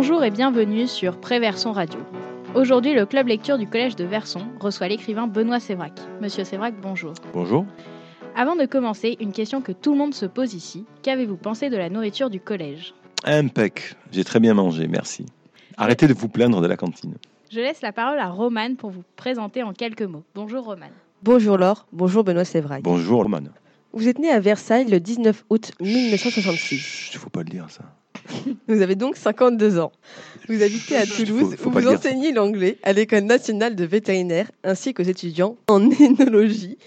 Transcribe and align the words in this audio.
Bonjour 0.00 0.22
et 0.22 0.30
bienvenue 0.30 0.86
sur 0.86 1.18
Préverson 1.18 1.72
Radio. 1.72 1.98
Aujourd'hui, 2.54 2.94
le 2.94 3.04
club 3.04 3.26
lecture 3.26 3.58
du 3.58 3.66
collège 3.66 3.96
de 3.96 4.04
Verson 4.04 4.46
reçoit 4.60 4.86
l'écrivain 4.86 5.26
Benoît 5.26 5.58
Sévrac. 5.58 5.90
Monsieur 6.20 6.44
Sévrac, 6.44 6.76
bonjour. 6.80 7.14
Bonjour. 7.32 7.66
Avant 8.36 8.54
de 8.54 8.64
commencer, 8.64 9.16
une 9.18 9.32
question 9.32 9.60
que 9.60 9.72
tout 9.72 9.90
le 9.90 9.98
monde 9.98 10.14
se 10.14 10.24
pose 10.24 10.54
ici. 10.54 10.86
Qu'avez-vous 11.02 11.36
pensé 11.36 11.68
de 11.68 11.76
la 11.76 11.90
nourriture 11.90 12.30
du 12.30 12.38
collège? 12.38 12.94
Impec. 13.24 13.96
J'ai 14.12 14.22
très 14.22 14.38
bien 14.38 14.54
mangé, 14.54 14.86
merci. 14.86 15.26
Arrêtez 15.76 16.06
de 16.06 16.14
vous 16.14 16.28
plaindre 16.28 16.60
de 16.60 16.68
la 16.68 16.76
cantine. 16.76 17.16
Je 17.50 17.58
laisse 17.58 17.82
la 17.82 17.90
parole 17.90 18.20
à 18.20 18.28
Romane 18.28 18.76
pour 18.76 18.90
vous 18.90 19.02
présenter 19.16 19.64
en 19.64 19.72
quelques 19.72 20.02
mots. 20.02 20.22
Bonjour 20.32 20.64
Romane. 20.64 20.94
Bonjour 21.24 21.58
Laure, 21.58 21.88
bonjour 21.90 22.22
Benoît 22.22 22.44
Sévrac. 22.44 22.84
Bonjour, 22.84 23.24
Roman. 23.24 23.48
Vous 23.92 24.06
êtes 24.06 24.20
né 24.20 24.30
à 24.30 24.38
Versailles 24.38 24.88
le 24.88 25.00
19 25.00 25.44
août 25.50 25.72
1966. 25.80 27.10
Il 27.14 27.18
faut 27.18 27.30
pas 27.30 27.42
le 27.42 27.50
dire, 27.50 27.68
ça. 27.68 27.97
Vous 28.68 28.82
avez 28.82 28.94
donc 28.94 29.16
52 29.16 29.78
ans. 29.78 29.92
Vous 30.48 30.62
habitez 30.62 30.96
à 30.96 31.06
Toulouse 31.06 31.54
Faut- 31.56 31.64
faut 31.64 31.70
où 31.70 31.72
pas 31.72 31.80
vous 31.80 31.88
dire. 31.88 31.98
enseignez 31.98 32.32
l'anglais 32.32 32.78
à 32.82 32.92
l'École 32.92 33.24
nationale 33.24 33.74
de 33.76 33.84
vétérinaire 33.84 34.50
ainsi 34.64 34.94
qu'aux 34.94 35.02
étudiants 35.02 35.56
en 35.68 35.90
énologie, 36.00 36.78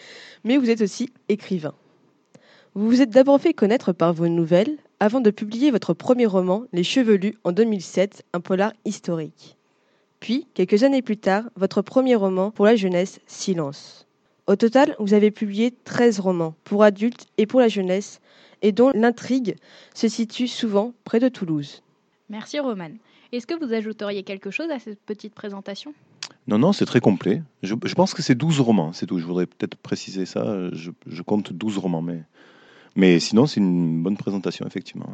mais 0.43 0.57
vous 0.57 0.69
êtes 0.69 0.81
aussi 0.81 1.11
écrivain. 1.29 1.73
Vous 2.73 2.87
vous 2.87 3.01
êtes 3.01 3.09
d'abord 3.09 3.39
fait 3.41 3.53
connaître 3.53 3.91
par 3.91 4.13
vos 4.13 4.27
nouvelles 4.27 4.77
avant 4.99 5.19
de 5.19 5.29
publier 5.31 5.71
votre 5.71 5.93
premier 5.93 6.25
roman, 6.27 6.63
Les 6.73 6.83
Chevelus, 6.83 7.35
en 7.43 7.51
2007, 7.51 8.23
un 8.33 8.39
polar 8.39 8.71
historique. 8.85 9.57
Puis, 10.19 10.47
quelques 10.53 10.83
années 10.83 11.01
plus 11.01 11.17
tard, 11.17 11.43
votre 11.55 11.81
premier 11.81 12.15
roman 12.15 12.51
pour 12.51 12.65
la 12.65 12.75
jeunesse, 12.75 13.19
Silence. 13.25 14.05
Au 14.47 14.55
total, 14.55 14.95
vous 14.99 15.13
avez 15.15 15.31
publié 15.31 15.73
13 15.85 16.19
romans 16.19 16.53
pour 16.63 16.83
adultes 16.83 17.25
et 17.39 17.45
pour 17.47 17.59
la 17.59 17.67
jeunesse, 17.67 18.20
et 18.61 18.71
dont 18.71 18.91
l'intrigue 18.93 19.55
se 19.93 20.07
situe 20.07 20.47
souvent 20.47 20.93
près 21.03 21.19
de 21.19 21.29
Toulouse. 21.29 21.81
Merci 22.29 22.59
Romane. 22.59 22.97
Est-ce 23.31 23.47
que 23.47 23.53
vous 23.53 23.73
ajouteriez 23.73 24.23
quelque 24.23 24.51
chose 24.51 24.69
à 24.71 24.79
cette 24.79 25.01
petite 25.01 25.33
présentation? 25.33 25.93
Non, 26.47 26.57
non, 26.57 26.73
c'est 26.73 26.85
très 26.85 26.99
complet. 26.99 27.41
Je, 27.63 27.75
je 27.83 27.93
pense 27.95 28.13
que 28.13 28.21
c'est 28.21 28.35
12 28.35 28.59
romans, 28.59 28.93
c'est 28.93 29.05
tout. 29.05 29.19
Je 29.19 29.25
voudrais 29.25 29.45
peut-être 29.45 29.75
préciser 29.75 30.25
ça. 30.25 30.69
Je, 30.73 30.91
je 31.07 31.21
compte 31.21 31.53
12 31.53 31.77
romans, 31.77 32.01
mais, 32.01 32.23
mais 32.95 33.19
sinon, 33.19 33.45
c'est 33.45 33.59
une 33.59 34.01
bonne 34.03 34.17
présentation, 34.17 34.65
effectivement. 34.67 35.07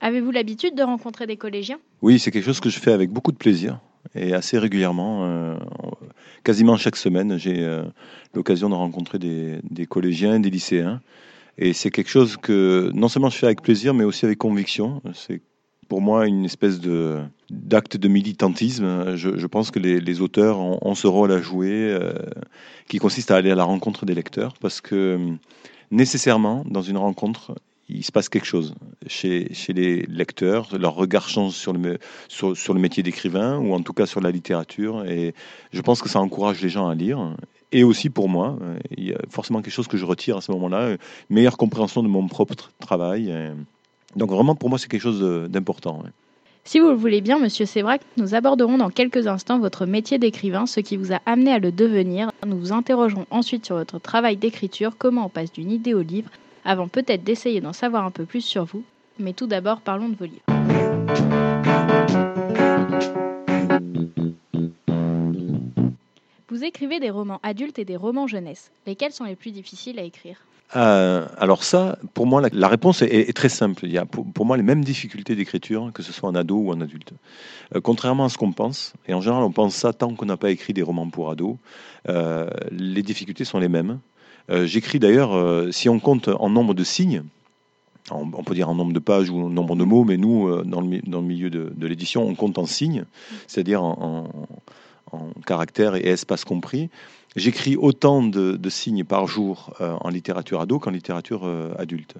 Avez-vous 0.00 0.30
l'habitude 0.30 0.74
de 0.74 0.82
rencontrer 0.82 1.26
des 1.26 1.36
collégiens? 1.36 1.78
Oui, 2.02 2.18
c'est 2.18 2.30
quelque 2.30 2.44
chose 2.44 2.60
que 2.60 2.68
je 2.68 2.78
fais 2.78 2.92
avec 2.92 3.10
beaucoup 3.10 3.32
de 3.32 3.36
plaisir 3.36 3.80
et 4.14 4.34
assez 4.34 4.58
régulièrement. 4.58 5.24
euh, 5.24 5.56
quasiment 6.42 6.76
chaque 6.76 6.96
semaine, 6.96 7.38
j'ai 7.38 7.62
euh, 7.62 7.84
l'occasion 8.34 8.68
de 8.68 8.74
rencontrer 8.74 9.18
des, 9.18 9.60
des 9.62 9.86
collégiens, 9.86 10.38
des 10.40 10.50
lycéens. 10.50 11.00
Et 11.58 11.72
c'est 11.72 11.90
quelque 11.90 12.10
chose 12.10 12.36
que 12.36 12.90
non 12.94 13.08
seulement 13.08 13.30
je 13.30 13.36
fais 13.36 13.46
avec 13.46 13.62
plaisir, 13.62 13.94
mais 13.94 14.04
aussi 14.04 14.24
avec 14.24 14.38
conviction. 14.38 15.00
C'est 15.12 15.40
pour 15.88 16.00
moi 16.00 16.26
une 16.26 16.44
espèce 16.44 16.80
de 16.80 17.20
d'acte 17.50 17.96
de 17.96 18.08
militantisme. 18.08 19.16
Je, 19.16 19.46
pense 19.46 19.70
que 19.70 19.78
les, 19.78 20.20
auteurs 20.20 20.58
ont, 20.58 20.94
ce 20.94 21.06
rôle 21.06 21.30
à 21.30 21.40
jouer 21.40 21.70
euh, 21.72 22.14
qui 22.88 22.98
consiste 22.98 23.30
à 23.30 23.36
aller 23.36 23.50
à 23.50 23.54
la 23.54 23.64
rencontre 23.64 24.06
des 24.06 24.14
lecteurs 24.14 24.54
parce 24.60 24.80
que 24.80 25.18
nécessairement, 25.90 26.64
dans 26.68 26.82
une 26.82 26.96
rencontre, 26.96 27.54
il 27.88 28.04
se 28.04 28.12
passe 28.12 28.28
quelque 28.28 28.46
chose 28.46 28.74
chez, 29.06 29.48
les 29.68 30.02
lecteurs. 30.02 30.68
Leur 30.78 30.94
regard 30.94 31.28
change 31.28 31.52
sur 31.52 31.72
le, 31.72 31.98
métier 32.78 33.02
d'écrivain 33.02 33.58
ou 33.58 33.74
en 33.74 33.80
tout 33.80 33.92
cas 33.92 34.06
sur 34.06 34.20
la 34.20 34.30
littérature. 34.30 35.04
Et 35.04 35.34
je 35.72 35.80
pense 35.80 36.00
que 36.00 36.08
ça 36.08 36.20
encourage 36.20 36.62
les 36.62 36.68
gens 36.68 36.88
à 36.88 36.94
lire. 36.94 37.36
Et 37.72 37.84
aussi 37.84 38.08
pour 38.08 38.28
moi, 38.28 38.56
euh, 38.62 38.78
il 38.96 39.04
y 39.08 39.12
a 39.12 39.18
forcément 39.28 39.60
quelque 39.60 39.72
chose 39.72 39.88
que 39.88 39.96
je 39.96 40.04
retire 40.04 40.36
à 40.36 40.40
ce 40.40 40.52
moment-là, 40.52 40.90
une 40.92 40.98
meilleure 41.28 41.56
compréhension 41.56 42.02
de 42.02 42.08
mon 42.08 42.26
propre 42.28 42.54
tra- 42.54 42.68
travail. 42.80 43.34
Donc 44.16 44.30
vraiment, 44.30 44.54
pour 44.54 44.70
moi, 44.70 44.78
c'est 44.78 44.88
quelque 44.88 45.02
chose 45.02 45.50
d'important. 45.50 46.04
Si 46.66 46.80
vous 46.80 46.88
le 46.88 46.94
voulez 46.94 47.20
bien, 47.20 47.38
Monsieur 47.38 47.66
Sévrac, 47.66 48.00
nous 48.16 48.34
aborderons 48.34 48.78
dans 48.78 48.88
quelques 48.88 49.26
instants 49.26 49.58
votre 49.58 49.84
métier 49.84 50.18
d'écrivain, 50.18 50.64
ce 50.64 50.80
qui 50.80 50.96
vous 50.96 51.12
a 51.12 51.20
amené 51.26 51.52
à 51.52 51.58
le 51.58 51.70
devenir. 51.70 52.30
Nous 52.46 52.56
vous 52.56 52.72
interrogerons 52.72 53.26
ensuite 53.30 53.66
sur 53.66 53.76
votre 53.76 53.98
travail 53.98 54.38
d'écriture, 54.38 54.94
comment 54.96 55.26
on 55.26 55.28
passe 55.28 55.52
d'une 55.52 55.70
idée 55.70 55.92
au 55.92 56.00
livre, 56.00 56.30
avant 56.64 56.88
peut-être 56.88 57.24
d'essayer 57.24 57.60
d'en 57.60 57.72
savoir 57.72 58.04
un 58.04 58.10
peu 58.10 58.24
plus 58.24 58.40
sur 58.40 58.64
vous. 58.64 58.82
Mais 59.18 59.32
tout 59.32 59.46
d'abord, 59.46 59.80
parlons 59.80 60.08
de 60.08 60.16
vos 60.16 60.24
livres. 60.24 60.42
Vous 66.48 66.64
écrivez 66.64 67.00
des 67.00 67.10
romans 67.10 67.40
adultes 67.42 67.78
et 67.78 67.84
des 67.84 67.96
romans 67.96 68.26
jeunesse. 68.26 68.70
Lesquels 68.86 69.12
sont 69.12 69.24
les 69.24 69.36
plus 69.36 69.50
difficiles 69.50 69.98
à 69.98 70.02
écrire? 70.02 70.38
Euh, 70.76 71.26
alors 71.38 71.62
ça, 71.62 71.98
pour 72.14 72.26
moi, 72.26 72.42
la, 72.52 72.68
réponse 72.68 73.02
est, 73.02 73.36
très 73.36 73.48
simple. 73.48 73.84
Il 73.84 73.92
y 73.92 73.98
a 73.98 74.06
pour, 74.06 74.46
moi 74.46 74.56
les 74.56 74.62
mêmes 74.62 74.84
difficultés 74.84 75.36
d'écriture, 75.36 75.90
que 75.92 76.02
ce 76.02 76.12
soit 76.12 76.28
en 76.28 76.34
ado 76.34 76.56
ou 76.56 76.72
en 76.72 76.80
adulte. 76.80 77.12
Euh, 77.74 77.80
contrairement 77.80 78.24
à 78.24 78.28
ce 78.28 78.38
qu'on 78.38 78.52
pense, 78.52 78.94
et 79.06 79.14
en 79.14 79.20
général 79.20 79.44
on 79.44 79.52
pense 79.52 79.74
ça 79.74 79.92
tant 79.92 80.14
qu'on 80.14 80.26
n'a 80.26 80.36
pas 80.36 80.50
écrit 80.50 80.72
des 80.72 80.82
romans 80.82 81.08
pour 81.08 81.30
ados, 81.30 81.56
euh, 82.08 82.48
les 82.70 83.02
difficultés 83.02 83.44
sont 83.44 83.58
les 83.58 83.68
mêmes. 83.68 84.00
Euh, 84.50 84.66
J'écris 84.66 84.98
d'ailleurs, 84.98 85.34
euh, 85.34 85.70
si 85.70 85.88
on 85.88 86.00
compte 86.00 86.28
en 86.28 86.50
nombre 86.50 86.74
de 86.74 86.84
signes, 86.84 87.22
on 88.10 88.44
peut 88.44 88.54
dire 88.54 88.68
en 88.68 88.74
nombre 88.74 88.92
de 88.92 88.98
pages 88.98 89.30
ou 89.30 89.40
en 89.40 89.48
nombre 89.48 89.76
de 89.76 89.84
mots, 89.84 90.04
mais 90.04 90.18
nous, 90.18 90.48
euh, 90.48 90.62
dans, 90.64 90.82
le, 90.82 90.86
milieu 91.22 91.48
de, 91.48 91.86
l'édition, 91.86 92.22
on 92.26 92.34
compte 92.34 92.58
en 92.58 92.66
signes, 92.66 93.04
c'est-à-dire 93.46 93.82
en 93.82 94.28
caractères 95.46 95.94
et 95.94 96.08
espaces 96.08 96.44
compris. 96.44 96.90
J'écris 97.36 97.76
autant 97.76 98.22
de, 98.22 98.58
signes 98.68 99.02
par 99.02 99.26
jour 99.26 99.74
euh, 99.80 99.96
en 100.00 100.08
littérature 100.08 100.60
ado 100.60 100.78
qu'en 100.78 100.90
littérature 100.90 101.42
euh, 101.44 101.74
adulte. 101.78 102.14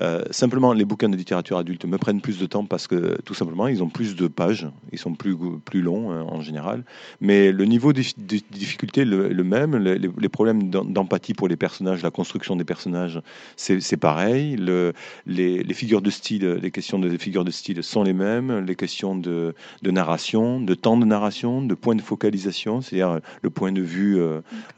Euh, 0.00 0.22
simplement, 0.30 0.74
les 0.74 0.84
bouquins 0.84 1.08
de 1.08 1.16
littérature 1.16 1.56
adulte 1.56 1.86
me 1.86 1.96
prennent 1.96 2.20
plus 2.20 2.38
de 2.38 2.44
temps 2.44 2.64
parce 2.66 2.86
que 2.86 3.18
tout 3.22 3.32
simplement, 3.32 3.66
ils 3.66 3.82
ont 3.82 3.88
plus 3.88 4.14
de 4.14 4.28
pages, 4.28 4.68
ils 4.92 4.98
sont 4.98 5.14
plus, 5.14 5.36
plus 5.64 5.80
longs 5.80 6.10
en 6.10 6.42
général. 6.42 6.84
Mais 7.20 7.50
le 7.50 7.64
niveau 7.64 7.94
de, 7.94 8.02
difficulté 8.18 9.02
est 9.02 9.04
le, 9.06 9.44
même. 9.44 9.76
Les, 9.76 10.28
problèmes 10.28 10.68
d'em- 10.68 10.92
d'empathie 10.92 11.32
pour 11.32 11.48
les 11.48 11.56
personnages, 11.56 12.02
la 12.02 12.10
construction 12.10 12.54
des 12.54 12.64
personnages, 12.64 13.20
c'est 13.56 13.96
pareil. 13.96 14.56
Le, 14.56 14.92
les, 15.26 15.64
figures 15.74 16.02
de 16.02 16.10
style, 16.10 16.46
les 16.62 16.70
questions 16.70 16.98
de 16.98 17.16
figures 17.16 17.44
de 17.44 17.50
style 17.50 17.82
sont 17.82 18.02
les 18.02 18.12
mêmes. 18.12 18.66
Les 18.66 18.76
questions 18.76 19.16
de 19.16 19.54
narration, 19.82 20.60
de 20.60 20.74
temps 20.74 20.98
de 20.98 21.06
narration, 21.06 21.62
de 21.62 21.74
point 21.74 21.94
de 21.94 22.02
focalisation, 22.02 22.82
c'est-à-dire 22.82 23.20
le 23.40 23.50
point 23.50 23.72
de 23.72 23.82
vue 23.82 24.20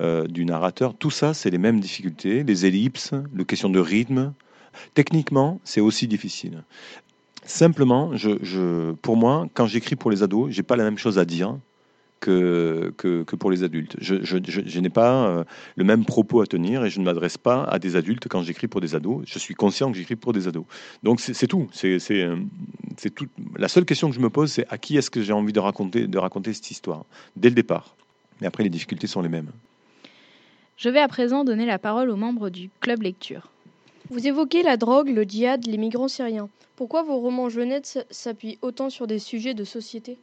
euh, 0.00 0.26
du 0.26 0.44
narrateur. 0.44 0.94
Tout 0.94 1.10
ça, 1.10 1.34
c'est 1.34 1.50
les 1.50 1.58
mêmes 1.58 1.80
difficultés. 1.80 2.42
Les 2.44 2.66
ellipses, 2.66 3.12
les 3.34 3.44
questions 3.44 3.70
de 3.70 3.80
rythme. 3.80 4.32
Techniquement, 4.94 5.60
c'est 5.64 5.80
aussi 5.80 6.06
difficile. 6.06 6.62
Simplement, 7.44 8.12
pour 9.02 9.16
moi, 9.16 9.48
quand 9.54 9.66
j'écris 9.66 9.96
pour 9.96 10.10
les 10.10 10.22
ados, 10.22 10.50
j'ai 10.50 10.62
pas 10.62 10.76
la 10.76 10.84
même 10.84 10.98
chose 10.98 11.18
à 11.18 11.24
dire 11.24 11.56
que, 12.20 12.92
que, 12.96 13.36
pour 13.36 13.50
les 13.50 13.62
adultes. 13.62 13.96
Je, 13.98 14.78
n'ai 14.78 14.90
pas 14.90 15.26
euh, 15.26 15.44
le 15.76 15.84
même 15.84 16.04
propos 16.04 16.40
à 16.42 16.46
tenir 16.46 16.84
et 16.84 16.90
je 16.90 17.00
ne 17.00 17.04
m'adresse 17.04 17.38
pas 17.38 17.64
à 17.64 17.78
des 17.78 17.96
adultes 17.96 18.28
quand 18.28 18.42
j'écris 18.42 18.68
pour 18.68 18.80
des 18.80 18.94
ados. 18.94 19.22
Je 19.26 19.38
suis 19.38 19.54
conscient 19.54 19.90
que 19.90 19.96
j'écris 19.96 20.16
pour 20.16 20.32
des 20.32 20.46
ados. 20.46 20.64
Donc 21.02 21.20
c'est 21.20 21.46
tout. 21.46 21.68
Euh, 21.84 22.36
tout. 23.14 23.26
La 23.56 23.68
seule 23.68 23.84
question 23.84 24.10
que 24.10 24.14
je 24.14 24.20
me 24.20 24.30
pose, 24.30 24.52
c'est 24.52 24.66
à 24.68 24.78
qui 24.78 24.96
est-ce 24.96 25.10
que 25.10 25.22
j'ai 25.22 25.32
envie 25.32 25.52
de 25.52 25.60
raconter 25.60 26.52
cette 26.52 26.70
histoire? 26.70 27.04
Dès 27.36 27.48
le 27.48 27.54
départ. 27.54 27.96
Mais 28.40 28.46
après, 28.46 28.62
les 28.62 28.70
difficultés 28.70 29.06
sont 29.06 29.22
les 29.22 29.28
mêmes. 29.28 29.50
Je 30.80 30.88
vais 30.88 31.00
à 31.00 31.08
présent 31.08 31.44
donner 31.44 31.66
la 31.66 31.78
parole 31.78 32.08
aux 32.08 32.16
membres 32.16 32.48
du 32.48 32.70
club 32.80 33.02
lecture. 33.02 33.50
Vous 34.08 34.26
évoquez 34.26 34.62
la 34.62 34.78
drogue, 34.78 35.10
le 35.10 35.24
djihad, 35.24 35.66
les 35.66 35.76
migrants 35.76 36.08
syriens. 36.08 36.48
Pourquoi 36.74 37.02
vos 37.02 37.18
romans 37.18 37.50
jeunesse 37.50 37.98
s'appuient 38.08 38.58
autant 38.62 38.88
sur 38.88 39.06
des 39.06 39.18
sujets 39.18 39.52
de 39.52 39.64
société? 39.64 40.16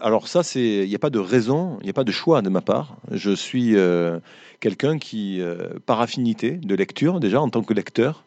Alors 0.00 0.28
ça, 0.28 0.44
c'est, 0.44 0.84
il 0.84 0.88
n'y 0.88 0.94
a 0.94 1.00
pas 1.00 1.10
de 1.10 1.18
raison, 1.18 1.78
il 1.80 1.86
n'y 1.86 1.90
a 1.90 1.92
pas 1.92 2.04
de 2.04 2.12
choix 2.12 2.40
de 2.40 2.50
ma 2.50 2.60
part. 2.60 2.98
Je 3.10 3.32
suis 3.32 3.74
euh, 3.74 4.20
quelqu'un 4.60 5.00
qui, 5.00 5.40
euh, 5.40 5.70
par 5.86 6.00
affinité 6.00 6.52
de 6.52 6.74
lecture, 6.76 7.18
déjà 7.18 7.40
en 7.40 7.48
tant 7.48 7.64
que 7.64 7.74
lecteur, 7.74 8.22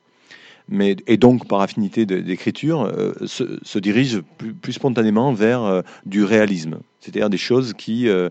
mais 0.70 0.96
et 1.08 1.18
donc 1.18 1.48
par 1.48 1.62
affinité 1.62 2.06
d'écriture, 2.06 2.82
euh, 2.84 3.14
se, 3.26 3.60
se 3.64 3.80
dirige 3.80 4.22
plus, 4.62 4.74
spontanément 4.74 5.34
vers 5.34 5.64
euh, 5.64 5.82
du 6.06 6.24
réalisme, 6.24 6.80
c'est-à-dire 7.00 7.30
des 7.30 7.38
choses 7.38 7.74
qui 7.74 8.10
euh, 8.10 8.30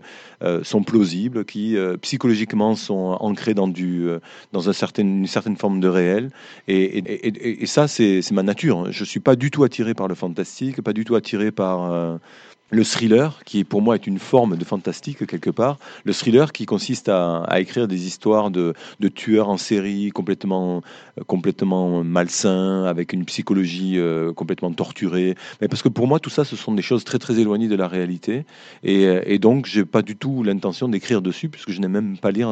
sont 0.63 0.83
plausibles, 0.83 1.45
qui 1.45 1.75
psychologiquement 2.01 2.75
sont 2.75 3.17
ancrées 3.19 3.53
dans 3.53 3.65
une 3.71 5.27
certaine 5.27 5.57
forme 5.57 5.79
de 5.79 5.87
réel. 5.87 6.29
Et, 6.67 6.99
et- 6.99 7.65
ça, 7.65 7.87
c'est 7.87 8.31
ma 8.31 8.43
nature. 8.43 8.91
Je 8.91 9.03
suis 9.03 9.19
pas 9.19 9.35
du 9.35 9.49
tout 9.51 9.63
attiré 9.63 9.93
par 9.93 10.07
le 10.07 10.15
fantastique, 10.15 10.81
pas 10.81 10.93
du 10.93 11.05
tout 11.05 11.15
attiré 11.15 11.51
par 11.51 12.19
le 12.69 12.83
thriller, 12.83 13.43
qui 13.45 13.63
pour 13.63 13.81
moi 13.81 13.95
est 13.95 14.07
une 14.07 14.19
forme 14.19 14.57
de 14.57 14.65
fantastique 14.65 15.25
quelque 15.25 15.49
part, 15.49 15.77
le 16.03 16.11
thriller 16.13 16.51
qui 16.51 16.65
consiste 16.65 17.07
à, 17.09 17.45
écrire 17.59 17.87
des 17.87 18.07
histoires 18.07 18.51
de, 18.51 18.73
tueurs 19.15 19.49
en 19.49 19.57
série 19.57 20.09
complètement, 20.11 20.81
euh, 21.17 21.23
complètement 21.23 22.03
malsains, 22.03 22.83
avec 22.83 23.13
une 23.13 23.23
psychologie 23.25 23.97
euh, 23.97 24.33
complètement 24.33 24.71
torturée. 24.71 25.35
Mais 25.61 25.67
parce 25.67 25.81
que 25.81 25.89
pour 25.89 26.07
moi, 26.07 26.19
tout 26.19 26.29
ça, 26.29 26.43
ce 26.43 26.55
sont 26.55 26.73
des 26.73 26.81
choses 26.81 27.03
très 27.05 27.19
très 27.19 27.39
éloignées 27.39 27.69
de 27.69 27.75
la 27.75 27.87
réalité. 27.87 28.45
Et, 28.83 29.05
euh, 29.05 29.37
donc, 29.37 29.65
j'ai 29.65 29.85
pas 29.85 30.01
du 30.01 30.15
tout 30.17 30.43
l'intention 30.43 30.89
d'écrire 30.89 31.21
dessus, 31.21 31.47
puisque 31.47 31.71
je 31.71 31.79
n'aime 31.79 31.91
même 31.91 32.17
pas 32.17 32.31
lire 32.31 32.49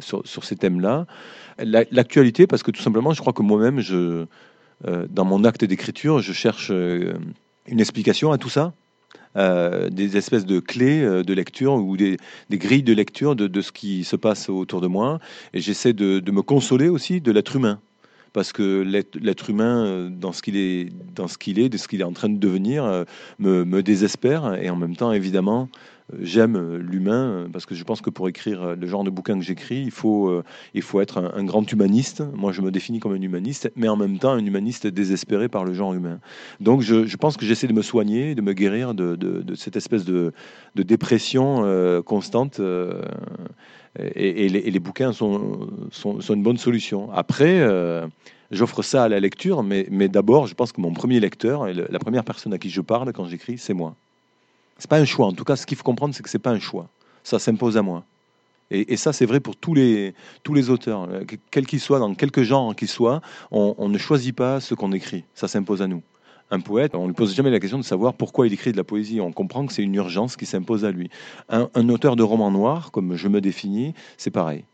sur, 0.00 0.26
sur 0.26 0.44
ces 0.44 0.56
thèmes-là. 0.56 1.06
La- 1.58 1.84
L'actualité, 1.92 2.46
parce 2.46 2.62
que 2.62 2.72
tout 2.72 2.82
simplement, 2.82 3.12
je 3.12 3.20
crois 3.20 3.32
que 3.32 3.42
moi-même, 3.42 3.80
je, 3.80 4.26
dans 4.84 5.24
mon 5.24 5.44
acte 5.44 5.64
d'écriture, 5.64 6.18
je 6.20 6.32
cherche 6.32 6.70
une 6.70 7.80
explication 7.80 8.32
à 8.32 8.38
tout 8.38 8.48
ça. 8.48 8.72
Euh, 9.36 9.90
des 9.90 10.16
espèces 10.16 10.46
de 10.46 10.60
clés 10.60 11.02
euh, 11.02 11.24
de 11.24 11.34
lecture 11.34 11.74
ou 11.74 11.96
des, 11.96 12.18
grilles 12.52 12.84
de 12.84 12.92
lecture 12.92 13.34
de, 13.34 13.60
ce 13.60 13.72
qui 13.72 14.04
se 14.04 14.14
passe 14.14 14.48
autour 14.48 14.80
de 14.80 14.86
moi. 14.86 15.18
Et 15.52 15.60
j'essaie 15.60 15.92
de, 15.92 16.22
me 16.30 16.42
consoler 16.42 16.88
aussi 16.88 17.20
de 17.20 17.32
l'être 17.32 17.56
humain. 17.56 17.80
Parce 18.32 18.52
que 18.52 18.82
l'être 18.82 19.50
humain, 19.50 19.86
euh, 19.86 20.08
dans 20.08 20.32
ce 20.32 20.42
qu'il 20.42 20.56
est, 20.56 20.88
dans 21.14 21.28
ce 21.28 21.38
qu'il 21.38 21.58
est, 21.58 21.68
de 21.68 21.76
ce 21.76 21.86
qu'il 21.86 22.00
est 22.00 22.04
en 22.04 22.12
train 22.12 22.28
de 22.28 22.38
devenir, 22.38 23.04
me, 23.38 23.82
désespère. 23.82 24.54
Et 24.62 24.70
en 24.70 24.76
même 24.76 24.96
temps, 24.96 25.12
évidemment, 25.12 25.68
j'aime 26.20 26.76
l'humain 26.76 27.48
parce 27.52 27.66
que 27.66 27.74
je 27.74 27.82
pense 27.84 28.00
que 28.00 28.10
pour 28.10 28.28
écrire 28.28 28.76
le 28.76 28.86
genre 28.86 29.04
de 29.04 29.10
bouquin 29.10 29.38
que 29.38 29.44
j'écris, 29.44 29.82
il 29.82 29.90
faut, 29.90 30.42
il 30.74 30.82
faut 30.82 31.00
être 31.00 31.18
un, 31.18 31.44
grand 31.44 31.70
humaniste. 31.70 32.22
Moi, 32.34 32.52
je 32.52 32.60
me 32.60 32.70
définis 32.70 33.00
comme 33.00 33.12
un 33.12 33.20
humaniste, 33.20 33.70
mais 33.76 33.88
en 33.88 33.96
même 33.96 34.18
temps 34.18 34.32
un 34.32 34.44
humaniste 34.44 34.86
désespéré 34.86 35.48
par 35.48 35.64
le 35.64 35.72
genre 35.72 35.94
humain. 35.94 36.20
Donc, 36.60 36.82
je, 36.82 37.16
pense 37.16 37.36
que 37.36 37.46
j'essaie 37.46 37.66
de 37.66 37.72
me 37.72 37.82
soigner, 37.82 38.34
de 38.34 38.42
me 38.42 38.52
guérir 38.52 38.94
de, 38.94 39.44
cette 39.54 39.76
espèce 39.76 40.04
de, 40.04 40.32
dépression 40.74 41.62
euh, 41.64 42.02
constante. 42.02 42.60
Euh, 42.60 43.02
et, 43.96 44.48
les, 44.48 44.78
bouquins 44.80 45.12
sont, 45.12 45.68
sont, 45.90 46.20
une 46.20 46.42
bonne 46.42 46.58
solution. 46.58 47.10
Après, 47.12 47.60
euh, 47.60 48.06
j'offre 48.50 48.82
ça 48.82 49.04
à 49.04 49.08
la 49.08 49.20
lecture, 49.20 49.62
mais, 49.62 49.86
mais 49.90 50.08
d'abord, 50.08 50.46
je 50.46 50.54
pense 50.54 50.72
que 50.72 50.80
mon 50.80 50.92
premier 50.92 51.20
lecteur, 51.20 51.66
la 51.66 51.98
première 51.98 52.24
personne 52.24 52.52
à 52.52 52.58
qui 52.58 52.70
je 52.70 52.80
parle 52.80 53.12
quand 53.12 53.26
j'écris, 53.26 53.58
c'est 53.58 53.74
moi. 53.74 53.94
C'est 54.78 54.90
pas 54.90 54.98
un 54.98 55.04
choix. 55.04 55.26
En 55.26 55.32
tout 55.32 55.44
cas, 55.44 55.56
ce 55.56 55.66
qu'il 55.66 55.76
faut 55.76 55.84
comprendre, 55.84 56.14
c'est 56.14 56.22
que 56.22 56.30
c'est 56.30 56.38
pas 56.38 56.50
un 56.50 56.60
choix. 56.60 56.88
Ça 57.22 57.38
s'impose 57.38 57.76
à 57.76 57.82
moi. 57.82 58.04
Et, 58.70 58.92
et 58.92 58.96
ça, 58.96 59.12
c'est 59.12 59.26
vrai 59.26 59.40
pour 59.40 59.56
tous 59.56 59.74
les, 59.74 60.14
tous 60.42 60.54
les 60.54 60.70
auteurs, 60.70 61.08
quels 61.50 61.66
qu'ils 61.66 61.80
soient, 61.80 61.98
dans 61.98 62.14
quelques 62.14 62.42
genres 62.42 62.74
qu'ils 62.74 62.88
soient, 62.88 63.20
on, 63.50 63.74
on, 63.78 63.88
ne 63.88 63.98
choisit 63.98 64.34
pas 64.34 64.60
ce 64.60 64.74
qu'on 64.74 64.92
écrit. 64.92 65.24
Ça 65.34 65.48
s'impose 65.48 65.82
à 65.82 65.86
nous. 65.86 66.02
Un 66.50 66.60
poète, 66.60 66.94
on 66.94 67.02
ne 67.02 67.06
lui 67.08 67.14
pose 67.14 67.34
jamais 67.34 67.50
la 67.50 67.60
question 67.60 67.78
de 67.78 67.84
savoir 67.84 68.14
pourquoi 68.14 68.46
il 68.46 68.52
écrit 68.52 68.72
de 68.72 68.76
la 68.76 68.84
poésie. 68.84 69.20
On 69.20 69.32
comprend 69.32 69.66
que 69.66 69.72
c'est 69.72 69.82
une 69.82 69.94
urgence 69.94 70.36
qui 70.36 70.46
s'impose 70.46 70.84
à 70.84 70.90
lui. 70.90 71.10
Un, 71.48 71.68
un, 71.74 71.88
auteur 71.88 72.16
de 72.16 72.22
roman 72.22 72.50
noir, 72.50 72.90
comme 72.90 73.16
je 73.16 73.28
me 73.28 73.40
définis, 73.40 73.94
c'est 74.16 74.30
pareil. 74.30 74.64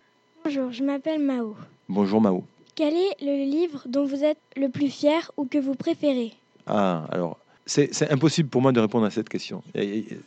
Bonjour, 0.44 0.73
je 0.73 0.82
m'appelle 0.82 1.20
Mao. 1.20 1.56
Bonjour 1.88 2.20
Mao. 2.20 2.44
Quel 2.75 2.94
est 2.94 3.17
le 3.20 3.44
livre 3.44 3.82
dont 3.87 4.05
vous 4.05 4.25
êtes 4.25 4.41
le 4.56 4.69
plus 4.69 4.88
fier 4.88 5.31
ou 5.37 5.44
que 5.44 5.58
vous 5.58 5.75
préférez? 5.75 6.32
Ah, 6.67 7.06
alors 7.11 7.38
c'est 7.71 8.11
impossible 8.11 8.49
pour 8.49 8.63
moi 8.63 8.73
de 8.73 8.81
répondre 8.81 9.07
à 9.07 9.11
cette 9.11 9.29
question. 9.29 9.63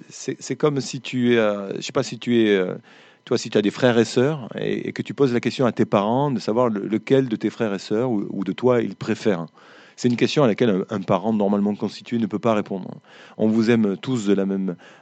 C'est 0.10 0.56
comme 0.56 0.80
si 0.80 1.02
tu 1.02 1.34
es, 1.34 1.38
euh, 1.38 1.76
je 1.76 1.82
sais 1.82 1.92
pas 1.92 2.04
si 2.04 2.18
tu 2.18 2.42
es, 2.42 2.56
euh, 2.56 2.76
toi, 3.26 3.38
si 3.38 3.50
tu 3.50 3.58
as 3.58 3.62
des 3.62 3.72
frères 3.72 3.98
et 3.98 4.06
sœurs 4.06 4.48
et, 4.58 4.94
que 4.94 5.02
tu 5.02 5.14
poses 5.14 5.34
la 5.34 5.42
question 5.42 5.66
à 5.66 5.74
tes 5.74 5.86
parents 5.86 6.32
de 6.32 6.40
savoir 6.40 6.70
le, 6.70 6.82
lequel 6.88 7.28
de 7.28 7.36
tes 7.36 7.50
frères 7.50 7.74
et 7.74 7.80
sœurs 7.80 8.12
ou, 8.12 8.44
de 8.46 8.52
toi 8.54 8.82
ils 8.82 8.96
préfèrent. 8.96 9.48
C'est 9.98 10.08
une 10.08 10.16
question 10.16 10.44
à 10.44 10.48
laquelle 10.48 10.86
un, 10.90 11.02
parent 11.02 11.34
normalement 11.34 11.76
constitué 11.76 12.18
ne 12.18 12.28
peut 12.28 12.40
pas 12.40 12.54
répondre. 12.54 12.90
On 13.38 13.50
vous 13.50 13.70
aime 13.70 13.98
tous 13.98 14.30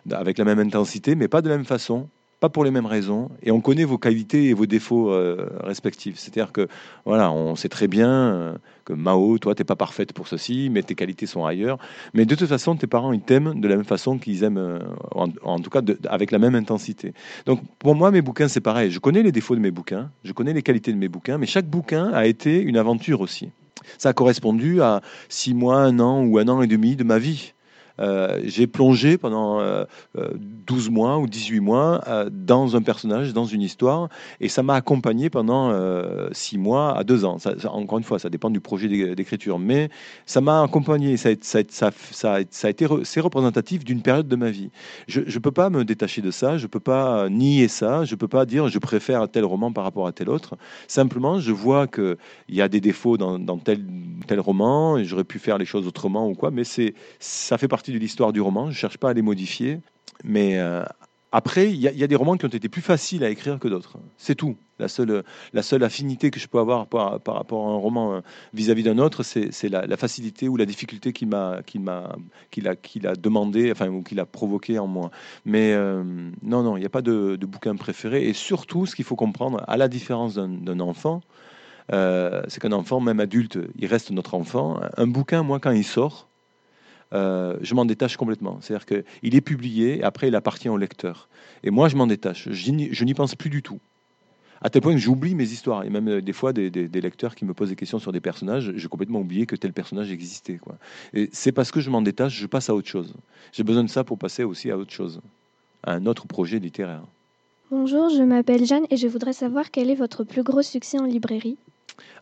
avec 0.09 0.37
la 0.39 0.45
même 0.45 0.59
intensité, 0.59 1.13
mais 1.13 1.27
pas 1.27 1.43
de 1.43 1.49
la 1.49 1.57
même 1.57 1.65
façon, 1.65 2.09
pas 2.41 2.49
pour 2.49 2.65
les 2.65 2.71
mêmes 2.71 2.87
raisons, 2.87 3.29
et 3.43 3.51
on 3.51 3.61
connaît 3.61 3.83
vos 3.83 3.99
qualités 3.99 4.45
et 4.45 4.55
vos 4.55 4.65
défauts 4.65 5.11
euh, 5.11 5.47
respectifs. 5.59 6.17
C'est-à-dire 6.17 6.51
que 6.51 6.67
voilà, 7.05 7.31
on 7.31 7.55
sait 7.55 7.69
très 7.69 7.87
bien 7.87 8.09
euh, 8.09 8.53
que 8.83 8.93
Mao, 8.93 9.37
toi, 9.37 9.53
t'es 9.53 9.63
pas 9.63 9.75
parfaite 9.75 10.11
pour 10.11 10.27
ceci, 10.27 10.69
mais 10.71 10.81
tes 10.81 10.95
qualités 10.95 11.27
sont 11.27 11.45
ailleurs. 11.45 11.77
Mais 12.15 12.25
de 12.25 12.33
toute 12.33 12.49
façon, 12.49 12.75
tes 12.75 12.87
parents, 12.87 13.13
ils 13.13 13.21
t'aiment 13.21 13.61
de 13.61 13.67
la 13.67 13.75
même 13.75 13.85
façon 13.85 14.17
qu'ils 14.17 14.43
aiment, 14.43 14.57
euh, 14.57 14.79
en, 15.13 15.59
tout 15.59 15.69
cas, 15.69 15.81
avec 16.09 16.31
la 16.31 16.39
même 16.39 16.55
intensité. 16.55 17.13
Donc, 17.45 17.61
pour 17.77 17.93
moi, 17.93 18.09
mes 18.09 18.23
bouquins, 18.23 18.47
c'est 18.47 18.59
pareil. 18.59 18.89
Je 18.89 18.97
connais 18.97 19.21
les 19.21 19.31
défauts 19.31 19.55
de 19.55 19.61
mes 19.61 19.71
bouquins, 19.71 20.09
je 20.23 20.33
connais 20.33 20.53
les 20.53 20.63
qualités 20.63 20.91
de 20.91 20.97
mes 20.97 21.09
bouquins, 21.09 21.37
mais 21.37 21.45
chaque 21.45 21.67
bouquin 21.67 22.11
a 22.11 22.25
été 22.25 22.59
une 22.59 22.77
aventure 22.77 23.21
aussi. 23.21 23.51
Ça 23.99 24.09
a 24.09 24.13
correspondu 24.13 24.81
à 24.81 25.01
six 25.29 25.53
mois, 25.53 25.77
un 25.77 25.99
an 25.99 26.23
ou 26.23 26.39
un 26.39 26.47
an 26.47 26.63
et 26.63 26.67
demi 26.67 26.95
de 26.95 27.03
ma 27.03 27.19
vie. 27.19 27.53
Euh, 28.01 28.39
j'ai 28.43 28.67
plongé 28.67 29.17
pendant 29.17 29.59
euh, 29.59 29.85
12 30.67 30.89
mois 30.89 31.19
ou 31.19 31.27
18 31.27 31.59
mois 31.59 32.01
euh, 32.07 32.29
dans 32.31 32.75
un 32.75 32.81
personnage, 32.81 33.33
dans 33.33 33.45
une 33.45 33.61
histoire, 33.61 34.09
et 34.39 34.49
ça 34.49 34.63
m'a 34.63 34.75
accompagné 34.75 35.29
pendant 35.29 35.71
6 36.31 36.57
mois 36.57 36.97
à 36.97 37.03
2 37.03 37.25
ans. 37.25 37.37
Encore 37.65 37.97
une 37.97 38.03
fois, 38.03 38.19
ça 38.19 38.29
dépend 38.29 38.49
du 38.49 38.59
projet 38.59 38.87
d'écriture, 38.87 39.59
mais 39.59 39.89
ça 40.25 40.41
m'a 40.41 40.63
accompagné. 40.63 41.17
Ça, 41.17 41.29
a 41.29 42.39
été 42.69 42.87
c'est 43.03 43.19
représentatif 43.19 43.83
d'une 43.83 44.01
période 44.01 44.27
de 44.27 44.35
ma 44.35 44.49
vie. 44.49 44.71
Je 45.07 45.21
ne 45.21 45.39
peux 45.39 45.51
pas 45.51 45.69
me 45.69 45.85
détacher 45.85 46.21
de 46.21 46.31
ça, 46.31 46.57
je 46.57 46.63
ne 46.63 46.67
peux 46.67 46.79
pas 46.79 47.29
nier 47.29 47.67
ça, 47.67 48.05
je 48.05 48.15
ne 48.15 48.17
peux 48.17 48.27
pas 48.27 48.45
dire 48.45 48.67
je 48.67 48.79
préfère 48.79 49.29
tel 49.29 49.45
roman 49.45 49.71
par 49.71 49.83
rapport 49.83 50.07
à 50.07 50.11
tel 50.11 50.29
autre. 50.29 50.57
Simplement, 50.87 51.39
je 51.39 51.51
vois 51.51 51.87
qu'il 51.87 52.17
y 52.49 52.61
a 52.61 52.67
des 52.67 52.81
défauts 52.81 53.17
dans, 53.17 53.57
tel 53.59 54.39
roman, 54.39 54.97
et 54.97 55.05
j'aurais 55.05 55.23
pu 55.23 55.39
faire 55.39 55.57
les 55.57 55.65
choses 55.65 55.87
autrement 55.87 56.27
ou 56.27 56.33
quoi, 56.33 56.51
mais 56.51 56.63
ça 57.19 57.57
fait 57.57 57.67
partie 57.67 57.90
de 57.91 57.97
l'histoire 57.97 58.33
du 58.33 58.41
roman. 58.41 58.71
Je 58.71 58.77
cherche 58.77 58.97
pas 58.97 59.09
à 59.09 59.13
les 59.13 59.21
modifier, 59.21 59.79
mais 60.23 60.59
euh, 60.59 60.83
après, 61.31 61.71
il 61.71 61.77
y, 61.77 62.03
a 62.03 62.07
des 62.07 62.15
romans 62.15 62.35
qui 62.35 62.45
ont 62.45 62.49
été 62.49 62.67
plus 62.67 62.81
faciles 62.81 63.23
à 63.23 63.29
écrire 63.29 63.57
que 63.57 63.69
d'autres. 63.69 63.97
C'est 64.17 64.35
tout. 64.35 64.57
La 64.79 64.89
seule, 64.89 65.23
la 65.53 65.61
seule 65.61 65.83
affinité 65.83 66.29
que 66.29 66.39
je 66.39 66.47
peux 66.47 66.59
avoir 66.59 66.87
par, 66.87 67.21
par 67.21 67.35
rapport 67.35 67.67
à 67.67 67.71
un 67.71 67.77
roman 67.77 68.21
vis-à-vis 68.53 68.83
d'un 68.83 68.97
autre, 68.97 69.23
c'est 69.23 69.69
la, 69.69 69.85
la, 69.85 69.95
facilité 69.95 70.49
ou 70.49 70.57
la 70.57 70.65
difficulté 70.65 71.13
qu'il 71.13 71.29
m'a 71.29 71.61
qu'il 71.65 71.81
m'a 71.81 72.15
qu'il 72.49 72.67
a, 72.67 72.75
qu'il 72.75 73.07
a 73.07 73.15
demandé, 73.15 73.71
enfin 73.71 73.87
ou 73.89 74.01
qu'il 74.01 74.19
a 74.19 74.25
provoqué 74.25 74.79
en 74.79 74.87
moi. 74.87 75.11
Mais 75.45 75.71
euh, 75.71 76.03
non, 76.41 76.63
non, 76.63 76.75
il 76.75 76.81
n'y 76.81 76.85
a 76.85 76.89
pas 76.89 77.03
de, 77.03 77.37
de, 77.37 77.45
bouquin 77.45 77.75
préféré. 77.75 78.27
Et 78.27 78.33
surtout, 78.33 78.85
ce 78.85 78.95
qu'il 78.95 79.05
faut 79.05 79.15
comprendre, 79.15 79.63
à 79.67 79.77
la 79.77 79.87
différence 79.87 80.33
d'un 80.35 80.79
enfant, 80.79 81.21
euh, 81.93 82.41
c'est 82.47 82.61
qu'un 82.61 82.71
enfant, 82.71 82.99
même 82.99 83.19
adulte, 83.19 83.57
il 83.77 83.87
reste 83.87 84.11
notre 84.11 84.33
enfant. 84.33 84.79
Un 84.97 85.07
bouquin, 85.07 85.43
moi, 85.43 85.59
quand 85.59 85.71
il 85.71 85.83
sort, 85.83 86.27
euh, 87.13 87.57
je 87.61 87.73
m'en 87.75 87.85
détache 87.85 88.17
complètement. 88.17 88.59
C'est-à-dire 88.61 88.85
qu'il 88.85 89.35
est 89.35 89.41
publié, 89.41 90.03
après 90.03 90.27
il 90.27 90.35
appartient 90.35 90.69
au 90.69 90.77
lecteur. 90.77 91.29
Et 91.63 91.69
moi, 91.69 91.89
je 91.89 91.95
m'en 91.95 92.07
détache. 92.07 92.49
Je 92.51 93.03
n'y 93.03 93.13
pense 93.13 93.35
plus 93.35 93.49
du 93.49 93.61
tout. 93.61 93.79
À 94.63 94.69
tel 94.69 94.83
point 94.83 94.93
que 94.93 94.99
j'oublie 94.99 95.33
mes 95.33 95.43
histoires. 95.43 95.83
Et 95.83 95.89
même 95.89 96.07
euh, 96.07 96.21
des 96.21 96.33
fois, 96.33 96.53
des, 96.53 96.69
lecteurs 96.69 97.33
qui 97.33 97.45
me 97.45 97.53
posent 97.53 97.69
des 97.69 97.75
questions 97.75 97.99
sur 97.99 98.11
des 98.11 98.19
personnages, 98.19 98.71
j'ai 98.75 98.87
complètement 98.87 99.19
oublié 99.19 99.47
que 99.47 99.55
tel 99.55 99.73
personnage 99.73 100.11
existait. 100.11 100.59
Et 101.13 101.29
c'est 101.33 101.51
parce 101.51 101.71
que 101.71 101.79
je 101.79 101.89
m'en 101.89 102.01
détache, 102.01 102.33
je 102.33 102.45
passe 102.45 102.69
à 102.69 102.75
autre 102.75 102.87
chose. 102.87 103.15
J'ai 103.53 103.63
besoin 103.63 103.83
de 103.83 103.89
ça 103.89 104.03
pour 104.03 104.19
passer 104.19 104.43
aussi 104.43 104.69
à 104.69 104.77
autre 104.77 104.93
chose, 104.93 105.19
à 105.83 105.93
un 105.93 106.05
autre 106.05 106.27
projet 106.27 106.59
littéraire. 106.59 107.03
Bonjour, 107.71 108.09
je 108.09 108.21
m'appelle 108.21 108.65
Jeanne 108.65 108.85
et 108.89 108.97
je 108.97 109.07
voudrais 109.07 109.33
savoir 109.33 109.71
quel 109.71 109.89
est 109.89 109.95
votre 109.95 110.23
plus 110.23 110.43
gros 110.43 110.61
succès 110.61 110.99
en 110.99 111.05
librairie? 111.05 111.57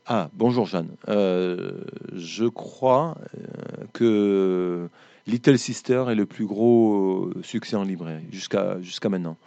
Ah, 0.06 0.30
bonjour 0.34 0.66
Jeanne. 0.66 0.90
Euh, 1.08 1.82
je 2.16 2.46
crois 2.46 3.16
euh, 3.38 3.86
que 3.94 4.90
Little 5.28 5.60
Sister 5.60 6.06
est 6.10 6.16
le 6.16 6.26
plus 6.26 6.46
gros 6.46 7.30
succès 7.44 7.76
en 7.76 7.84
librairie 7.84 8.26
jusqu'à 8.32 9.10
maintenant. 9.10 9.38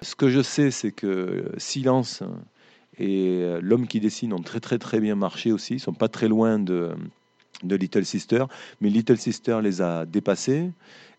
Ce 0.00 0.14
que 0.14 0.28
je 0.28 0.40
sais, 0.40 0.70
c'est 0.70 0.92
que 0.92 1.50
Silence 1.56 2.22
et 2.98 3.44
L'homme 3.60 3.88
qui 3.88 3.98
dessine 3.98 4.32
ont 4.32 4.42
très 4.42 4.60
très 4.60 4.78
très 4.78 5.00
bien 5.00 5.16
marché 5.16 5.50
aussi. 5.50 5.74
Ils 5.74 5.80
sont 5.80 5.92
pas 5.92 6.08
très 6.08 6.28
loin 6.28 6.60
de, 6.60 6.90
de 7.64 7.74
Little 7.74 8.04
Sister, 8.04 8.44
mais 8.80 8.90
Little 8.90 9.18
Sister 9.18 9.58
les 9.60 9.82
a 9.82 10.06
dépassés. 10.06 10.70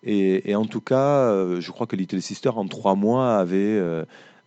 Et 0.05 0.55
en 0.55 0.65
tout 0.65 0.81
cas, 0.81 1.59
je 1.59 1.71
crois 1.71 1.87
que 1.87 1.95
Little 1.95 2.21
Sister 2.21 2.49
en 2.49 2.67
trois 2.67 2.95
mois 2.95 3.37
avait 3.37 3.81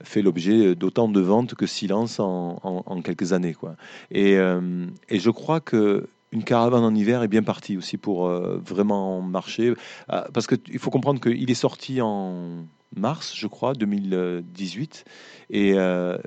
fait 0.03 0.23
l'objet 0.23 0.75
d'autant 0.75 1.09
de 1.09 1.21
ventes 1.21 1.55
que 1.55 1.67
Silence 1.67 2.21
en, 2.21 3.01
quelques 3.03 3.33
années. 3.33 3.55
Quoi. 3.55 3.77
Et, 4.11 4.37
euh, 4.37 4.87
et, 5.09 5.19
je 5.19 5.31
crois 5.31 5.61
que 5.61 6.09
une 6.33 6.45
caravane 6.45 6.85
en 6.85 6.95
hiver 6.95 7.23
est 7.23 7.29
bien 7.29 7.43
partie 7.43 7.77
aussi 7.77 7.97
pour 7.97 8.27
euh, 8.27 8.61
vraiment 8.65 9.23
marcher. 9.23 9.75
Euh, 10.13 10.23
parce 10.33 10.47
qu'il 10.47 10.79
faut 10.79 10.91
comprendre 10.91 11.21
qu'il 11.21 11.51
est 11.51 11.55
sorti 11.55 12.01
en 12.01 12.67
mars, 12.95 13.35
je 13.35 13.47
crois, 13.47 13.75
2018. 13.75 15.05
Et 15.51 15.75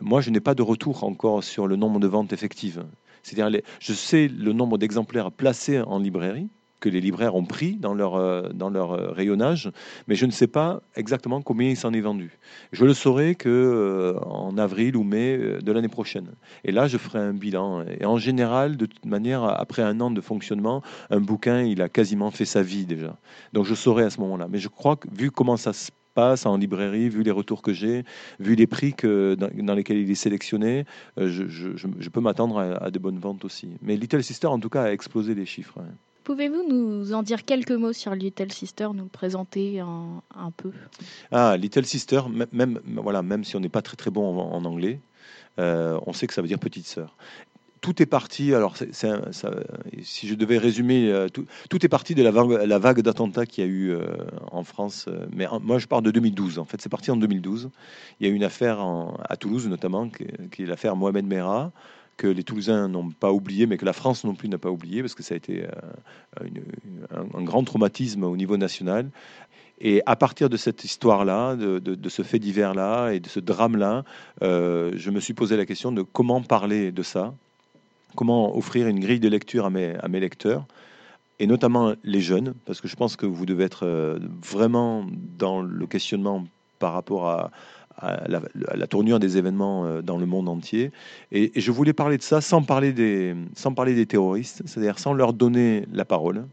moi, 0.01 0.21
je 0.21 0.29
n'ai 0.29 0.39
pas 0.39 0.55
de 0.55 0.61
retour 0.61 1.03
encore 1.03 1.43
sur 1.43 1.67
le 1.67 1.75
nombre 1.75 1.99
de 1.99 2.07
ventes 2.07 2.33
effectives. 2.33 2.85
C'est-à-dire, 3.23 3.61
je 3.79 3.93
sais 3.93 4.27
le 4.27 4.53
nombre 4.53 4.77
d'exemplaires 4.77 5.31
placés 5.31 5.81
en 5.81 5.99
librairie 5.99 6.49
que 6.79 6.89
les 6.89 7.01
libraires 7.01 7.36
ont 7.36 7.45
pris 7.45 7.75
dans 7.75 7.93
leur, 7.93 8.15
euh, 8.15 8.50
euh, 8.51 9.12
rayonnage, 9.12 9.71
mais 10.07 10.15
je 10.15 10.25
ne 10.25 10.31
sais 10.31 10.48
pas 10.48 10.81
exactement 10.95 11.41
combien 11.41 11.69
il 11.69 11.77
s'en 11.77 11.93
est 11.93 12.01
vendu. 12.01 12.39
Je 12.71 12.86
le 12.86 12.93
saurai 12.93 13.36
que 13.36 13.50
euh, 13.50 14.19
en 14.21 14.57
avril 14.57 14.95
ou 14.95 15.03
mai 15.03 15.38
de 15.62 15.71
l'année 15.71 15.89
prochaine. 15.89 16.31
Et 16.63 16.71
là, 16.71 16.88
je 16.88 16.98
ferai 16.98 17.19
un 17.19 17.33
bilan. 17.33 17.83
Et 18.00 18.05
en 18.05 18.17
général, 18.17 18.77
de 18.77 18.86
toute 18.86 19.05
manière, 19.05 19.43
après 19.43 19.81
un 19.81 20.00
an 20.00 20.12
de 20.12 20.21
fonctionnement, 20.21 20.81
un 21.09 21.19
bouquin, 21.19 21.62
il 21.62 21.81
a 21.81 21.89
quasiment 21.89 22.31
fait 22.31 22.45
sa 22.45 22.62
vie 22.62 22.86
déjà. 22.86 23.17
Donc 23.53 23.65
je 23.65 23.75
saurai 23.75 24.03
à 24.03 24.09
ce 24.09 24.19
moment-là. 24.21 24.48
Mais 24.50 24.59
je 24.59 24.69
crois 24.69 24.95
que 24.95 25.07
vu 25.12 25.31
comment 25.31 25.57
ça 25.57 25.74
se 25.74 25.91
passe 26.13 26.45
en 26.45 26.57
librairie, 26.57 27.09
vu 27.09 27.24
les 27.24 27.31
retours 27.31 27.62
que 27.62 27.71
j'ai, 27.74 28.03
vu 28.39 28.55
les 28.55 28.67
prix 28.67 28.95
dans, 29.03 29.75
lesquels 29.75 29.98
il 29.98 30.09
est 30.09 30.15
sélectionné, 30.15 30.86
je 31.17 32.09
peux 32.09 32.21
m'attendre 32.21 32.59
à, 32.59 32.86
à, 32.86 32.91
de 32.91 33.00
bonnes 33.00 33.19
ventes 33.19 33.45
aussi. 33.45 33.69
Mais 33.81 33.95
Little 33.95 34.24
Sister, 34.24 34.48
en 34.48 34.59
tout 34.59 34.69
cas, 34.69 34.83
a 34.83 34.91
explosé 34.91 35.36
les 35.36 35.45
chiffres. 35.45 35.79
Pouvez-vous 36.29 36.62
nous 36.62 37.13
en 37.13 37.24
dire 37.24 37.43
quelques 37.43 37.71
mots 37.71 37.91
sur 37.91 38.13
Little 38.13 38.51
Sister, 38.51 38.89
nous 38.93 39.07
présenter 39.07 39.79
un, 39.79 40.51
peu? 40.55 40.71
Ah, 41.31 41.57
Little 41.57 41.86
Sister, 41.86 42.21
même, 42.51 42.79
voilà, 42.86 43.24
même 43.24 43.43
si 43.43 43.55
on 43.55 43.59
n'est 43.59 43.67
pas 43.67 43.81
très 43.81 43.98
très 43.98 44.12
bon 44.12 44.38
en, 44.38 44.63
anglais, 44.63 45.00
euh, 45.57 46.00
on 46.05 46.13
sait 46.13 46.27
que 46.27 46.36
ça 46.36 46.43
veut 46.43 46.48
dire 46.48 46.59
petite 46.59 46.86
sœur. 46.86 47.15
tout 47.81 48.00
est 48.00 48.05
parti. 48.05 48.53
Alors, 48.53 48.77
si 48.77 50.27
je 50.27 50.36
devais 50.36 50.59
résumer, 50.59 51.12
euh, 51.12 51.29
tout, 51.29 51.83
est 51.83 51.89
parti 51.89 52.13
de 52.13 52.21
la 52.21 52.77
vague, 52.77 53.01
d'attentats 53.01 53.48
qu'il 53.48 53.63
y 53.63 53.67
a 53.67 53.69
eu 53.71 53.89
euh, 53.89 54.05
en 54.51 54.63
France. 54.63 55.09
Mais 55.36 55.48
moi, 55.63 55.79
je 55.79 55.88
parle 55.88 56.03
de 56.03 56.12
2012. 56.12 56.59
En 56.59 56.65
fait, 56.65 56.79
c'est 56.79 56.89
parti 56.89 57.09
en 57.09 57.17
2012. 57.17 57.71
Il 58.19 58.27
y 58.27 58.29
a 58.29 58.31
eu 58.31 58.36
une 58.36 58.43
affaire 58.43 58.86
à 59.27 59.36
Toulouse, 59.36 59.67
notamment, 59.67 60.07
qui 60.09 60.62
est 60.62 60.67
l'affaire 60.67 60.95
Mohamed 60.95 61.25
Merah, 61.25 61.71
que 62.19 62.27
les 62.27 62.43
Toulousains 62.43 62.89
n'ont 62.89 63.09
pas 63.09 63.31
oublié, 63.31 63.65
mais 63.65 63.77
que 63.77 63.85
la 63.85 63.93
France 63.93 64.25
non 64.25 64.35
plus 64.35 64.49
n'a 64.49 64.57
pas 64.57 64.69
oublié, 64.69 65.01
parce 65.01 65.15
que 65.15 65.23
ça 65.23 65.35
a 65.35 65.38
été 65.38 65.63
euh, 65.63 66.47
un, 67.33 67.43
grand 67.43 67.63
traumatisme 67.63 68.25
au 68.25 68.35
niveau 68.35 68.57
national. 68.57 69.09
Et 69.79 70.03
à 70.05 70.17
partir 70.17 70.49
de 70.49 70.57
cette 70.57 70.83
histoire-là, 70.83 71.55
de, 71.55 72.09
ce 72.09 72.21
fait 72.21 72.38
divers-là 72.38 73.11
et 73.11 73.21
de 73.21 73.29
ce 73.29 73.39
drame-là, 73.39 74.03
euh, 74.43 74.91
je 74.95 75.09
me 75.11 75.21
suis 75.21 75.33
posé 75.33 75.55
la 75.55 75.65
question 75.65 75.93
de 75.93 76.01
comment 76.01 76.41
parler 76.41 76.91
de 76.91 77.03
ça, 77.03 77.33
comment 78.15 78.55
offrir 78.57 78.88
une 78.88 78.99
grille 78.99 79.21
de 79.21 79.29
lecture 79.29 79.65
à 79.65 79.69
mes, 79.69 79.95
à 79.95 80.09
mes 80.09 80.19
lecteurs, 80.19 80.65
et 81.39 81.47
notamment 81.47 81.93
les 82.03 82.19
jeunes, 82.19 82.53
parce 82.65 82.81
que 82.81 82.89
je 82.89 82.97
pense 82.97 83.15
que 83.15 83.25
vous 83.25 83.45
devez 83.45 83.63
être 83.63 83.85
euh, 83.85 84.19
vraiment 84.43 85.05
dans 85.38 85.61
le 85.61 85.88
questionnement 85.88 86.43
par 86.79 86.91
rapport 86.91 87.29
à, 87.29 87.51
à 88.01 88.27
la, 88.27 88.88
tournure 88.88 89.20
des 89.20 89.38
événements 89.38 89.86
euh, 89.86 90.01
dans 90.01 90.18
le 90.18 90.25
monde 90.25 90.50
entier. 90.50 90.91
Et, 91.32 91.51
je 91.56 91.72
voulais 91.72 91.94
parler 91.94 92.18
de 92.18 92.24
ça 92.24 92.41
sans 92.41 92.63
parler 92.63 92.94
des, 92.94 93.36
sans 93.56 93.74
parler 93.74 93.94
des 93.94 94.06
terroristes, 94.06 94.63
c'est-à-dire 94.65 95.00
sans 95.00 95.13
leur 95.13 95.34
donner 95.34 95.86
la 95.91 96.06
parole. 96.06 96.46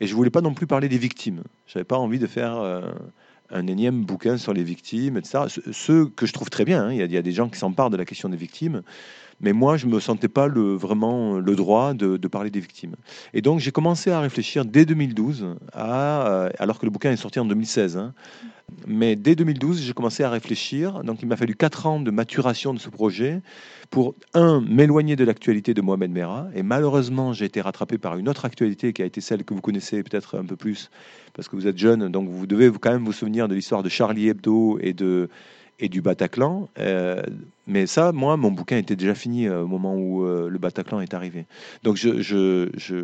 Et 0.00 0.06
je 0.06 0.14
voulais 0.14 0.30
pas 0.30 0.40
non 0.40 0.54
plus 0.54 0.66
parler 0.66 0.88
des 0.88 0.98
victimes. 0.98 1.42
J'avais 1.66 1.84
pas 1.84 1.98
envie 1.98 2.18
de 2.18 2.26
faire 2.26 2.58
euh, 2.58 2.90
un 3.50 3.66
énième 3.66 4.04
bouquin 4.04 4.36
sur 4.36 4.52
les 4.52 4.62
victimes, 4.62 5.16
etc. 5.16 5.44
Ce- 5.48 5.72
Ceux 5.72 6.06
que 6.06 6.26
je 6.26 6.32
trouve 6.32 6.50
très 6.50 6.64
bien, 6.64 6.86
hein. 6.86 6.92
il 6.92 7.12
y 7.12 7.16
a 7.16 7.22
des 7.22 7.32
gens 7.32 7.48
qui 7.48 7.58
s'emparent 7.58 7.90
de 7.90 7.96
la 7.96 8.04
question 8.04 8.28
des 8.28 8.36
victimes, 8.36 8.82
mais 9.40 9.52
moi, 9.52 9.76
je 9.76 9.86
me 9.86 10.00
sentais 10.00 10.28
pas 10.28 10.48
vraiment 10.48 11.38
le 11.38 11.56
droit 11.56 11.94
de, 11.94 12.16
parler 12.28 12.50
des 12.50 12.60
victimes. 12.60 12.94
Et 13.32 13.40
donc, 13.40 13.60
j'ai 13.60 13.70
commencé 13.70 14.10
à 14.10 14.20
réfléchir 14.20 14.64
dès 14.64 14.84
2012, 14.84 15.56
à, 15.72 16.28
euh, 16.28 16.50
alors 16.58 16.78
que 16.78 16.86
le 16.86 16.90
bouquin 16.90 17.12
est 17.12 17.16
sorti 17.16 17.38
en 17.38 17.44
2016. 17.44 17.96
hein. 17.96 18.12
Mais 18.86 19.16
dès 19.16 19.34
2012, 19.34 19.80
j'ai 19.80 19.92
commencé 19.94 20.24
à 20.24 20.30
réfléchir. 20.30 21.02
Donc, 21.02 21.22
il 21.22 21.28
m'a 21.28 21.36
fallu 21.36 21.54
quatre 21.54 21.86
ans 21.86 22.00
de 22.00 22.10
maturation 22.10 22.74
de 22.74 22.78
ce 22.78 22.90
projet 22.90 23.40
pour, 23.90 24.14
un, 24.34 24.60
m'éloigner 24.60 25.16
de 25.16 25.24
l'actualité 25.24 25.72
de 25.72 25.80
Mohamed 25.80 26.10
Merah. 26.10 26.48
Et 26.54 26.62
malheureusement, 26.62 27.32
j'ai 27.32 27.46
été 27.46 27.60
rattrapé 27.62 27.96
par 27.96 28.18
une 28.18 28.28
autre 28.28 28.44
actualité 28.44 28.92
qui 28.92 29.02
a 29.02 29.06
été 29.06 29.20
celle 29.20 29.44
que 29.44 29.54
vous 29.54 29.62
connaissez 29.62 30.02
peut-être 30.02 30.38
un 30.38 30.44
peu 30.44 30.56
plus, 30.56 30.90
parce 31.32 31.48
que 31.48 31.56
vous 31.56 31.66
êtes 31.66 31.78
jeune. 31.78 32.08
Donc, 32.08 32.28
vous 32.28 32.46
devez 32.46 32.70
quand 32.70 32.90
même 32.90 33.04
vous 33.04 33.12
souvenir 33.12 33.48
de 33.48 33.54
l'histoire 33.54 33.82
de 33.82 33.88
Charlie 33.88 34.28
Hebdo 34.28 34.78
et 34.80 34.92
du 35.88 36.02
Bataclan. 36.02 36.68
Euh, 36.78 37.22
mais 37.68 37.86
ça, 37.86 38.12
moi, 38.12 38.36
mon 38.36 38.50
bouquin 38.50 38.78
était 38.78 38.96
déjà 38.96 39.14
fini 39.14 39.46
euh, 39.46 39.62
au 39.62 39.66
moment 39.66 39.94
où 39.94 40.24
euh, 40.24 40.48
le 40.48 40.58
Bataclan 40.58 41.00
est 41.00 41.12
arrivé. 41.12 41.46
Donc 41.84 41.96
je, 41.96 42.22
je, 42.22 42.70
je, 42.76 42.96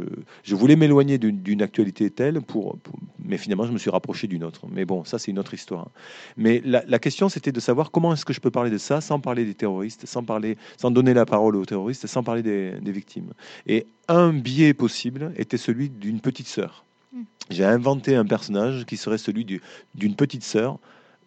je 0.43 0.55
voulais 0.55 0.75
m'éloigner 0.75 1.19
d'une 1.19 1.63
actualité 1.63 2.11
telle, 2.11 2.41
pour, 2.41 2.79
pour- 2.79 2.99
mais 3.23 3.37
finalement, 3.37 3.67
je 3.67 3.73
me 3.73 3.79
suis 3.79 3.91
rapproché 3.91 4.27
d'une 4.27 4.43
autre. 4.43 4.63
Mais 4.73 4.85
bon, 4.87 5.05
ça, 5.05 5.19
c'est 5.19 5.31
une 5.31 5.39
autre 5.39 5.53
histoire. 5.55 5.91
Mais 6.37 6.63
la, 6.65 6.83
la 6.89 6.99
question, 6.99 7.29
c'était 7.29 7.53
de 7.53 7.61
savoir 7.61 7.91
comment 7.91 8.13
est-ce 8.15 8.25
que 8.25 8.33
je 8.33 8.41
peux 8.41 8.51
parler 8.51 8.71
de 8.71 8.79
ça 8.79 9.01
sans 9.01 9.21
parler 9.21 9.45
des 9.45 9.55
terroristes, 9.55 10.07
sans, 10.07 10.25
parler, 10.25 10.57
sans 10.79 10.91
donner 10.91 11.15
la 11.15 11.27
parole 11.27 11.57
aux 11.57 11.67
terroristes, 11.67 12.07
sans 12.07 12.23
parler 12.23 12.43
des, 12.43 12.73
des 12.81 12.93
victimes. 12.93 13.33
Et 13.67 13.87
un 14.09 14.33
biais 14.33 14.75
possible 14.75 15.33
était 15.37 15.59
celui 15.59 15.91
d'une 15.91 16.21
petite 16.21 16.49
sœur. 16.49 16.85
Mm. 17.13 17.23
J'ai 17.51 17.65
inventé 17.65 18.17
un 18.17 18.25
personnage 18.25 18.87
qui 18.87 18.97
serait 18.97 19.19
celui 19.19 19.45
du- 19.45 19.61
d'une 19.95 20.17
petite 20.17 20.43
sœur 20.43 20.79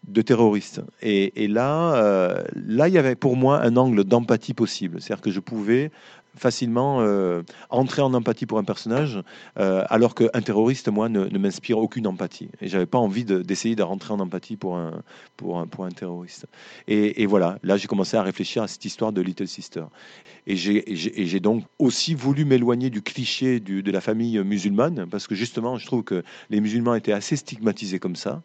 de 0.08 0.22
terroristes. 0.22 0.82
Et, 1.01 1.48
là, 1.48 1.96
euh, 1.96 2.44
là, 2.56 2.88
il 2.88 2.94
y 2.94 2.98
avait 2.98 3.16
pour 3.16 3.36
moi 3.36 3.62
un 3.62 3.75
angle 3.77 4.04
d'empathie 4.04 4.54
possible. 4.54 5.01
C'est-à-dire 5.01 5.22
que 5.22 5.32
je 5.32 5.39
pouvais 5.39 5.92
facilement 6.36 7.01
euh, 7.01 7.42
entrer 7.72 8.04
en 8.04 8.13
empathie 8.13 8.46
pour 8.46 8.60
un 8.60 8.63
personnage, 8.63 9.20
euh, 9.60 9.84
alors 9.89 10.13
qu'un 10.13 10.42
terroriste, 10.42 10.88
moi, 10.88 11.10
ne, 11.10 11.25
m'inspire 11.38 11.80
aucune 11.80 12.06
empathie. 12.06 12.50
Et 12.62 12.68
j'avais 12.68 12.86
pas 12.86 13.00
envie 13.00 13.25
de- 13.25 13.42
d'essayer 13.42 13.75
de, 13.75 13.82
rentrer 13.84 14.13
en 14.13 14.20
empathie 14.20 14.56
pour 14.56 14.77
un, 14.77 15.01
pour 15.36 15.60
un, 15.60 15.66
pour 15.66 15.86
un 15.86 15.89
terroriste. 15.89 16.46
Et, 16.88 17.24
et 17.24 17.25
voilà, 17.25 17.58
là, 17.63 17.75
j'ai 17.77 17.88
commencé 17.88 18.18
à 18.18 18.22
réfléchir 18.22 18.63
à 18.63 18.68
cette 18.68 18.86
histoire 18.86 19.12
de 19.12 19.22
Little 19.22 19.48
Sister. 19.48 19.84
Et 20.46 20.56
j'ai 20.56 21.39
donc 21.39 21.63
aussi 21.80 22.13
voulu 22.13 22.46
m'éloigner 22.46 22.89
du 22.89 23.01
cliché 23.01 23.60
du- 23.60 23.84
de 23.84 23.92
la 23.92 24.01
famille 24.01 24.39
musulmane, 24.44 25.08
parce 25.10 25.27
que 25.27 25.36
justement, 25.36 25.77
je 25.77 25.86
trouve 25.86 26.04
que 26.04 26.24
les 26.50 26.62
musulmans 26.62 26.96
étaient 26.96 27.13
assez 27.13 27.36
stigmatisés 27.36 28.00
comme 28.00 28.16
ça. 28.16 28.44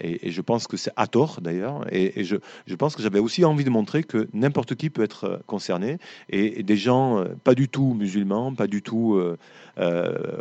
Et, 0.00 0.30
je 0.30 0.40
pense 0.40 0.66
que 0.66 0.76
c'est 0.76 0.92
à 0.96 1.06
tort 1.06 1.40
d'ailleurs. 1.40 1.86
Et, 1.92 2.24
je, 2.24 2.74
pense 2.76 2.96
que 2.96 3.02
j'avais 3.02 3.18
aussi 3.18 3.44
envie 3.44 3.64
de 3.64 3.70
montrer 3.70 4.02
que 4.02 4.28
n'importe 4.32 4.74
qui 4.74 4.90
peut 4.90 5.02
être 5.02 5.24
euh, 5.24 5.36
concerné. 5.46 5.98
Et, 6.28 6.62
des 6.62 6.76
gens 6.76 7.18
euh, 7.18 7.26
pas 7.44 7.54
du 7.54 7.68
tout 7.68 7.94
musulmans, 7.94 8.54
pas 8.54 8.66
du 8.66 8.82
tout 8.82 9.14
euh, 9.14 9.36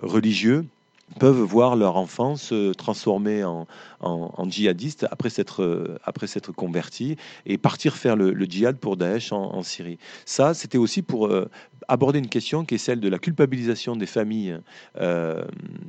religieux, 0.01 0.65
peuvent 1.19 1.41
voir 1.41 1.75
leur 1.75 1.97
enfant 1.97 2.35
se 2.35 2.73
transformer 2.73 3.43
en, 3.43 3.67
djihadiste 4.47 5.05
après 5.11 5.29
s'être 5.29 5.97
après 6.03 6.25
s'être 6.25 6.51
converti 6.51 7.15
et 7.45 7.57
partir 7.57 7.95
faire 7.95 8.15
le, 8.15 8.33
djihad 8.45 8.77
pour 8.77 8.97
Daesh 8.97 9.31
en, 9.31 9.53
en 9.53 9.61
Syrie. 9.61 9.99
Ça, 10.25 10.55
c'était 10.55 10.79
aussi 10.79 11.03
pour 11.03 11.29
aborder 11.87 12.19
une 12.19 12.27
question 12.27 12.65
qui 12.65 12.75
est 12.75 12.79
celle 12.79 12.99
de 12.99 13.09
la 13.09 13.19
culpabilisation 13.19 13.95
des 13.95 14.05
familles 14.05 14.57
euh, 14.99 15.43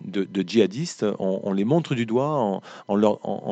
de, 0.04 0.44
djihadistes. 0.46 1.04
On, 1.18 1.52
les 1.52 1.64
montre 1.64 1.94
du 1.94 2.06
doigt 2.06 2.60
en, 2.88 2.98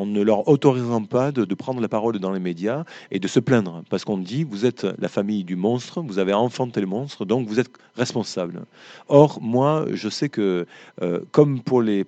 ne 0.07 0.23
leur 0.23 0.49
autorisant 0.49 1.05
pas 1.05 1.33
de, 1.33 1.45
de 1.45 1.55
prendre 1.55 1.81
la 1.81 1.89
parole 1.89 2.19
dans 2.19 2.33
les 2.33 2.41
médias 2.41 2.85
et 3.11 3.19
de 3.19 3.29
se 3.29 3.41
plaindre. 3.41 3.83
Parce 3.91 4.05
qu'on 4.05 4.19
dit, 4.19 4.45
vous 4.45 4.67
êtes 4.67 4.87
la 4.99 5.09
famille 5.09 5.45
du 5.45 5.57
monstre, 5.57 6.03
vous 6.03 6.19
avez 6.19 6.33
enfanté 6.33 6.81
le 6.81 6.87
monstre, 6.87 7.25
donc 7.25 7.49
vous 7.49 7.61
êtes 7.61 7.71
responsable. 7.97 8.65
Or, 9.09 9.39
moi, 9.41 9.87
je 9.93 10.09
sais 10.09 10.29
que, 10.29 10.67
euh, 11.03 11.21
comme 11.33 11.61
pour 11.61 11.83
les 11.83 12.07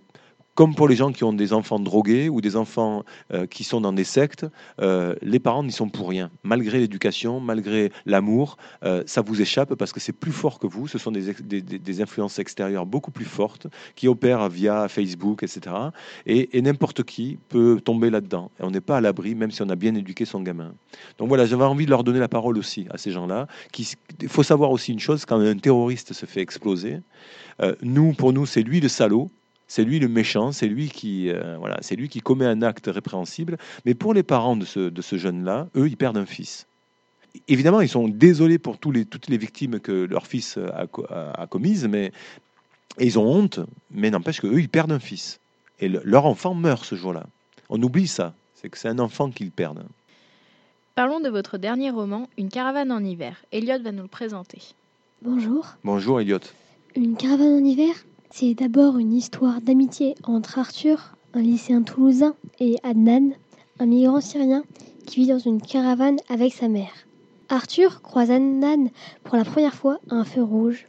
comme 0.56 0.74
pour 0.74 0.88
les 0.88 0.96
gens 0.96 1.12
qui 1.12 1.22
ont 1.22 1.34
des 1.34 1.52
enfants 1.52 1.78
drogués 1.78 2.30
ou 2.30 2.40
des 2.40 2.56
enfants 2.56 3.04
euh, 3.32 3.46
qui 3.46 3.62
sont 3.62 3.82
dans 3.82 3.92
des 3.92 4.04
sectes, 4.04 4.46
euh, 4.80 5.14
les 5.20 5.38
parents 5.38 5.62
n'y 5.62 5.70
sont 5.70 5.90
pour 5.90 6.08
rien. 6.08 6.30
Malgré 6.42 6.78
l'éducation, 6.78 7.40
malgré 7.40 7.92
l'amour, 8.06 8.56
euh, 8.82 9.02
ça 9.06 9.20
vous 9.20 9.42
échappe 9.42 9.74
parce 9.74 9.92
que 9.92 10.00
c'est 10.00 10.14
plus 10.14 10.32
fort 10.32 10.58
que 10.58 10.66
vous. 10.66 10.88
Ce 10.88 10.96
sont 10.96 11.12
des, 11.12 12.00
influences 12.00 12.38
extérieures 12.38 12.86
beaucoup 12.86 13.10
plus 13.10 13.26
fortes 13.26 13.66
qui 13.94 14.08
opèrent 14.08 14.48
via 14.48 14.88
Facebook, 14.88 15.42
etc. 15.42 15.76
Et, 16.24 16.56
et 16.56 16.62
n'importe 16.62 17.02
qui 17.02 17.38
peut 17.50 17.78
tomber 17.84 18.08
là-dedans. 18.08 18.50
Et 18.58 18.64
on 18.64 18.70
n'est 18.70 18.80
pas 18.80 18.96
à 18.96 19.00
l'abri, 19.02 19.34
même 19.34 19.50
si 19.50 19.60
on 19.60 19.68
a 19.68 19.76
bien 19.76 19.94
éduqué 19.94 20.24
son 20.24 20.40
gamin. 20.40 20.72
Donc 21.18 21.28
voilà, 21.28 21.44
j'avais 21.44 21.64
envie 21.64 21.84
de 21.84 21.90
leur 21.90 22.02
donner 22.02 22.18
la 22.18 22.28
parole 22.28 22.56
aussi 22.56 22.86
à 22.90 22.96
ces 22.96 23.10
gens-là. 23.10 23.46
Il 23.78 24.28
faut 24.28 24.42
savoir 24.42 24.70
aussi 24.70 24.92
une 24.92 25.00
chose, 25.00 25.26
quand 25.26 25.38
un 25.38 25.58
terroriste 25.58 26.14
se 26.14 26.24
fait 26.24 26.40
exploser, 26.40 27.00
nous, 27.82 28.14
pour 28.14 28.32
nous, 28.32 28.46
c'est 28.46 28.62
lui 28.62 28.80
le 28.80 28.88
salaud. 28.88 29.30
C'est 29.68 29.84
lui 29.84 29.98
le 29.98 30.08
méchant, 30.08 30.52
c'est 30.52 30.68
lui 30.68 30.88
qui, 30.88 31.28
euh, 31.30 31.56
voilà, 31.58 31.78
c'est 31.80 31.96
lui 31.96 32.08
qui 32.08 32.20
commet 32.20 32.44
un 32.46 32.62
acte 32.62 32.86
répréhensible. 32.86 33.58
Mais 33.84 33.94
pour 33.94 34.14
les 34.14 34.22
parents 34.22 34.56
de 34.56 34.64
ce, 34.64 34.88
de 34.90 35.02
ce 35.02 35.16
jeune-là, 35.16 35.68
eux, 35.76 35.88
ils 35.88 35.96
perdent 35.96 36.18
un 36.18 36.26
fils. 36.26 36.66
Évidemment, 37.48 37.80
ils 37.80 37.88
sont 37.88 38.08
désolés 38.08 38.58
pour 38.58 38.78
tous 38.78 38.92
les, 38.92 39.04
toutes 39.04 39.28
les 39.28 39.36
victimes 39.36 39.80
que 39.80 39.92
leur 39.92 40.26
fils 40.26 40.56
a, 40.58 40.86
a- 41.10 41.42
a 41.42 41.46
commises, 41.46 41.86
mais 41.88 42.12
et 42.98 43.06
ils 43.06 43.18
ont 43.18 43.26
honte. 43.26 43.60
Mais 43.90 44.10
n'empêche 44.10 44.40
que 44.40 44.46
eux, 44.46 44.60
ils 44.60 44.68
perdent 44.68 44.92
un 44.92 45.00
fils. 45.00 45.40
Et 45.80 45.88
le- 45.88 46.00
leur 46.04 46.24
enfant 46.26 46.54
meurt 46.54 46.84
ce 46.84 46.94
jour-là. 46.94 47.26
On 47.68 47.82
oublie 47.82 48.06
ça. 48.06 48.34
C'est 48.54 48.68
que 48.70 48.78
c'est 48.78 48.88
un 48.88 49.00
enfant 49.00 49.30
qu'ils 49.30 49.50
perdent. 49.50 49.84
Parlons 50.94 51.20
de 51.20 51.28
votre 51.28 51.58
dernier 51.58 51.90
roman, 51.90 52.28
Une 52.38 52.48
caravane 52.48 52.90
en 52.92 53.04
hiver. 53.04 53.44
Elliot 53.52 53.82
va 53.82 53.92
nous 53.92 54.02
le 54.02 54.08
présenter. 54.08 54.62
Bonjour. 55.20 55.66
Bonjour, 55.84 56.20
Elliot. 56.20 56.38
Une 56.94 57.16
caravane 57.16 57.60
en 57.60 57.64
hiver, 57.64 57.92
c'est 58.30 58.54
d'abord 58.54 58.98
une 58.98 59.14
histoire 59.14 59.60
d'amitié 59.60 60.14
entre 60.24 60.58
Arthur, 60.58 61.16
un 61.34 61.40
lycéen 61.40 61.82
toulousain, 61.82 62.34
et 62.60 62.76
Adnan, 62.82 63.32
un 63.78 63.86
migrant 63.86 64.20
syrien 64.20 64.64
qui 65.06 65.20
vit 65.20 65.28
dans 65.28 65.38
une 65.38 65.60
caravane 65.60 66.18
avec 66.28 66.52
sa 66.52 66.68
mère. 66.68 66.92
Arthur 67.48 68.02
croise 68.02 68.30
Adnan 68.30 68.88
pour 69.24 69.36
la 69.36 69.44
première 69.44 69.74
fois 69.74 69.98
à 70.10 70.16
un 70.16 70.24
feu 70.24 70.42
rouge. 70.42 70.86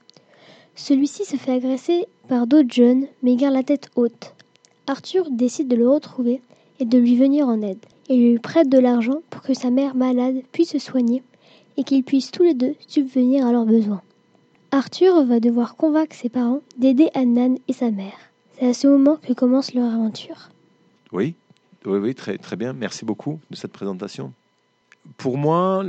Celui-ci 0.75 1.25
se 1.25 1.35
fait 1.35 1.53
agresser 1.53 2.05
par 2.27 2.47
d'autres 2.47 2.73
jeunes, 2.73 3.07
mais 3.23 3.35
garde 3.35 3.53
la 3.53 3.63
tête 3.63 3.89
haute. 3.95 4.33
Arthur 4.87 5.29
décide 5.31 5.67
de 5.67 5.75
le 5.75 5.89
retrouver 5.89 6.41
et 6.79 6.85
de 6.85 6.97
lui 6.97 7.15
venir 7.15 7.47
en 7.47 7.61
aide, 7.61 7.85
et 8.09 8.15
lui 8.15 8.39
prête 8.39 8.69
de 8.69 8.79
l'argent 8.79 9.21
pour 9.29 9.41
que 9.41 9.53
sa 9.53 9.69
mère 9.69 9.95
malade 9.95 10.41
puisse 10.51 10.71
se 10.71 10.79
soigner 10.79 11.23
et 11.77 11.83
qu'ils 11.83 12.03
puissent 12.03 12.31
tous 12.31 12.43
les 12.43 12.53
deux 12.53 12.75
subvenir 12.87 13.45
à 13.45 13.51
leurs 13.51 13.65
besoins. 13.65 14.01
Arthur 14.77 15.25
va 15.25 15.39
devoir 15.39 15.75
convaincre 15.75 16.15
ses 16.15 16.29
parents 16.29 16.61
d'aider 16.77 17.09
Adnan 17.15 17.55
et 17.67 17.73
sa 17.73 17.89
mère. 17.89 18.13
C'est 18.53 18.67
à 18.67 18.73
ce 18.75 18.85
moment 18.85 19.15
que 19.15 19.33
commence 19.33 19.73
leur 19.73 19.91
aventure. 19.91 20.49
Oui, 21.11 21.33
oui, 21.83 22.13
très, 22.13 22.37
très 22.37 22.55
bien. 22.55 22.73
Merci 22.73 23.03
beaucoup 23.03 23.39
de 23.49 23.55
cette 23.55 23.71
présentation. 23.71 24.33
Pour 25.17 25.39
moi, 25.39 25.83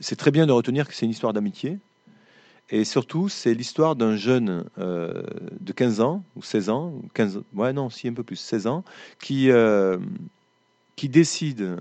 c'est 0.00 0.16
très 0.16 0.32
bien 0.32 0.44
de 0.44 0.50
retenir 0.50 0.88
que 0.88 0.94
c'est 0.94 1.04
une 1.06 1.12
histoire 1.12 1.32
d'amitié. 1.32 1.78
Et 2.70 2.84
surtout, 2.84 3.28
c'est 3.28 3.54
l'histoire 3.54 3.94
d'un 3.94 4.16
jeune 4.16 4.64
euh, 4.80 5.22
de 5.60 5.72
15 5.72 6.00
ans, 6.00 6.24
ou 6.34 6.42
16 6.42 6.68
ans, 6.68 6.88
ou 6.96 7.04
15, 7.14 7.42
ouais, 7.54 7.72
non, 7.72 7.90
si 7.90 8.08
un 8.08 8.12
peu 8.12 8.24
plus, 8.24 8.40
16 8.40 8.66
ans, 8.66 8.82
qui, 9.20 9.52
euh, 9.52 9.98
qui 10.96 11.08
décide 11.08 11.76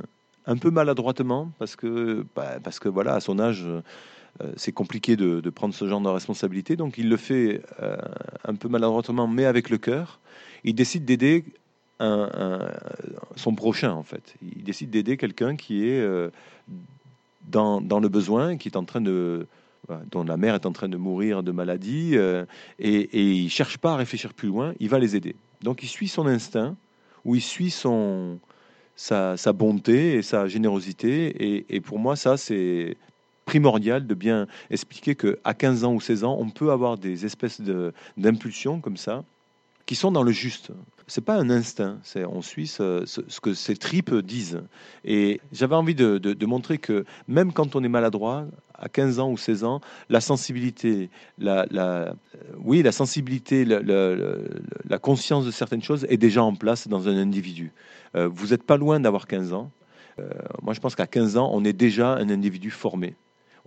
un 0.45 0.57
peu 0.57 0.69
maladroitement, 0.69 1.51
parce 1.57 1.75
que, 1.75 2.23
bah, 2.35 2.59
parce 2.63 2.77
que 2.79 2.87
voilà, 2.87 3.15
à 3.15 3.19
son 3.19 3.39
âge, 3.39 3.67
c'est 4.55 4.71
compliqué 4.71 5.15
de, 5.15 5.49
prendre 5.49 5.73
ce 5.73 5.87
genre 5.87 6.01
de 6.01 6.09
responsabilité. 6.09 6.75
Donc 6.75 6.97
il 6.97 7.09
le 7.09 7.17
fait 7.17 7.61
euh, 7.81 7.97
un 8.45 8.55
peu 8.55 8.67
maladroitement, 8.67 9.27
mais 9.27 9.45
avec 9.45 9.69
le 9.69 9.77
cœur. 9.77 10.19
Il 10.63 10.75
décide 10.75 11.05
d'aider 11.05 11.43
son 11.99 13.55
prochain, 13.55 13.91
en 13.91 14.03
fait. 14.03 14.35
Il 14.55 14.63
décide 14.63 14.91
d'aider 14.91 15.17
quelqu'un 15.17 15.55
qui 15.55 15.87
est 15.87 15.99
euh, 15.99 16.29
dans, 17.47 17.79
le 17.79 18.07
besoin, 18.07 18.57
qui 18.57 18.67
est 18.69 18.77
en 18.77 18.83
train 18.83 19.01
de 19.01 19.47
dont 20.11 20.25
la 20.25 20.35
mère 20.35 20.53
est 20.53 20.65
en 20.65 20.73
train 20.73 20.89
de 20.89 20.97
mourir 20.97 21.43
de 21.43 21.51
maladie, 21.53 22.15
et, 22.15 22.87
et 22.89 23.31
il 23.31 23.49
cherche 23.49 23.77
pas 23.77 23.93
à 23.93 23.95
réfléchir 23.95 24.33
plus 24.33 24.49
loin, 24.49 24.73
il 24.81 24.89
va 24.89 24.99
les 24.99 25.15
aider. 25.15 25.33
Donc 25.61 25.81
il 25.81 25.87
suit 25.87 26.09
son 26.09 26.27
instinct, 26.27 26.75
ou 27.23 27.35
il 27.35 27.41
suit 27.41 27.71
son, 27.71 28.37
sa, 28.97 29.53
bonté 29.53 30.15
et 30.15 30.21
sa 30.21 30.47
générosité. 30.47 31.65
Et 31.73 31.81
pour 31.81 31.99
moi, 31.99 32.15
ça, 32.15 32.35
c'est 32.35 32.97
primordial 33.47 34.05
de 34.05 34.13
bien 34.13 34.45
expliquer 34.69 35.15
que 35.15 35.39
à 35.43 35.55
15 35.55 35.85
ans 35.85 35.93
ou 35.93 36.01
16 36.01 36.25
ans, 36.25 36.37
on 36.39 36.49
peut 36.49 36.71
avoir 36.71 36.97
des 36.97 37.25
espèces 37.25 37.61
d'impulsions 38.17 38.79
comme 38.81 38.97
ça 38.97 39.23
qui 39.87 39.95
sont 39.95 40.11
dans 40.11 40.21
le 40.21 40.31
juste. 40.31 40.71
C'est 41.07 41.23
pas 41.23 41.35
un 41.35 41.49
instinct, 41.49 41.97
c'est 42.03 42.25
on 42.25 42.41
suit 42.41 42.67
ce, 42.67 43.05
que 43.39 43.53
ces 43.53 43.77
tripes 43.77 44.13
disent. 44.13 44.61
Et 45.05 45.39
j'avais 45.53 45.75
envie 45.75 45.95
de, 45.95 46.17
de, 46.17 46.45
montrer 46.45 46.77
que 46.77 47.05
même 47.29 47.53
quand 47.53 47.77
on 47.77 47.83
est 47.85 47.89
maladroit, 47.89 48.45
à 48.73 48.89
15 48.89 49.19
ans 49.19 49.31
ou 49.31 49.37
16 49.37 49.63
ans, 49.63 49.79
la 50.09 50.19
sensibilité, 50.19 51.09
la, 51.39 51.65
la 51.71 52.13
oui, 52.59 52.83
la 52.83 52.91
sensibilité, 52.91 53.63
la, 53.63 53.79
la, 53.79 54.99
conscience 54.99 55.45
de 55.45 55.51
certaines 55.51 55.81
choses 55.81 56.05
est 56.09 56.17
déjà 56.17 56.43
en 56.43 56.53
place 56.53 56.89
dans 56.89 57.07
un 57.07 57.15
individu. 57.15 57.71
Euh, 58.15 58.27
vous 58.27 58.47
n'êtes 58.47 58.63
pas 58.63 58.75
loin 58.75 58.99
d'avoir 58.99 59.25
15 59.25 59.53
ans. 59.53 59.71
Euh, 60.19 60.27
moi, 60.61 60.73
je 60.73 60.81
pense 60.81 60.95
qu'à 60.95 61.07
15 61.07 61.37
ans, 61.37 61.49
on 61.53 61.63
est 61.63 61.73
déjà 61.73 62.15
un 62.15 62.29
individu 62.29 62.71
formé 62.71 63.15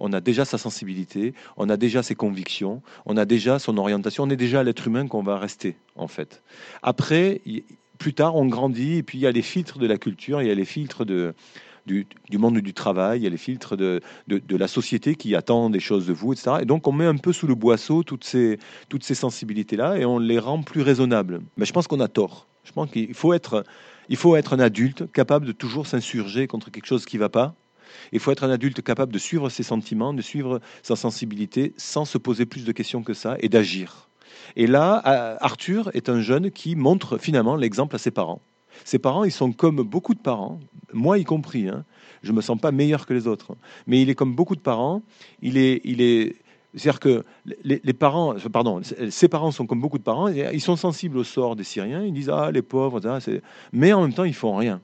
on 0.01 0.13
a 0.13 0.21
déjà 0.21 0.45
sa 0.45 0.59
sensibilité, 0.59 1.35
on 1.57 1.69
a 1.69 1.77
déjà 1.77 2.03
ses 2.03 2.15
convictions, 2.15 2.83
on 3.07 3.17
a 3.17 3.27
déjà 3.27 3.59
son 3.59 3.77
orientation, 3.77 4.25
on 4.25 4.31
est 4.31 4.37
déjà 4.37 4.65
l'être 4.65 4.87
humain 4.87 5.07
qu'on 5.07 5.23
va 5.23 5.39
rester, 5.39 5.77
en 5.95 6.09
fait. 6.09 6.43
Après, 6.83 7.43
plus 7.99 8.15
tard, 8.15 8.35
on 8.35 8.47
grandit, 8.47 8.97
et 8.97 9.03
puis 9.03 9.19
il 9.19 9.21
y 9.21 9.27
a 9.27 9.31
les 9.31 9.43
filtres 9.43 9.79
de 9.79 9.87
la 9.87 9.99
culture, 9.99 10.43
il 10.43 10.49
y 10.49 10.51
a 10.51 10.55
les 10.55 10.65
filtres 10.65 11.05
du, 11.05 12.07
monde 12.33 12.59
du 12.59 12.73
travail, 12.73 13.21
il 13.21 13.25
y 13.25 13.27
a 13.27 13.31
les 13.31 13.37
filtres 13.37 13.77
de, 13.77 14.01
la 14.27 14.69
société 14.69 15.15
qui 15.15 15.37
attend 15.37 15.69
des 15.69 15.81
choses 15.81 16.07
de 16.07 16.15
vous, 16.15 16.33
etc. 16.33 16.57
Et 16.63 16.65
donc 16.65 16.89
on 16.89 16.93
met 16.93 17.07
un 17.07 17.17
peu 17.17 17.33
sous 17.33 17.47
le 17.47 17.55
boisseau 17.55 18.03
toutes 18.03 18.25
ces, 18.25 18.59
sensibilités-là 19.01 19.99
et 19.99 20.07
on 20.07 20.19
les 20.19 20.39
rend 20.39 20.63
plus 20.63 20.81
raisonnables. 20.81 21.43
Mais 21.59 21.67
je 21.67 21.73
pense 21.73 21.87
qu'on 21.87 22.01
a 22.01 22.09
tort. 22.09 22.47
Je 22.65 22.73
pense 22.73 22.91
qu'il 22.91 23.15
faut 23.15 23.35
être, 23.35 23.65
faut 24.15 24.37
être 24.37 24.55
un 24.55 24.61
adulte 24.61 25.11
capable 25.13 25.47
de 25.47 25.53
toujours 25.53 25.87
s'insurger 25.87 26.47
contre 26.47 26.71
quelque 26.71 26.87
chose 26.87 27.05
qui 27.05 27.17
ne 27.17 27.21
va 27.21 27.29
pas 27.29 27.55
il 28.13 28.21
faut 28.21 28.31
être 28.31 28.45
un 28.45 28.51
adulte 28.51 28.83
capable 28.83 29.13
de 29.13 29.19
suivre 29.19 29.49
ses 29.49 29.63
sentiments, 29.63 30.13
de 30.13 30.23
suivre 30.23 30.61
sa 30.83 30.97
sensibilité 30.97 31.73
sans 31.77 32.05
se 32.05 32.19
poser 32.19 32.47
plus 32.47 32.65
de 32.65 32.73
questions 32.73 33.03
que 33.03 33.15
ça 33.15 33.37
et 33.41 33.49
d'agir. 33.49 34.09
Et 34.57 34.67
là, 34.67 35.37
Arthur 35.41 35.91
est 35.95 36.09
un 36.09 36.21
jeune 36.21 36.51
qui 36.51 36.77
montre 36.77 37.19
finalement 37.19 37.57
l'exemple 37.57 37.97
à 37.97 37.99
ses 37.99 38.11
parents. 38.11 38.41
Ses 38.85 38.99
parents, 38.99 39.25
ils 39.25 39.33
sont 39.33 39.53
comme 39.53 39.83
beaucoup 39.83 40.15
de 40.15 40.21
parents, 40.21 40.61
moi 40.93 41.19
y 41.19 41.25
compris. 41.25 41.69
Hein. 41.69 41.85
Je 42.23 42.33
me 42.33 42.41
sens 42.41 42.59
pas 42.59 42.73
meilleur 42.73 43.07
que 43.07 43.15
les 43.15 43.27
autres, 43.27 43.57
mais 43.87 44.01
il 44.01 44.11
est 44.11 44.15
comme 44.15 44.35
beaucoup 44.35 44.57
de 44.57 44.61
parents. 44.61 45.03
Il 45.43 45.59
est, 45.59 45.81
il 45.85 46.01
est, 46.01 46.37
c'est-à-dire 46.75 47.01
que 47.01 47.25
les, 47.65 47.93
parents, 47.93 48.37
pardon, 48.53 48.81
ses 49.11 49.29
parents 49.29 49.51
sont 49.51 49.67
comme 49.67 49.81
beaucoup 49.81 49.99
de 49.99 50.03
parents. 50.03 50.29
Ils 50.29 50.61
sont 50.61 50.77
sensibles 50.77 51.19
au 51.19 51.25
sort 51.25 51.57
des 51.57 51.65
Syriens. 51.65 52.03
Ils 52.05 52.13
disent 52.13 52.31
ah 52.31 52.51
les 52.51 52.63
pauvres, 52.63 53.01
mais 53.73 53.93
en 53.93 54.03
même 54.03 54.15
temps 54.15 54.25
ils 54.25 54.35
font 54.35 54.57
rien. 54.57 54.81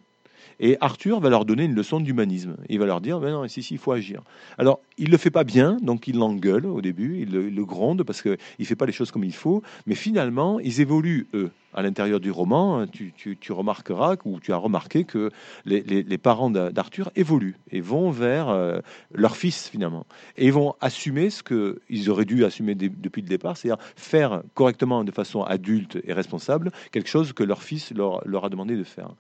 Et 0.59 0.77
Arthur 0.81 1.21
va 1.21 1.29
leur 1.29 1.45
donner 1.45 1.65
une 1.65 1.75
leçon 1.75 2.01
d'humanisme. 2.01 2.57
Il 2.69 2.79
va 2.79 2.87
leur 2.87 3.01
dire, 3.01 3.21
ben 3.21 3.31
non, 3.31 3.45
ici, 3.45 3.67
il 3.71 3.79
faut 3.79 3.93
agir. 3.93 4.23
Alors, 4.59 4.81
il 4.97 5.11
le 5.11 5.17
fait 5.19 5.31
pas 5.31 5.45
bien, 5.45 5.77
donc 5.83 6.09
il 6.09 6.17
l'engueule 6.17 6.67
au 6.67 6.81
début, 6.81 7.21
il 7.21 7.31
le, 7.31 7.65
gronde 7.65 8.05
parce 8.05 8.23
qu'il 8.23 8.39
ne 8.59 8.65
fait 8.65 8.77
pas 8.77 8.87
les 8.87 8.93
choses 8.93 9.11
comme 9.11 9.25
il 9.25 9.35
faut. 9.35 9.63
Mais 9.87 9.95
finalement, 9.95 10.59
ils 10.61 10.81
évoluent, 10.81 11.27
eux. 11.35 11.51
À 11.75 11.83
l'intérieur 11.83 12.21
du 12.21 12.31
roman, 12.31 12.87
tu, 12.87 13.13
tu, 13.15 13.37
tu, 13.37 13.53
remarqueras, 13.53 14.17
ou 14.25 14.41
tu 14.41 14.51
as 14.55 14.57
remarqué 14.57 15.05
que 15.05 15.31
les, 15.67 16.17
parents 16.17 16.49
d'Arthur 16.49 17.11
évoluent 17.17 17.59
et 17.71 17.83
vont 17.83 18.11
vers 18.11 18.49
euh, 18.49 18.79
leur 19.13 19.37
fils, 19.37 19.69
finalement. 19.69 20.07
Et 20.39 20.47
ils 20.47 20.55
vont 20.55 20.75
assumer 20.81 21.29
ce 21.29 21.43
qu'ils 21.43 22.09
auraient 22.09 22.25
dû 22.25 22.47
assumer 22.47 22.75
depuis 22.75 23.21
le 23.21 23.29
départ, 23.29 23.59
c'est-à-dire 23.59 23.85
faire 23.95 24.43
correctement, 24.55 25.05
de 25.05 25.11
façon 25.11 25.43
adulte 25.43 25.99
et 26.05 26.15
responsable, 26.15 26.73
quelque 26.93 27.11
chose 27.11 27.35
que 27.35 27.45
leur 27.45 27.63
fils 27.63 27.93
leur, 27.93 28.27
leur 28.27 28.47
a 28.47 28.49
demandé 28.49 28.75
de 28.75 28.85
faire. 28.85 29.11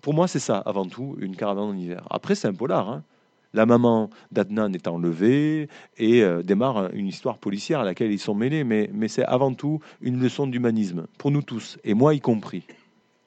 Pour 0.00 0.14
moi, 0.14 0.28
c'est 0.28 0.38
ça, 0.38 0.58
avant 0.58 0.86
tout, 0.86 1.16
une 1.20 1.36
caravane 1.36 1.64
en 1.64 1.76
hiver. 1.76 2.06
Après, 2.10 2.34
c'est 2.34 2.48
un 2.48 2.54
polar. 2.54 2.88
Hein. 2.88 3.04
La 3.52 3.66
maman 3.66 4.10
d'Adnan 4.30 4.72
est 4.72 4.86
enlevée 4.86 5.68
et 5.98 6.22
euh, 6.22 6.42
démarre 6.42 6.90
une 6.94 7.08
histoire 7.08 7.38
policière 7.38 7.80
à 7.80 7.84
laquelle 7.84 8.12
ils 8.12 8.20
sont 8.20 8.34
mêlés, 8.34 8.62
mais, 8.62 9.08
c'est 9.08 9.24
avant 9.24 9.52
tout 9.52 9.80
une 10.00 10.20
leçon 10.20 10.46
d'humanisme, 10.46 11.06
pour 11.18 11.30
nous 11.30 11.42
tous, 11.42 11.78
et 11.82 11.94
moi 11.94 12.14
y 12.14 12.20
compris. 12.20 12.64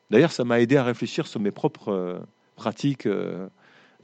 D'ailleurs, 0.10 0.32
ça 0.32 0.46
m'a 0.46 0.62
aidé 0.62 0.78
à 0.78 0.84
réfléchir 0.84 1.28
sur 1.28 1.40
mes 1.42 1.52
propres 1.52 1.90
euh, 1.90 2.20
pratiques 2.56 3.06
euh, 3.06 3.48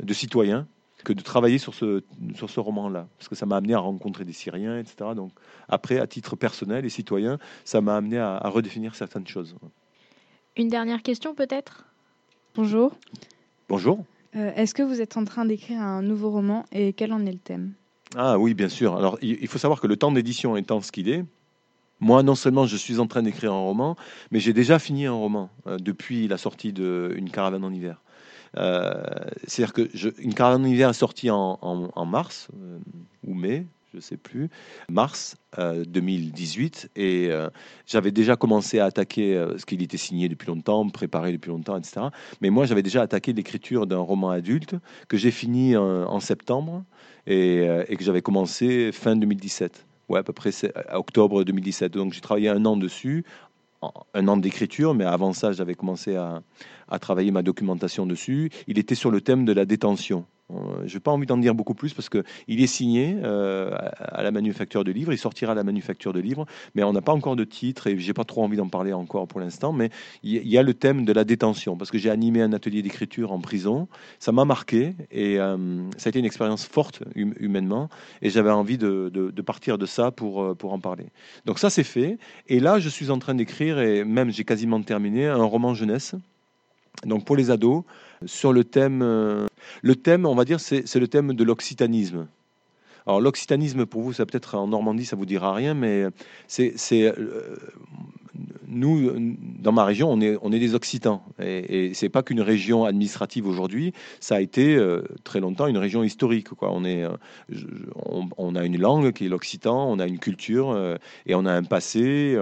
de 0.01 0.13
citoyen 0.13 0.67
que 1.05 1.13
de 1.13 1.21
travailler 1.21 1.57
sur 1.57 1.73
ce, 1.73 2.03
sur 2.35 2.49
ce 2.49 2.59
roman-là, 2.59 3.07
parce 3.17 3.29
que 3.29 3.35
ça 3.35 3.45
m'a 3.45 3.55
amené 3.55 3.73
à 3.73 3.79
rencontrer 3.79 4.25
des 4.25 4.33
Syriens, 4.33 4.77
etc. 4.77 5.11
Donc, 5.15 5.31
après, 5.69 5.97
à 5.97 6.07
titre 6.07 6.35
personnel 6.35 6.83
et 6.85 6.89
citoyen, 6.89 7.39
ça 7.63 7.79
m'a 7.79 7.95
amené 7.95 8.17
à 8.17 8.49
redéfinir 8.49 8.95
certaines 8.95 9.25
choses. 9.25 9.55
Une 10.57 10.67
dernière 10.67 11.01
question, 11.01 11.33
peut-être? 11.33 11.88
Bonjour. 12.61 12.91
Bonjour. 13.69 14.03
Euh, 14.35 14.51
Est-ce 14.53 14.73
que 14.73 14.83
vous 14.83 14.99
êtes 14.99 15.15
en 15.15 15.23
train 15.23 15.45
d'écrire 15.45 15.79
un 15.79 16.01
nouveau 16.01 16.29
roman 16.29 16.65
et 16.73 16.91
quel 16.91 17.13
en 17.13 17.25
est 17.25 17.31
le 17.31 17.37
thème? 17.37 17.71
Ah 18.17 18.37
oui, 18.37 18.53
bien 18.53 18.67
sûr. 18.67 18.97
Alors, 18.97 19.17
il 19.21 19.47
faut 19.47 19.57
savoir 19.57 19.79
que 19.79 19.87
le 19.87 19.95
temps 19.95 20.11
d'édition 20.11 20.57
étant 20.57 20.81
ce 20.81 20.91
qu'il 20.91 21.07
est, 21.07 21.23
moi, 22.01 22.21
non 22.21 22.35
seulement 22.35 22.65
je 22.65 22.75
suis 22.75 22.99
en 22.99 23.07
train 23.07 23.23
d'écrire 23.23 23.53
un 23.53 23.61
roman, 23.61 23.95
mais 24.31 24.41
j'ai 24.41 24.51
déjà 24.51 24.77
fini 24.77 25.05
un 25.05 25.13
roman 25.13 25.49
euh, 25.67 25.77
depuis 25.77 26.27
la 26.27 26.37
sortie 26.37 26.73
de 26.73 27.13
Une 27.15 27.29
caravane 27.29 27.63
en 27.63 27.71
hiver. 27.71 28.01
Euh, 28.57 28.91
C'est-à-dire 29.47 29.71
que 29.71 29.89
je, 29.93 30.09
Une 30.17 30.33
caravane 30.33 30.65
en 30.65 30.67
hiver 30.67 30.89
est 30.89 30.93
sortie 30.93 31.29
en, 31.29 31.59
en, 31.61 31.87
en 31.95 32.05
mars 32.05 32.49
ou 33.25 33.35
mai, 33.35 33.67
je 33.91 33.97
ne 33.97 34.01
sais 34.01 34.17
plus, 34.17 34.49
mars 34.89 35.37
euh, 35.57 35.83
2018. 35.85 36.91
Et 36.95 37.27
euh, 37.29 37.49
j'avais 37.87 38.11
déjà 38.11 38.35
commencé 38.35 38.79
à 38.79 38.85
attaquer 38.85 39.35
euh, 39.35 39.57
ce 39.57 39.65
qu'il 39.65 39.81
était 39.81 39.97
signé 39.97 40.29
depuis 40.29 40.47
longtemps, 40.47 40.87
préparé 40.89 41.31
depuis 41.31 41.49
longtemps, 41.49 41.77
etc. 41.77 42.07
Mais 42.41 42.49
moi, 42.49 42.65
j'avais 42.65 42.83
déjà 42.83 43.01
attaqué 43.01 43.33
l'écriture 43.33 43.87
d'un 43.87 43.99
roman 43.99 44.29
adulte 44.29 44.75
que 45.07 45.17
j'ai 45.17 45.31
fini 45.31 45.75
en 45.75 46.19
septembre 46.19 46.83
et, 47.25 47.59
euh, 47.67 47.83
que 47.83 48.03
j'avais 48.03 48.21
commencé 48.21 48.91
fin 48.91 49.15
2017. 49.15 49.85
Ouais, 50.09 50.19
à 50.19 50.23
peu 50.23 50.33
près 50.33 50.51
octobre 50.91 51.43
2017. 51.43 51.93
Donc 51.93 52.13
j'ai 52.13 52.21
travaillé 52.21 52.49
un 52.49 52.65
an 52.65 52.75
dessus, 52.77 53.25
un 54.13 54.27
an 54.27 54.37
d'écriture, 54.37 54.95
mais 54.95 55.05
avant 55.05 55.33
ça, 55.33 55.51
j'avais 55.51 55.75
commencé 55.75 56.15
à 56.15 56.99
travailler 56.99 57.29
ma 57.29 57.43
documentation 57.43 58.07
dessus. 58.07 58.49
Il 58.67 58.79
était 58.79 58.95
sur 58.95 59.11
le 59.11 59.21
thème 59.21 59.45
de 59.45 59.53
la 59.53 59.65
détention. 59.65 60.25
Euh, 60.51 60.83
je 60.85 60.95
n'ai 60.95 60.99
pas 60.99 61.11
envie 61.11 61.25
d'en 61.25 61.37
dire 61.37 61.53
beaucoup 61.53 61.73
plus 61.73 61.93
parce 61.93 62.09
qu'il 62.09 62.23
est 62.47 62.67
signé 62.67 63.17
euh, 63.23 63.75
à 63.99 64.23
la 64.23 64.31
manufacture 64.31 64.83
de 64.83 64.91
livres, 64.91 65.13
il 65.13 65.17
sortira 65.17 65.51
à 65.51 65.55
la 65.55 65.63
manufacture 65.63 66.13
de 66.13 66.19
livres, 66.19 66.45
mais 66.75 66.83
on 66.83 66.93
n'a 66.93 67.01
pas 67.01 67.13
encore 67.13 67.35
de 67.35 67.43
titre 67.43 67.87
et 67.87 67.97
j'ai 67.99 68.13
pas 68.13 68.23
trop 68.23 68.43
envie 68.43 68.57
d'en 68.57 68.67
parler 68.67 68.93
encore 68.93 69.27
pour 69.27 69.39
l'instant. 69.39 69.73
Mais 69.73 69.89
il 70.23 70.47
y, 70.47 70.57
a 70.57 70.63
le 70.63 70.73
thème 70.73 71.05
de 71.05 71.13
la 71.13 71.23
détention 71.23 71.77
parce 71.77 71.91
que 71.91 71.97
j'ai 71.97 72.09
animé 72.09 72.41
un 72.41 72.53
atelier 72.53 72.81
d'écriture 72.81 73.31
en 73.31 73.39
prison, 73.39 73.87
ça 74.19 74.31
m'a 74.31 74.45
marqué 74.45 74.95
et 75.11 75.39
euh, 75.39 75.57
ça 75.97 76.07
a 76.07 76.09
été 76.09 76.19
une 76.19 76.25
expérience 76.25 76.65
forte 76.65 77.03
hum, 77.15 77.33
humainement 77.39 77.89
et 78.21 78.29
j'avais 78.29 78.51
envie 78.51 78.77
de, 78.77 79.09
de, 79.09 79.41
partir 79.41 79.77
de 79.77 79.85
ça 79.85 80.11
pour, 80.11 80.55
pour 80.57 80.73
en 80.73 80.79
parler. 80.79 81.07
Donc 81.45 81.59
ça 81.59 81.69
c'est 81.69 81.83
fait 81.83 82.17
et 82.47 82.59
là 82.59 82.79
je 82.79 82.89
suis 82.89 83.09
en 83.09 83.19
train 83.19 83.35
d'écrire 83.35 83.79
et 83.79 84.03
même 84.03 84.31
j'ai 84.31 84.43
quasiment 84.43 84.81
terminé 84.81 85.27
un 85.27 85.43
roman 85.43 85.73
jeunesse 85.73 86.15
donc 87.05 87.25
pour 87.25 87.35
les 87.35 87.49
ados, 87.49 87.83
sur 88.25 88.53
le 88.53 88.63
thème, 88.63 89.01
euh, 89.01 89.45
le 89.81 89.95
thème, 89.95 90.25
on 90.25 90.35
va 90.35 90.45
dire, 90.45 90.59
c'est 90.59 90.95
le 90.95 91.07
thème 91.07 91.33
de 91.33 91.43
l'occitanisme. 91.43 92.27
Alors 93.07 93.21
l'occitanisme, 93.21 93.85
pour 93.85 94.01
vous, 94.01 94.13
ça 94.13 94.25
peut-être 94.25 94.55
en 94.55 94.67
Normandie, 94.67 95.05
ça 95.05 95.15
vous 95.15 95.25
dira 95.25 95.53
rien, 95.53 95.73
mais 95.73 96.05
c'est 96.47 96.75
euh, 96.93 97.55
nous, 98.67 99.11
dans 99.59 99.71
ma 99.71 99.83
région, 99.83 100.11
on 100.11 100.51
est, 100.51 100.59
des 100.59 100.75
Occitans. 100.75 101.23
Et, 101.41 101.87
et 101.87 101.93
c'est 101.95 102.09
pas 102.09 102.21
qu'une 102.21 102.41
région 102.41 102.85
administrative 102.85 103.47
aujourd'hui, 103.47 103.93
ça 104.19 104.35
a 104.35 104.41
été 104.41 104.75
euh, 104.75 105.01
très 105.23 105.39
longtemps 105.39 105.65
une 105.65 105.77
région 105.77 106.03
historique. 106.03 106.49
On, 106.61 106.85
a 108.55 108.65
une 108.65 108.77
langue 108.77 109.11
qui 109.11 109.25
est 109.25 109.29
l'occitan, 109.29 109.89
on 109.89 109.97
a 109.97 110.05
une 110.05 110.19
culture 110.19 110.77
et 111.25 111.33
on 111.33 111.45
a 111.45 111.53
un 111.53 111.63
passé. 111.63 112.37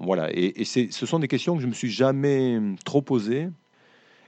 Voilà. 0.00 0.28
Et, 0.32 0.62
et 0.62 0.64
ce 0.64 1.06
sont 1.06 1.20
des 1.20 1.28
questions 1.28 1.54
que 1.54 1.62
je 1.62 1.68
me 1.68 1.74
suis 1.74 1.90
jamais 1.90 2.58
trop 2.84 3.02
posées 3.02 3.48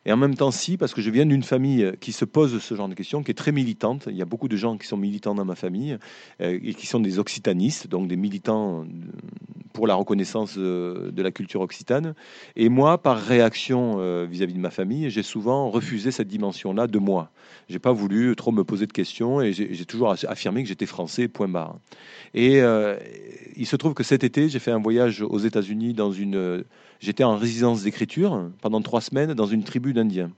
et 0.07 0.13
en 0.13 0.17
même 0.17 0.37
temps, 0.37 0.53
si, 0.53 0.77
parce 0.77 0.95
que 0.95 1.03
je 1.03 1.11
viens 1.11 1.27
d'une 1.27 1.43
famille 1.43 1.93
qui 2.01 2.13
se 2.13 2.25
pose 2.25 2.63
ce 2.63 2.75
genre 2.77 2.89
de 2.89 2.95
questions, 2.95 3.25
qui 3.25 3.33
est 3.33 3.35
très 3.35 3.51
militante. 3.51 4.07
Il 4.09 4.17
y 4.17 4.23
a 4.23 4.25
beaucoup 4.25 4.47
de 4.47 4.57
gens 4.57 4.79
qui 4.79 4.87
sont 4.87 4.97
militants 4.97 5.35
dans 5.35 5.45
ma 5.45 5.57
famille 5.57 5.99
euh, 6.41 6.61
et 6.63 6.75
qui 6.75 6.87
sont 6.87 7.01
des 7.01 7.19
occitanistes, 7.19 7.89
donc 7.89 8.07
des 8.07 8.17
militants 8.17 8.87
pour 9.77 9.87
la 9.87 9.95
reconnaissance 9.95 10.57
de, 10.57 11.11
de 11.13 11.23
la 11.23 11.31
culture 11.31 11.61
occitane. 11.61 12.15
Et 12.57 12.71
moi, 12.71 12.97
par 12.97 13.19
réaction 13.19 13.97
euh, 13.99 14.27
vis-à-vis 14.29 14.55
de 14.55 14.59
ma 14.59 14.71
famille, 14.71 15.11
j'ai 15.11 15.23
souvent 15.23 15.69
refusé 15.69 16.11
cette 16.11 16.29
dimension-là 16.29 16.87
de 16.87 16.99
moi. 16.99 17.31
J'ai 17.69 17.79
pas 17.79 17.93
voulu 17.93 18.35
trop 18.37 18.53
me 18.53 18.65
poser 18.65 18.87
de 18.87 18.93
questions 18.93 19.43
et 19.43 19.53
j'ai 19.53 19.85
toujours 19.85 20.11
affirmé 20.29 20.63
que 20.63 20.69
j'étais 20.71 20.87
français, 20.87 21.29
point 21.29 21.47
barre. 21.47 21.77
Et 22.33 22.63
euh, 22.63 22.97
il 23.55 23.67
se 23.67 23.77
trouve 23.77 23.93
que 23.93 24.03
cet 24.03 24.25
été, 24.25 24.49
j'ai 24.49 24.61
fait 24.61 24.71
un 24.71 24.81
voyage 24.81 25.21
aux 25.21 25.39
États-Unis 25.39 25.93
dans 25.93 26.11
une. 26.11 26.65
J'étais 27.01 27.25
en 27.25 27.37
résidence 27.37 27.83
d'écriture 27.83 28.51
pendant 28.63 28.81
trois 28.81 29.03
semaines 29.03 29.35
dans 29.35 29.47
une 29.47 29.63
tribu 29.63 29.93
d'Indiens. 29.93 30.31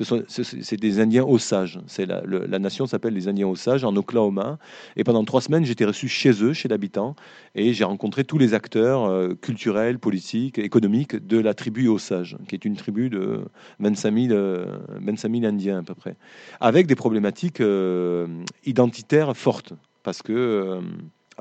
Ce 0.00 0.04
sont- 0.04 0.22
ce- 0.28 0.42
C'est 0.42 0.78
des 0.78 0.98
Indiens 0.98 1.24
Osages. 1.24 1.78
La, 1.98 2.58
nation 2.58 2.86
s'appelle 2.86 3.12
les 3.12 3.28
Indiens 3.28 3.46
Osages 3.48 3.84
en 3.84 3.94
Oklahoma. 3.96 4.58
Et 4.96 5.04
pendant 5.04 5.22
trois 5.26 5.42
semaines, 5.42 5.66
j'étais 5.66 5.84
reçu 5.84 6.08
chez 6.08 6.42
eux, 6.42 6.54
chez 6.54 6.68
l'habitant, 6.68 7.14
et 7.54 7.74
j'ai 7.74 7.84
rencontré 7.84 8.24
tous 8.24 8.38
les 8.38 8.54
acteurs 8.54 9.04
euh, 9.04 9.34
culturels, 9.34 9.98
politiques, 9.98 10.58
économiques 10.58 11.16
de 11.16 11.38
la 11.38 11.52
tribu 11.52 11.86
Osage, 11.88 12.38
qui 12.48 12.54
est 12.54 12.64
une 12.64 12.76
tribu 12.76 13.10
de 13.10 13.44
25 13.80 14.14
000, 14.28 14.32
euh, 14.32 14.78
25 15.02 15.32
000 15.34 15.44
Indiens 15.44 15.80
à 15.80 15.82
peu 15.82 15.94
près, 15.94 16.16
avec 16.60 16.86
des 16.86 16.94
problématiques 16.96 17.60
euh, 17.60 18.26
identitaires 18.64 19.36
fortes, 19.36 19.74
parce 20.02 20.22
que 20.22 20.80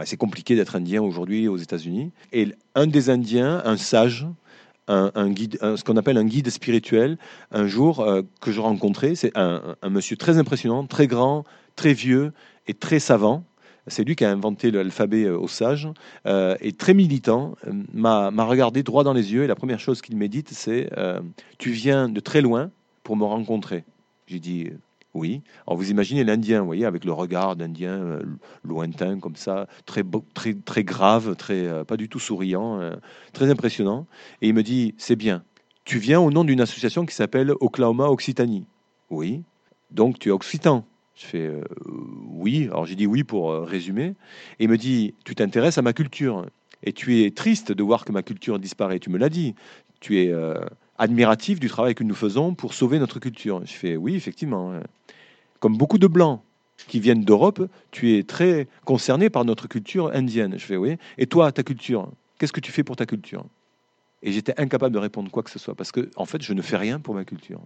c'est 0.04 0.18
compliqué 0.18 0.58
d'être 0.58 0.76
indien 0.76 1.02
aujourd'hui 1.02 1.48
aux 1.48 1.58
États-Unis. 1.58 2.12
Et 2.34 2.50
un 2.76 2.88
des 2.88 3.10
Indiens, 3.10 3.62
un 3.64 3.78
sage, 3.78 4.28
un, 4.90 5.30
guide, 5.30 5.58
ce 5.62 5.84
qu'on 5.84 5.98
appelle 5.98 6.18
un 6.18 6.26
guide 6.26 6.50
spirituel, 6.50 7.18
un 7.52 7.68
jour 7.68 8.02
euh, 8.02 8.24
que 8.42 8.52
je 8.52 8.60
rencontrais, 8.60 9.16
c'est 9.16 9.32
un, 9.36 9.76
monsieur 9.90 10.18
très 10.18 10.38
impressionnant, 10.38 10.86
très 10.86 11.08
grand, 11.08 11.44
très 11.76 11.94
vieux 11.94 12.34
et 12.68 12.74
très 12.74 13.00
savant. 13.00 13.44
C'est 13.88 14.04
lui 14.04 14.16
qui 14.16 14.26
a 14.26 14.32
inventé 14.32 14.72
l'alphabet 14.72 15.24
euh, 15.24 15.38
Osage 15.38 15.88
euh, 16.26 16.56
et 16.62 16.74
très 16.74 16.94
militant. 16.94 17.56
M'a 17.94 18.30
regardé 18.44 18.84
droit 18.84 19.04
dans 19.04 19.14
les 19.14 19.34
yeux 19.34 19.44
et 19.44 19.48
la 19.48 19.56
première 19.56 19.80
chose 19.80 20.02
qu'il 20.02 20.18
m'a 20.18 20.28
dite, 20.28 20.50
c'est 20.52 20.90
Tu 21.58 21.72
viens 21.72 22.10
de 22.10 22.20
très 22.20 22.42
loin 22.42 22.72
pour 23.04 23.16
me 23.16 23.24
rencontrer. 23.24 23.84
J'ai 24.28 24.40
dit 24.40 24.70
oui. 25.14 25.42
Alors 25.66 25.78
vous 25.78 25.90
imaginez 25.90 26.24
l'Indien, 26.24 26.60
vous 26.60 26.68
voyez, 26.68 26.86
avec 26.86 27.04
le 27.04 27.12
regard 27.12 27.56
d'Indien 27.56 27.94
euh, 27.94 28.22
lointain 28.64 29.20
comme 29.20 29.36
ça, 29.36 29.68
très 29.86 30.04
très 30.34 30.54
très 30.54 30.84
grave, 30.84 31.36
très 31.36 31.66
euh, 31.66 31.84
pas 31.84 31.98
du 31.98 32.10
tout 32.10 32.20
souriant, 32.20 32.80
euh, 32.80 32.96
très 33.34 33.50
impressionnant. 33.50 34.06
Et 34.42 34.50
il 34.50 34.54
me 34.54 34.64
dit 34.64 34.94
c'est 34.98 35.16
bien. 35.16 35.44
Tu 35.84 35.98
viens 35.98 36.20
au 36.20 36.30
nom 36.30 36.44
d'une 36.44 36.62
association 36.62 37.06
qui 37.06 37.16
s'appelle 37.16 37.52
Oklahoma 37.60 38.10
Occitanie. 38.10 38.66
Oui. 39.10 39.44
Donc 39.90 40.20
tu 40.20 40.30
es 40.30 40.32
occitan. 40.32 40.86
Je 41.16 41.26
fais 41.26 41.52
oui. 42.28 42.68
Alors 42.68 42.86
j'ai 42.86 42.96
dit 42.96 43.08
oui 43.08 43.24
pour 43.24 43.52
résumer. 43.52 44.14
Et 44.60 44.66
il 44.66 44.70
me 44.70 44.78
dit 44.78 45.16
tu 45.26 45.34
t'intéresses 45.34 45.80
à 45.80 45.82
ma 45.82 45.94
culture 45.94 46.46
et 46.84 46.94
tu 46.94 47.24
es 47.24 47.32
triste 47.32 47.72
de 47.72 47.84
voir 47.84 48.06
que 48.06 48.12
ma 48.12 48.22
culture 48.22 48.60
disparaît. 48.60 49.00
Tu 49.00 49.10
me 49.10 49.18
l'as 49.18 49.30
dit. 49.30 49.56
Tu 50.00 50.20
es 50.20 50.32
admiratif 51.00 51.60
du 51.60 51.68
travail 51.68 51.96
que 51.96 52.04
nous 52.04 52.16
faisons 52.16 52.54
pour 52.54 52.76
sauver 52.76 53.00
notre 53.00 53.20
culture. 53.20 53.66
Je 53.66 53.74
fais 53.74 53.98
oui 53.98 54.16
effectivement. 54.16 54.80
Comme 55.60 55.78
beaucoup 55.78 55.98
de 55.98 56.08
blancs 56.08 56.42
qui 56.88 57.00
viennent 57.00 57.24
d'Europe, 57.24 57.62
tu 57.92 58.16
es 58.16 58.24
très 58.24 58.68
concerné 58.86 59.30
par 59.30 59.46
notre 59.46 59.68
culture 59.68 60.12
indienne. 60.14 60.56
Je 60.58 60.66
fais 60.66 60.78
oui. 60.78 60.98
Et 61.18 61.28
toi, 61.28 61.52
ta 61.52 61.64
culture, 61.64 62.10
qu'est-ce 62.38 62.54
que 62.54 62.62
tu 62.62 62.72
fais 62.72 62.84
pour 62.84 62.96
ta 62.96 63.06
culture? 63.06 63.46
Et 64.22 64.34
j'étais 64.34 64.54
incapable 64.60 64.94
de 64.94 65.00
répondre 65.00 65.32
quoi 65.32 65.44
que 65.44 65.50
ce 65.50 65.60
soit 65.60 65.76
parce 65.76 65.94
que 65.94 66.10
en 66.18 66.26
fait, 66.26 66.42
je 66.42 66.52
ne 66.52 66.62
fais 66.62 66.76
rien 66.76 67.00
pour 67.00 67.16
ma 67.16 67.24
culture. 67.24 67.62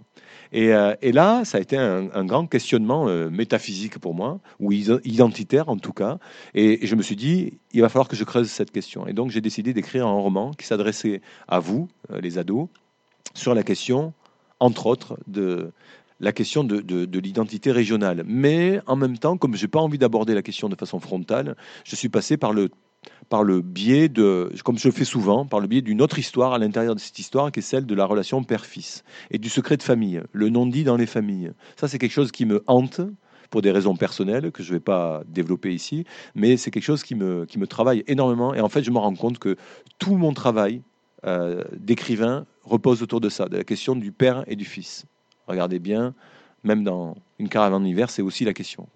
Et, 0.52 0.72
euh, 0.72 0.94
là, 1.02 1.46
ça 1.46 1.58
a 1.58 1.62
été 1.62 1.78
un, 1.78 2.26
grand 2.26 2.46
questionnement 2.46 3.08
euh, 3.08 3.30
métaphysique 3.32 3.98
pour 3.98 4.14
moi, 4.14 4.40
ou 4.60 4.72
identitaire 4.72 5.70
en 5.70 5.78
tout 5.78 5.94
cas. 5.94 6.20
Et, 6.54 6.84
et 6.84 6.88
je 6.88 6.96
me 6.96 7.02
suis 7.02 7.16
dit, 7.16 7.58
il 7.72 7.82
va 7.82 7.90
falloir 7.90 8.08
que 8.08 8.16
je 8.16 8.24
creuse 8.24 8.52
cette 8.52 8.70
question. 8.70 9.08
Et 9.08 9.14
donc, 9.14 9.32
j'ai 9.32 9.42
décidé 9.42 9.74
d'écrire 9.74 10.06
un 10.06 10.12
roman 10.12 10.52
qui 10.52 10.68
s'adressait 10.68 11.22
à 11.48 11.60
vous, 11.60 11.88
euh, 12.12 12.22
les 12.22 12.38
ados, 12.38 12.68
sur 13.34 13.56
la 13.56 13.64
question, 13.64 14.14
entre 14.60 14.86
autres, 14.86 15.18
de 15.26 15.72
la 16.24 16.32
question 16.32 16.64
de, 16.64 16.80
de- 16.82 17.06
de 17.06 17.20
l'identité 17.20 17.72
régionale. 17.72 18.24
Mais 18.26 18.82
en 18.88 18.96
même 18.96 19.18
temps, 19.18 19.38
comme 19.38 19.56
j'ai 19.56 19.68
pas 19.68 19.80
envie 19.80 19.98
d'aborder 19.98 20.34
la 20.34 20.42
question 20.42 20.70
de 20.70 20.76
façon 20.76 21.00
frontale, 21.00 21.56
je 21.84 21.96
suis 21.96 22.10
passé 22.10 22.38
par 22.38 22.54
le 22.54 22.70
par 23.28 23.44
le 23.44 23.62
biais 23.62 24.08
de, 24.08 24.50
comme 24.64 24.78
je 24.78 24.88
le 24.88 24.94
fais 24.94 25.04
souvent, 25.04 25.46
par 25.46 25.60
le 25.60 25.68
biais 25.68 25.82
d'une 25.82 26.02
autre 26.02 26.20
histoire 26.20 26.54
à 26.54 26.58
l'intérieur 26.58 26.96
de 26.96 27.02
cette 27.02 27.20
histoire, 27.20 27.52
qui 27.52 27.60
est 27.60 27.62
celle 27.74 27.86
de 27.86 27.96
la 27.96 28.06
relation 28.06 28.42
père-fils 28.46 29.04
et 29.30 29.40
du 29.40 29.50
secret 29.50 29.76
de 29.76 29.84
famille, 29.84 30.22
le 30.32 30.48
non-dit 30.48 30.86
dans 30.86 30.96
les 30.96 31.06
familles. 31.06 31.52
Ça, 31.76 31.90
c'est 31.90 32.00
quelque 32.00 32.14
chose 32.14 32.32
qui 32.32 32.46
me 32.46 32.64
hante 32.66 33.02
pour 33.50 33.62
des 33.62 33.72
raisons 33.72 33.98
personnelles 33.98 34.52
que 34.54 34.64
je 34.64 34.70
ne 34.70 34.76
vais 34.78 34.80
pas 34.80 35.24
développer 35.28 35.74
ici, 35.74 36.06
mais 36.34 36.56
c'est 36.56 36.72
quelque 36.72 36.84
chose 36.92 37.04
qui 37.04 37.16
me, 37.16 37.46
qui 37.46 37.60
me 37.60 37.68
travaille 37.68 38.06
énormément. 38.08 38.54
Et 38.54 38.62
en 38.62 38.70
fait, 38.70 38.84
je 38.84 38.92
me 38.92 39.00
rends 39.00 39.16
compte 39.16 39.38
que 39.38 39.58
tout 40.00 40.16
mon 40.16 40.34
travail 40.34 40.82
euh, 41.26 41.62
d'écrivain 41.78 42.46
repose 42.64 43.04
autour 43.04 43.20
de 43.20 43.28
ça, 43.28 43.50
de 43.50 43.58
la 43.58 43.66
question 43.66 43.98
du 43.98 44.14
père 44.14 44.46
et 44.48 44.56
du 44.56 44.66
fils. 44.66 45.06
Regardez 45.48 45.80
bien, 45.80 46.14
même 46.64 46.84
dans 46.84 47.16
une 47.40 47.50
caravane 47.50 47.84
d'hiver, 47.84 48.10
c'est 48.10 48.22
aussi 48.22 48.46
la 48.46 48.54
question. 48.54 48.88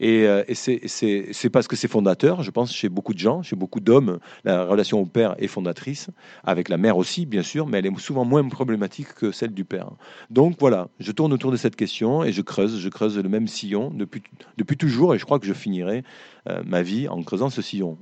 Et, 0.00 0.26
euh, 0.26 0.42
c'est- 0.54 1.50
parce 1.50 1.68
que 1.68 1.76
c'est 1.76 1.88
fondateur, 1.88 2.42
je 2.42 2.50
pense, 2.50 2.72
chez 2.72 2.88
beaucoup 2.88 3.12
de 3.12 3.18
gens, 3.18 3.42
chez 3.42 3.56
beaucoup 3.56 3.80
d'hommes, 3.80 4.20
la 4.44 4.64
relation 4.64 5.00
au 5.00 5.04
père 5.04 5.34
est 5.38 5.46
fondatrice, 5.48 6.08
avec 6.44 6.70
la 6.70 6.78
mère 6.78 6.96
aussi, 6.96 7.26
bien 7.26 7.42
sûr, 7.42 7.66
mais 7.66 7.78
elle 7.78 7.86
est 7.86 7.98
souvent 7.98 8.24
moins 8.24 8.48
problématique 8.48 9.12
que 9.14 9.32
celle 9.32 9.52
du 9.52 9.66
père. 9.66 9.90
Donc 10.30 10.56
voilà, 10.58 10.88
je 10.98 11.12
tourne 11.12 11.32
autour 11.34 11.52
de 11.52 11.56
cette 11.58 11.76
question 11.76 12.24
et 12.24 12.32
je 12.32 12.40
creuse, 12.40 12.78
je 12.80 12.88
creuse 12.88 13.18
le 13.18 13.28
même 13.28 13.48
sillon 13.48 13.90
depuis, 13.90 14.22
depuis 14.56 14.78
toujours, 14.78 15.14
et 15.14 15.18
je 15.18 15.24
crois 15.26 15.38
que 15.38 15.46
je 15.46 15.52
finirai 15.52 16.04
euh, 16.48 16.62
ma 16.64 16.80
vie 16.80 17.06
en 17.08 17.22
creusant 17.22 17.50
ce 17.50 17.60
sillon. 17.60 17.98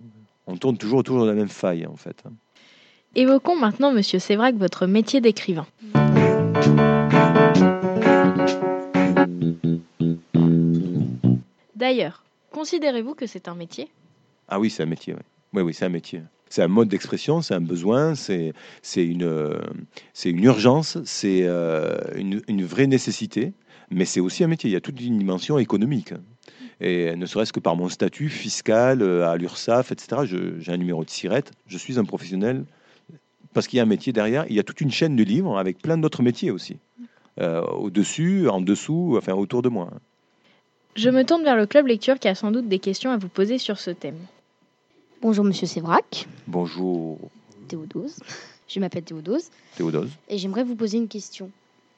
On 0.47 0.57
tourne 0.57 0.77
toujours 0.77 1.01
autour 1.01 1.21
de 1.23 1.27
la 1.27 1.35
même 1.35 1.49
faille, 1.49 1.87
en 1.87 1.97
fait. 1.97 2.23
Évoquons 3.17 3.57
maintenant, 3.57 3.93
monsieur 3.93 4.19
Sévrac, 4.21 4.55
votre 4.57 4.87
métier 4.87 5.21
d'écrivain. 5.21 5.67
D'ailleurs, 11.75 12.25
considérez-vous 12.53 13.15
que 13.15 13.27
c'est 13.27 13.49
un 13.49 13.55
métier? 13.55 13.89
Ah 14.49 14.61
oui, 14.61 14.71
c'est 14.71 14.83
un 14.83 14.87
métier. 14.87 15.15
ouais. 15.15 15.23
Oui, 15.55 15.63
oui, 15.63 15.75
c'est 15.75 15.85
un 15.85 15.91
métier. 15.91 16.23
C'est 16.49 16.63
un 16.63 16.69
mode 16.69 16.89
d'expression, 16.89 17.41
c'est 17.41 17.55
un 17.55 17.61
besoin, 17.61 18.15
c'est 18.15 18.53
une, 18.95 19.23
euh, 19.23 19.59
une 20.25 20.45
urgence, 20.45 20.99
c'est 21.05 21.45
euh, 21.45 21.99
une, 22.15 22.65
vraie 22.65 22.87
nécessité, 22.87 23.55
mais 23.91 24.05
c'est 24.05 24.21
aussi 24.21 24.45
un 24.45 24.49
métier. 24.49 24.69
Il 24.69 24.73
y 24.75 24.77
a 24.77 24.81
toute 24.81 25.01
une 25.01 25.19
dimension 25.19 25.59
économique. 25.59 26.13
Et 26.81 27.17
ne 27.17 27.27
serait-ce 27.27 27.53
que 27.53 27.61
par 27.61 27.75
mon 27.77 27.89
statut 27.89 28.29
fiscal 28.29 29.01
euh, 29.01 29.27
à 29.27 29.37
l'URSSAF, 29.37 29.93
etc., 29.93 30.23
j'ai 30.59 30.73
un 30.73 30.77
numéro 30.77 31.05
de 31.05 31.11
SIRET, 31.11 31.45
je 31.67 31.79
suis 31.79 31.99
un 31.99 32.05
professionnel 32.05 32.65
parce 33.55 33.67
qu'il 33.67 33.79
y 33.79 33.81
a 33.81 33.83
un 33.83 33.87
métier 33.87 34.13
derrière. 34.13 34.45
Il 34.49 34.55
y 34.55 34.61
a 34.61 34.63
toute 34.63 34.81
une 34.81 34.91
chaîne 34.91 35.17
de 35.17 35.23
livres 35.23 35.59
avec 35.59 35.79
plein 35.79 35.97
d'autres 35.97 36.23
métiers 36.23 36.51
aussi. 36.51 36.77
Au-dessus, 37.39 38.49
en 38.49 38.61
dessous, 38.61 39.15
enfin 39.17 39.33
autour 39.33 39.63
de 39.63 39.71
moi. 39.71 39.91
Je 40.95 41.09
me 41.11 41.25
tourne 41.25 41.43
vers 41.43 41.57
le 41.57 41.67
club 41.67 41.87
lecture 41.87 42.19
qui 42.19 42.29
a 42.29 42.35
sans 42.35 42.51
doute 42.51 42.69
des 42.69 42.79
questions 42.79 43.11
à 43.11 43.17
vous 43.17 43.29
poser 43.29 43.59
sur 43.59 43.79
ce 43.79 43.91
thème. 43.91 44.19
Bonjour 45.23 45.45
Monsieur 45.45 45.67
Sévrac, 45.67 46.27
Bonjour 46.47 47.19
Théodose. 47.69 48.19
Je 48.69 48.81
m'appelle 48.81 49.05
Théodose 49.05 49.51
Théodose. 49.77 50.11
et 50.29 50.39
j'aimerais 50.39 50.65
vous 50.65 50.75
poser 50.75 50.99
une 50.99 51.09
question. 51.09 51.51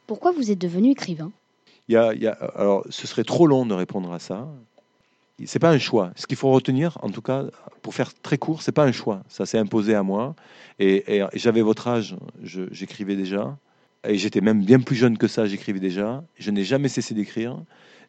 Pourquoi 0.07 0.33
vous 0.33 0.51
êtes 0.51 0.59
devenu 0.59 0.91
écrivain? 0.91 1.33
Il 1.89 1.95
y 1.95 1.97
a, 1.97 2.13
il 2.15 2.23
y 2.23 2.27
a- 2.27 2.33
alors, 2.33 2.85
ce 2.91 3.07
serait 3.07 3.25
trop 3.25 3.47
long 3.47 3.67
de 3.67 3.75
répondre 3.75 4.13
à 4.13 4.19
ça. 4.19 4.47
C'est 5.47 5.59
pas 5.59 5.71
un 5.71 5.79
choix. 5.79 6.13
Ce 6.17 6.27
qu'il 6.27 6.37
faut 6.37 6.51
retenir, 6.53 6.97
en 7.03 7.11
tout 7.11 7.23
cas, 7.23 7.45
pour 7.83 7.95
faire 7.95 8.15
très 8.15 8.39
court, 8.39 8.63
c'est 8.63 8.73
pas 8.73 8.85
un 8.85 8.93
choix. 8.93 9.23
Ça 9.29 9.47
s'est 9.47 9.59
imposé 9.59 9.95
à 9.95 10.03
moi. 10.03 10.37
Et, 10.79 11.17
et- 11.17 11.25
et 11.33 11.39
j'avais 11.39 11.63
votre 11.63 11.89
âge, 11.89 12.15
j'écrivais 12.43 13.17
déjà. 13.17 13.57
Et 14.07 14.17
j'étais 14.19 14.41
même 14.43 14.63
bien 14.65 14.79
plus 14.81 14.95
jeune 14.97 15.19
que 15.19 15.27
ça, 15.27 15.47
j'écrivais 15.47 15.81
déjà. 15.81 16.23
Je 16.39 16.51
n'ai 16.51 16.63
jamais 16.65 16.89
cessé 16.89 17.15
d'écrire. 17.15 17.59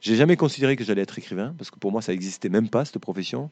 J'ai 0.01 0.15
jamais 0.15 0.35
considéré 0.35 0.75
que 0.75 0.83
j'allais 0.83 1.01
être 1.01 1.17
écrivain, 1.17 1.53
parce 1.57 1.71
que 1.71 1.79
pour 1.79 1.91
moi, 1.91 2.01
ça 2.01 2.11
n'existait 2.11 2.49
même 2.49 2.69
pas, 2.69 2.85
cette 2.85 2.99
profession. 2.99 3.51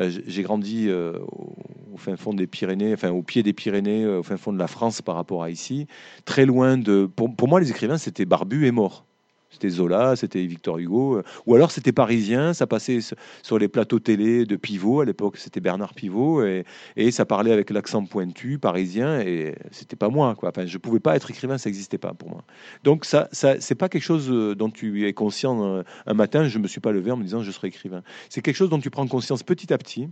Euh, 0.00 0.10
j'ai 0.26 0.42
grandi 0.42 0.88
euh, 0.88 1.18
au, 1.20 1.54
au 1.92 1.96
fin 1.96 2.16
fond 2.16 2.34
des 2.34 2.46
Pyrénées, 2.46 2.92
enfin 2.92 3.10
au 3.10 3.22
pied 3.22 3.42
des 3.42 3.52
Pyrénées, 3.52 4.04
euh, 4.04 4.18
au 4.20 4.22
fin 4.22 4.36
fond 4.36 4.52
de 4.52 4.58
la 4.58 4.66
France 4.66 5.02
par 5.02 5.14
rapport 5.14 5.42
à 5.42 5.50
ici, 5.50 5.86
très 6.24 6.46
loin 6.46 6.76
de. 6.76 7.06
Pour, 7.06 7.34
pour 7.34 7.48
moi, 7.48 7.60
les 7.60 7.70
écrivains, 7.70 7.98
c'était 7.98 8.24
barbu 8.24 8.66
et 8.66 8.72
mort. 8.72 9.06
C'était 9.54 9.68
Zola, 9.68 10.16
c'était 10.16 10.44
Victor 10.44 10.78
Hugo, 10.78 11.18
euh, 11.18 11.22
ou 11.46 11.54
alors 11.54 11.70
c'était 11.70 11.92
parisien, 11.92 12.52
ça 12.52 12.66
passait 12.66 12.98
sur 13.42 13.58
les 13.58 13.68
plateaux 13.68 14.00
télé 14.00 14.44
de 14.46 14.56
Pivot, 14.56 15.00
à 15.00 15.04
l'époque 15.04 15.36
c'était 15.36 15.60
Bernard 15.60 15.94
Pivot, 15.94 16.44
et, 16.44 16.64
et 16.96 17.10
ça 17.12 17.24
parlait 17.24 17.52
avec 17.52 17.70
l'accent 17.70 18.04
pointu 18.04 18.58
parisien, 18.58 19.20
et 19.20 19.54
c'était 19.70 19.96
pas 19.96 20.08
moi, 20.08 20.34
quoi. 20.34 20.48
Enfin, 20.48 20.66
je 20.66 20.76
pouvais 20.78 21.00
pas 21.00 21.14
être 21.14 21.30
écrivain, 21.30 21.56
ça 21.56 21.70
n'existait 21.70 21.98
pas 21.98 22.14
pour 22.14 22.30
moi. 22.30 22.42
Donc 22.82 23.04
ça, 23.04 23.28
ça 23.30 23.60
c'est 23.60 23.76
pas 23.76 23.88
quelque 23.88 24.02
chose 24.02 24.28
euh, 24.30 24.54
dont 24.56 24.70
tu 24.70 25.06
es 25.06 25.12
conscient 25.12 25.64
euh, 25.64 25.82
un 26.06 26.14
matin, 26.14 26.48
je 26.48 26.58
me 26.58 26.66
suis 26.66 26.80
pas 26.80 26.90
levé 26.90 27.12
en 27.12 27.16
me 27.16 27.22
disant 27.22 27.42
je 27.42 27.50
serai 27.52 27.68
écrivain. 27.68 28.02
C'est 28.28 28.42
quelque 28.42 28.56
chose 28.56 28.70
dont 28.70 28.80
tu 28.80 28.90
prends 28.90 29.06
conscience 29.06 29.44
petit 29.44 29.72
à 29.72 29.78
petit, 29.78 30.08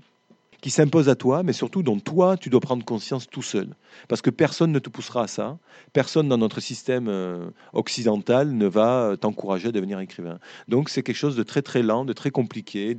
qui 0.62 0.70
s'impose 0.70 1.08
à 1.08 1.16
toi, 1.16 1.42
mais 1.42 1.52
surtout 1.52 1.82
dont 1.82 1.98
toi, 1.98 2.36
tu 2.36 2.48
dois 2.48 2.60
prendre 2.60 2.84
conscience 2.84 3.28
tout 3.28 3.42
seul. 3.42 3.66
Parce 4.08 4.22
que 4.22 4.30
personne 4.30 4.70
ne 4.70 4.78
te 4.78 4.88
poussera 4.88 5.24
à 5.24 5.26
ça. 5.26 5.58
Personne 5.92 6.28
dans 6.28 6.38
notre 6.38 6.60
système 6.60 7.08
euh, 7.08 7.50
occidental 7.72 8.52
ne 8.52 8.66
va 8.66 9.16
t'encourager 9.20 9.68
à 9.68 9.72
devenir 9.72 9.98
écrivain. 9.98 10.38
Donc 10.68 10.88
c'est 10.88 11.02
quelque 11.02 11.16
chose 11.16 11.34
de 11.34 11.42
très 11.42 11.62
très 11.62 11.82
lent, 11.82 12.04
de 12.04 12.12
très 12.12 12.30
compliqué. 12.30 12.96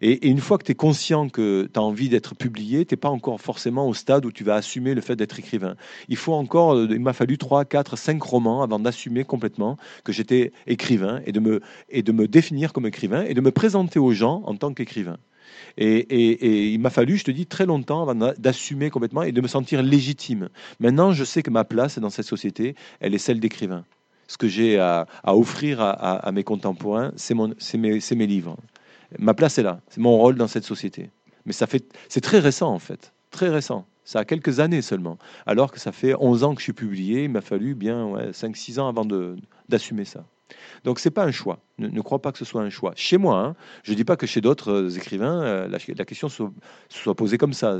Et, 0.00 0.26
une 0.26 0.40
fois 0.40 0.58
que 0.58 0.64
tu 0.64 0.72
es 0.72 0.74
conscient 0.74 1.28
que 1.28 1.70
tu 1.72 1.78
as 1.78 1.82
envie 1.82 2.08
d'être 2.08 2.34
publié, 2.34 2.84
tu 2.84 2.94
n'es 2.94 2.96
pas 2.96 3.10
encore 3.10 3.40
forcément 3.40 3.88
au 3.88 3.94
stade 3.94 4.26
où 4.26 4.32
tu 4.32 4.42
vas 4.42 4.56
assumer 4.56 4.92
le 4.92 5.00
fait 5.00 5.14
d'être 5.14 5.38
écrivain. 5.38 5.76
Il 6.08 6.16
faut 6.16 6.34
encore, 6.34 6.74
euh, 6.74 6.88
il 6.90 7.00
m'a 7.00 7.12
fallu 7.12 7.38
3, 7.38 7.64
4, 7.64 7.96
5 7.96 8.20
romans 8.20 8.62
avant 8.64 8.80
d'assumer 8.80 9.22
complètement 9.22 9.76
que 10.02 10.12
j'étais 10.12 10.50
écrivain 10.66 11.20
et 11.26 11.30
de, 11.32 11.38
me, 11.38 11.60
et 11.90 12.02
de 12.02 12.10
me 12.10 12.26
définir 12.26 12.72
comme 12.72 12.86
écrivain 12.86 13.22
et 13.22 13.34
de 13.34 13.40
me 13.40 13.52
présenter 13.52 14.00
aux 14.00 14.12
gens 14.12 14.42
en 14.46 14.56
tant 14.56 14.74
qu'écrivain. 14.74 15.18
Et, 15.76 16.72
il 16.72 16.78
m'a 16.78 16.90
fallu, 16.90 17.16
je 17.16 17.24
te 17.24 17.30
dis, 17.30 17.46
très 17.46 17.66
longtemps 17.66 18.02
avant 18.02 18.32
d'assumer 18.38 18.90
complètement 18.90 19.22
et 19.22 19.32
de 19.32 19.40
me 19.40 19.48
sentir 19.48 19.82
légitime. 19.82 20.48
Maintenant, 20.80 21.12
je 21.12 21.24
sais 21.24 21.42
que 21.42 21.50
ma 21.50 21.64
place 21.64 21.98
dans 21.98 22.10
cette 22.10 22.26
société, 22.26 22.74
elle 23.00 23.14
est 23.14 23.18
celle 23.18 23.40
d'écrivain. 23.40 23.84
Ce 24.26 24.38
que 24.38 24.48
j'ai 24.48 24.78
à, 24.78 25.06
offrir 25.24 25.80
à, 25.80 26.30
mes 26.32 26.44
contemporains, 26.44 27.12
c'est 27.16 27.34
mes, 27.34 28.26
livres. 28.26 28.56
Ma 29.18 29.34
place 29.34 29.58
est 29.58 29.62
là, 29.62 29.80
c'est 29.88 30.00
mon 30.00 30.16
rôle 30.16 30.36
dans 30.36 30.48
cette 30.48 30.64
société. 30.64 31.10
Mais 31.46 31.52
ça 31.52 31.66
fait, 31.66 31.84
c'est 32.08 32.22
très 32.22 32.38
récent 32.38 32.72
en 32.72 32.78
fait, 32.78 33.12
très 33.30 33.50
récent. 33.50 33.86
Ça 34.04 34.20
a 34.20 34.24
quelques 34.24 34.60
années 34.60 34.82
seulement. 34.82 35.18
Alors 35.46 35.72
que 35.72 35.80
ça 35.80 35.92
fait 35.92 36.14
11 36.18 36.44
ans 36.44 36.54
que 36.54 36.60
je 36.60 36.64
suis 36.64 36.72
publié, 36.72 37.24
il 37.24 37.30
m'a 37.30 37.40
fallu 37.40 37.74
bien 37.74 38.06
ouais, 38.06 38.30
5-6 38.30 38.80
ans 38.80 38.88
avant 38.88 39.06
d'assumer 39.68 40.04
ça. 40.04 40.24
Donc 40.84 40.98
c'est 41.00 41.10
pas 41.10 41.24
un 41.24 41.30
choix. 41.30 41.58
Ne, 41.78 42.00
crois 42.00 42.20
pas 42.20 42.30
que 42.32 42.38
ce 42.38 42.44
soit 42.44 42.62
un 42.62 42.70
choix. 42.70 42.92
Chez 42.96 43.18
moi, 43.18 43.38
hein, 43.38 43.56
je 43.82 43.92
ne 43.92 43.96
dis 43.96 44.04
pas 44.04 44.16
que 44.16 44.26
chez 44.26 44.40
d'autres 44.40 44.70
euh, 44.70 44.90
écrivains, 44.90 45.42
euh, 45.42 45.68
la, 45.68 46.04
question 46.04 46.28
soit, 46.28 46.52
soit, 46.88 47.14
posée 47.14 47.38
comme 47.38 47.54
ça, 47.54 47.78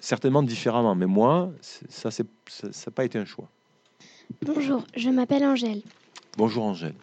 certainement 0.00 0.42
différemment. 0.42 0.94
Mais 0.94 1.06
moi, 1.06 1.50
ça 1.60 2.08
n'a 2.10 2.92
pas 2.94 3.04
été 3.04 3.18
un 3.18 3.24
choix. 3.24 3.48
Bonjour, 4.44 4.84
je 4.96 5.10
m'appelle 5.10 5.44
Angèle. 5.44 5.82
Bonjour 6.36 6.64
Angèle. 6.64 6.94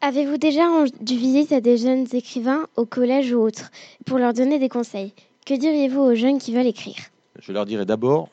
Avez-vous 0.00 0.36
déjà 0.36 0.66
rendu 0.66 1.16
visite 1.16 1.52
à 1.52 1.60
des 1.60 1.76
jeunes 1.76 2.06
écrivains 2.12 2.66
au 2.76 2.86
collège 2.86 3.32
ou 3.32 3.40
autre 3.40 3.70
pour 4.04 4.18
leur 4.18 4.32
donner 4.32 4.58
des 4.58 4.68
conseils? 4.68 5.14
Que 5.46 5.54
diriez-vous 5.54 6.00
aux 6.00 6.14
jeunes 6.14 6.38
qui 6.38 6.54
veulent 6.54 6.66
écrire? 6.66 6.96
Je 7.38 7.52
leur 7.52 7.66
dirais 7.66 7.86
d'abord 7.86 8.28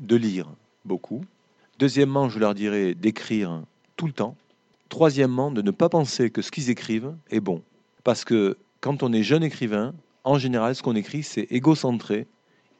de 0.00 0.16
lire 0.16 0.48
beaucoup. 0.84 1.24
Deuxièmement, 1.78 2.28
je 2.28 2.38
leur 2.38 2.54
dirais 2.54 2.94
d'écrire 2.94 3.62
tout 3.96 4.06
le 4.06 4.12
temps. 4.12 4.36
Troisièmement, 4.92 5.50
de 5.50 5.62
ne 5.62 5.70
pas 5.70 5.88
penser 5.88 6.28
que 6.28 6.42
ce 6.42 6.50
qu'ils 6.50 6.68
écrivent 6.68 7.14
est 7.30 7.40
bon. 7.40 7.62
Parce 8.04 8.26
que 8.26 8.58
quand 8.82 9.02
on 9.02 9.10
est 9.14 9.22
jeune 9.22 9.42
écrivain, 9.42 9.94
en 10.22 10.36
général, 10.36 10.74
ce 10.74 10.82
qu'on 10.82 10.94
écrit, 10.94 11.22
c'est 11.22 11.46
égocentré, 11.50 12.26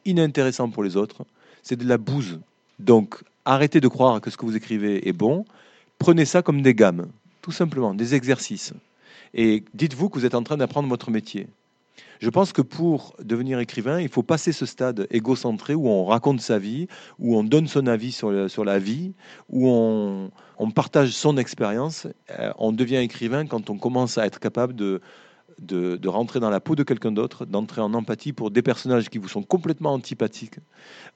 inintéressant 0.05 0.69
pour 0.69 0.83
les 0.83 0.95
autres, 0.95 1.25
c'est 1.63 1.75
de 1.75 1.87
la 1.87 1.97
bouse. 1.97 2.39
Donc, 2.77 3.23
arrêtez 3.45 3.81
de 3.81 3.87
croire 3.87 4.21
que 4.21 4.29
ce 4.29 4.37
que 4.37 4.45
vous 4.45 4.55
écrivez 4.55 5.09
est 5.09 5.11
bon, 5.11 5.43
prenez 5.97 6.25
ça 6.25 6.43
comme 6.43 6.61
des 6.61 6.75
gammes, 6.75 7.07
tout 7.41 7.51
simplement, 7.51 7.95
des 7.95 8.13
exercices. 8.13 8.73
Et 9.33 9.63
dites-vous 9.73 10.09
que 10.09 10.19
vous 10.19 10.25
êtes 10.27 10.35
en 10.35 10.43
train 10.43 10.57
d'apprendre 10.57 10.89
votre 10.89 11.09
métier. 11.09 11.47
Je 12.19 12.29
pense 12.29 12.53
que 12.53 12.61
pour 12.61 13.15
devenir 13.21 13.59
écrivain, 13.59 13.99
il 13.99 14.09
faut 14.09 14.23
passer 14.23 14.51
ce 14.51 14.65
stade 14.65 15.07
égocentré 15.11 15.75
où 15.75 15.87
on 15.87 16.05
raconte 16.05 16.41
sa 16.41 16.57
vie, 16.57 16.87
où 17.19 17.37
on 17.37 17.43
donne 17.43 17.67
son 17.67 17.85
avis 17.87 18.11
sur, 18.11 18.31
la 18.31 18.79
vie, 18.79 19.13
où 19.49 19.67
on, 19.67 20.31
partage 20.71 21.09
son 21.09 21.37
expérience. 21.37 22.07
Euh, 22.31 22.51
on 22.57 22.71
devient 22.71 22.97
écrivain 22.97 23.45
quand 23.45 23.69
on 23.69 23.77
commence 23.77 24.17
à 24.17 24.25
être 24.25 24.39
capable 24.39 24.73
de, 24.73 25.01
de, 25.59 26.07
rentrer 26.07 26.39
dans 26.39 26.49
la 26.49 26.59
peau 26.59 26.75
de 26.75 26.83
quelqu'un 26.83 27.11
d'autre, 27.11 27.45
d'entrer 27.45 27.81
en 27.81 27.93
empathie 27.93 28.33
pour 28.33 28.51
des 28.51 28.61
personnages 28.61 29.09
qui 29.09 29.17
vous 29.17 29.27
sont 29.27 29.43
complètement 29.43 29.93
antipathiques, 29.93 30.59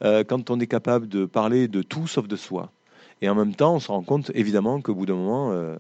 euh, 0.04 0.24
quand 0.24 0.50
on 0.50 0.60
est 0.60 0.68
capable 0.68 1.08
de 1.08 1.26
parler 1.26 1.68
de 1.68 1.82
tout 1.82 2.08
sauf 2.08 2.28
de 2.28 2.36
soi. 2.36 2.72
Et 3.22 3.30
en 3.30 3.36
même 3.36 3.56
temps, 3.56 3.76
on 3.76 3.80
se 3.80 3.88
rend 3.88 4.04
compte 4.04 4.32
évidemment 4.36 4.82
qu'au 4.82 4.94
bout 4.94 5.06
d'un 5.06 5.16
moment, 5.16 5.52
euh, 5.52 5.76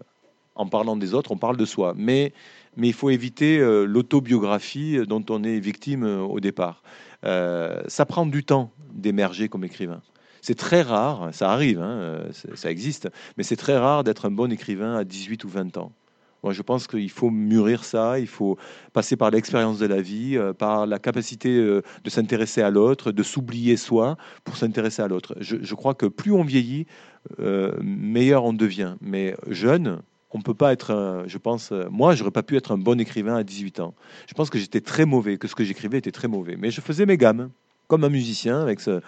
en 0.57 0.67
parlant 0.67 0.97
des 0.97 1.13
autres, 1.13 1.31
on 1.31 1.37
parle 1.37 1.57
de 1.57 1.65
soi. 1.65 1.93
Mais 1.95 2.33
mais 2.77 2.87
il 2.87 2.93
faut 2.93 3.09
éviter 3.09 3.59
euh, 3.59 3.83
l'autobiographie 3.85 4.99
dont 5.05 5.25
on 5.29 5.43
est 5.43 5.59
victime 5.59 6.03
euh, 6.03 6.21
au 6.21 6.39
départ. 6.39 6.83
Euh, 7.25 7.81
ça 7.87 8.05
prend 8.05 8.25
du 8.25 8.45
temps 8.45 8.71
d'émerger 8.93 9.49
comme 9.49 9.63
écrivain. 9.63 10.01
C'est 10.41 10.55
très 10.55 10.83
rare, 10.83 11.29
ça 11.33 11.51
arrive, 11.51 11.81
hein, 11.81 12.19
ça 12.53 12.71
existe, 12.71 13.09
mais 13.35 13.43
c'est 13.43 13.57
très 13.57 13.77
rare 13.77 14.03
d'être 14.03 14.25
un 14.25 14.31
bon 14.31 14.51
écrivain 14.51 14.95
à 14.95 15.03
18 15.03 15.43
ou 15.43 15.49
20 15.49 15.77
ans. 15.77 15.91
Moi, 16.43 16.53
je 16.53 16.61
pense 16.61 16.87
qu'il 16.87 17.09
faut 17.09 17.31
mûrir 17.31 17.83
ça, 17.83 18.19
il 18.19 18.27
faut 18.27 18.57
passer 18.93 19.17
par 19.17 19.31
l'expérience 19.31 19.79
de 19.79 19.87
la 19.87 19.99
vie, 19.99 20.39
par 20.57 20.85
la 20.85 20.99
capacité 20.99 21.57
de 21.57 22.09
s'intéresser 22.09 22.61
à 22.61 22.69
l'autre, 22.69 23.11
de 23.11 23.23
s'oublier 23.23 23.75
soi 23.75 24.15
pour 24.45 24.55
s'intéresser 24.55 25.01
à 25.01 25.07
l'autre. 25.07 25.35
Je, 25.41 25.57
je, 25.59 25.75
crois 25.75 25.95
que 25.95 26.05
plus 26.05 26.31
on 26.31 26.43
vieillit, 26.43 26.85
meilleur 27.81 28.45
on 28.45 28.53
devient. 28.53 28.95
Mais 29.01 29.35
jeune, 29.49 30.01
on 30.31 30.41
peut 30.41 30.53
pas 30.53 30.73
être, 30.73 31.23
je 31.27 31.37
pense, 31.37 31.71
euh, 31.71 31.87
moi, 31.89 32.15
j'aurais 32.15 32.31
pas 32.31 32.43
pu 32.43 32.57
être 32.57 32.71
un 32.71 32.77
bon 32.77 32.99
écrivain 32.99 33.35
à 33.35 33.43
18 33.43 33.79
ans. 33.79 33.93
Je 34.27 34.33
pense 34.33 34.49
que 34.49 34.57
j'étais 34.57 34.81
très 34.81 35.05
mauvais, 35.05 35.37
que 35.37 35.47
ce 35.47 35.55
que 35.55 35.63
j'écrivais 35.63 35.97
était 35.97 36.11
très 36.11 36.27
mauvais. 36.27 36.55
Mais 36.57 36.71
je 36.71 36.81
faisais 36.81 37.05
mes 37.05 37.17
gammes 37.17 37.49
comme 37.87 38.03
un 38.03 38.09
musicien 38.09 38.61
avec 38.61 38.79
son, 38.81 38.99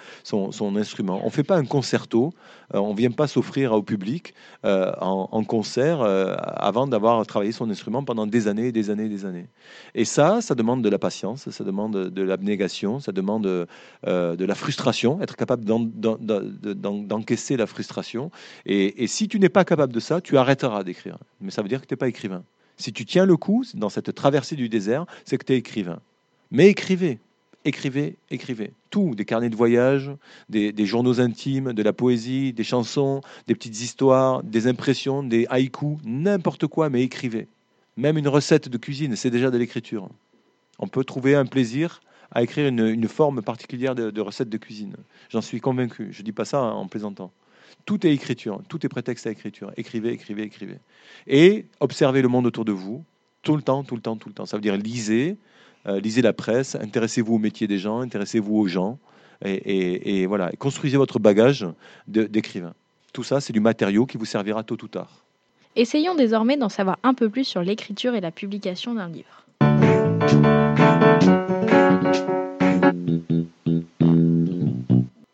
instrument. 0.78 1.20
On 1.24 1.26
ne 1.26 1.32
fait 1.32 1.44
pas 1.44 1.58
un 1.58 1.66
concerto, 1.66 2.34
euh, 2.74 2.80
on 2.80 2.94
ne 2.94 2.98
vient 2.98 3.12
pas 3.12 3.28
s'offrir 3.28 3.74
au 3.74 3.82
public 3.82 4.34
euh, 4.66 4.92
en, 5.00 5.44
concert 5.44 6.02
euh, 6.02 6.36
avant 6.38 6.88
d'avoir 6.88 7.26
travaillé 7.26 7.52
son 7.52 7.70
instrument 7.70 8.04
pendant 8.04 8.26
des 8.26 8.48
années, 8.48 8.72
des 8.72 8.90
années, 8.90 9.10
des 9.10 9.26
années. 9.26 9.48
Et 9.96 10.06
ça, 10.06 10.42
ça 10.42 10.56
demande 10.56 10.82
de 10.82 10.90
la 10.90 10.98
patience, 11.00 11.50
ça 11.50 11.64
demande 11.64 12.10
de 12.10 12.22
l'abnégation, 12.22 13.00
ça 13.00 13.12
demande 13.12 13.44
de 13.44 14.46
la 14.46 14.56
frustration, 14.56 15.22
être 15.22 15.36
capable 15.36 15.66
d'encaisser 15.66 17.58
la 17.58 17.68
frustration. 17.68 18.32
Et, 18.66 19.04
et 19.04 19.08
si 19.08 19.28
tu 19.28 19.40
n'es 19.40 19.50
pas 19.50 19.66
capable 19.66 19.94
de 19.94 20.00
ça, 20.00 20.22
tu 20.22 20.38
arrêteras 20.38 20.84
d'écrire. 20.84 21.18
Mais 21.42 21.52
ça 21.52 21.62
veut 21.62 21.68
dire 21.68 21.82
que 21.82 21.88
tu 21.88 21.94
n'es 21.94 21.98
pas 21.98 22.08
écrivain. 22.08 22.44
Si 22.78 22.94
tu 22.94 23.06
tiens 23.06 23.26
le 23.26 23.36
coup 23.36 23.66
dans 23.74 23.90
cette 23.90 24.16
traversée 24.16 24.56
du 24.56 24.70
désert, 24.70 25.06
c'est 25.26 25.38
que 25.38 25.46
tu 25.46 25.54
es 25.54 25.58
écrivain. 25.58 26.00
Mais 26.52 26.68
écrivez, 26.68 27.20
écrivez, 27.70 28.18
écrivez. 28.30 28.72
Tout, 28.90 29.16
des 29.16 29.24
carnets 29.24 29.50
de 29.50 29.56
voyage, 29.56 30.12
des, 30.50 30.86
journaux 30.86 31.22
intimes, 31.22 31.74
de 31.74 31.84
la 31.84 31.94
poésie, 31.94 32.52
des 32.54 32.64
chansons, 32.64 33.22
des 33.48 33.56
petites 33.56 33.80
histoires, 33.82 34.44
des 34.44 34.68
impressions, 34.68 35.24
des 35.24 35.46
haïkus, 35.50 35.98
n'importe 36.04 36.68
quoi, 36.68 36.90
mais 36.90 37.04
écrivez. 37.04 37.48
Même 37.96 38.18
une 38.18 38.28
recette 38.28 38.68
de 38.68 38.78
cuisine, 38.78 39.16
c'est 39.16 39.30
déjà 39.30 39.52
de 39.52 39.58
l'écriture. 39.58 40.10
On 40.80 40.88
peut 40.88 41.04
trouver 41.04 41.36
un 41.36 41.46
plaisir 41.46 42.02
à 42.32 42.44
écrire 42.44 42.68
une, 42.68 43.08
forme 43.08 43.42
particulière 43.42 43.96
de, 43.96 44.22
recette 44.22 44.50
de 44.50 44.58
cuisine. 44.58 44.96
J'en 45.30 45.42
suis 45.42 45.60
convaincu. 45.60 46.10
Je 46.12 46.22
ne 46.22 46.26
dis 46.26 46.32
pas 46.32 46.46
ça 46.46 46.62
en 46.62 46.88
plaisantant. 46.88 47.32
Tout 47.86 48.06
est 48.06 48.14
écriture, 48.14 48.62
tout 48.68 48.86
est 48.86 48.90
prétexte 48.90 49.26
à 49.28 49.32
écriture. 49.32 49.72
Écrivez, 49.78 50.10
écrivez, 50.10 50.44
écrivez. 50.44 50.78
Et 51.28 51.66
observez 51.80 52.22
le 52.22 52.28
monde 52.28 52.46
autour 52.46 52.66
de 52.66 52.72
vous, 52.72 53.04
tout 53.42 53.56
le 53.56 53.62
temps, 53.62 53.84
tout 53.84 53.96
le 53.96 54.02
temps, 54.02 54.16
tout 54.16 54.30
le 54.30 54.36
temps. 54.36 54.46
Ça 54.46 54.58
veut 54.58 54.62
dire 54.62 54.78
lisez, 54.78 55.38
euh, 55.88 56.00
lisez 56.00 56.22
la 56.22 56.34
presse, 56.34 56.76
intéressez-vous 56.76 57.36
au 57.36 57.40
métier 57.40 57.68
des 57.68 57.78
gens, 57.78 58.00
intéressez-vous 58.02 58.56
aux 58.56 58.68
gens, 58.68 59.00
et, 59.46 60.26
voilà, 60.26 60.52
construisez 60.60 60.98
votre 60.98 61.20
bagage 61.20 61.66
d'écrivain. 62.08 62.74
Tout 63.14 63.24
ça, 63.24 63.40
c'est 63.40 63.54
du 63.54 63.62
matériau 63.62 64.06
qui 64.06 64.18
vous 64.18 64.26
servira 64.26 64.64
tôt 64.64 64.78
ou 64.84 64.88
tard. 64.88 65.24
Essayons 65.76 66.16
désormais 66.16 66.58
d'en 66.58 66.68
savoir 66.68 66.98
un 67.04 67.14
peu 67.14 67.30
plus 67.30 67.46
sur 67.46 67.62
l'écriture 67.62 68.16
et 68.16 68.22
la 68.22 68.32
publication 68.32 68.96
d'un 68.96 69.08
livre. 69.08 69.46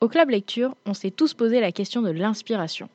Au 0.01 0.07
Club 0.07 0.29
Lecture, 0.29 0.75
on 0.85 0.93
s'est 0.93 1.09
tous 1.09 1.33
posé 1.33 1.59
la 1.59 1.71
question 1.71 2.03
de 2.03 2.11
l'inspiration. 2.11 2.89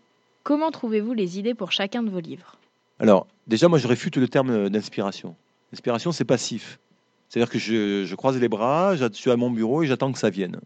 Comment 0.44 0.70
trouvez-vous 0.70 1.12
les 1.12 1.40
idées 1.40 1.54
pour 1.54 1.72
chacun 1.72 2.04
de 2.04 2.10
vos 2.10 2.20
livres? 2.20 2.56
Alors, 3.00 3.26
déjà, 3.46 3.66
moi, 3.66 3.78
je 3.78 3.88
réfute 3.88 4.16
le 4.16 4.28
terme 4.28 4.68
d'inspiration. 4.68 5.34
L'inspiration, 5.72 6.12
c'est 6.12 6.24
passif. 6.24 6.78
C'est-à-dire 7.30 7.48
que 7.50 7.60
je, 7.60 8.14
croise 8.16 8.38
les 8.38 8.48
bras, 8.48 8.96
je 8.96 9.06
suis 9.12 9.30
à 9.30 9.36
mon 9.36 9.50
bureau 9.50 9.84
et 9.84 9.86
j'attends 9.86 10.10
que 10.10 10.18
ça 10.18 10.30
vienne. 10.30 10.58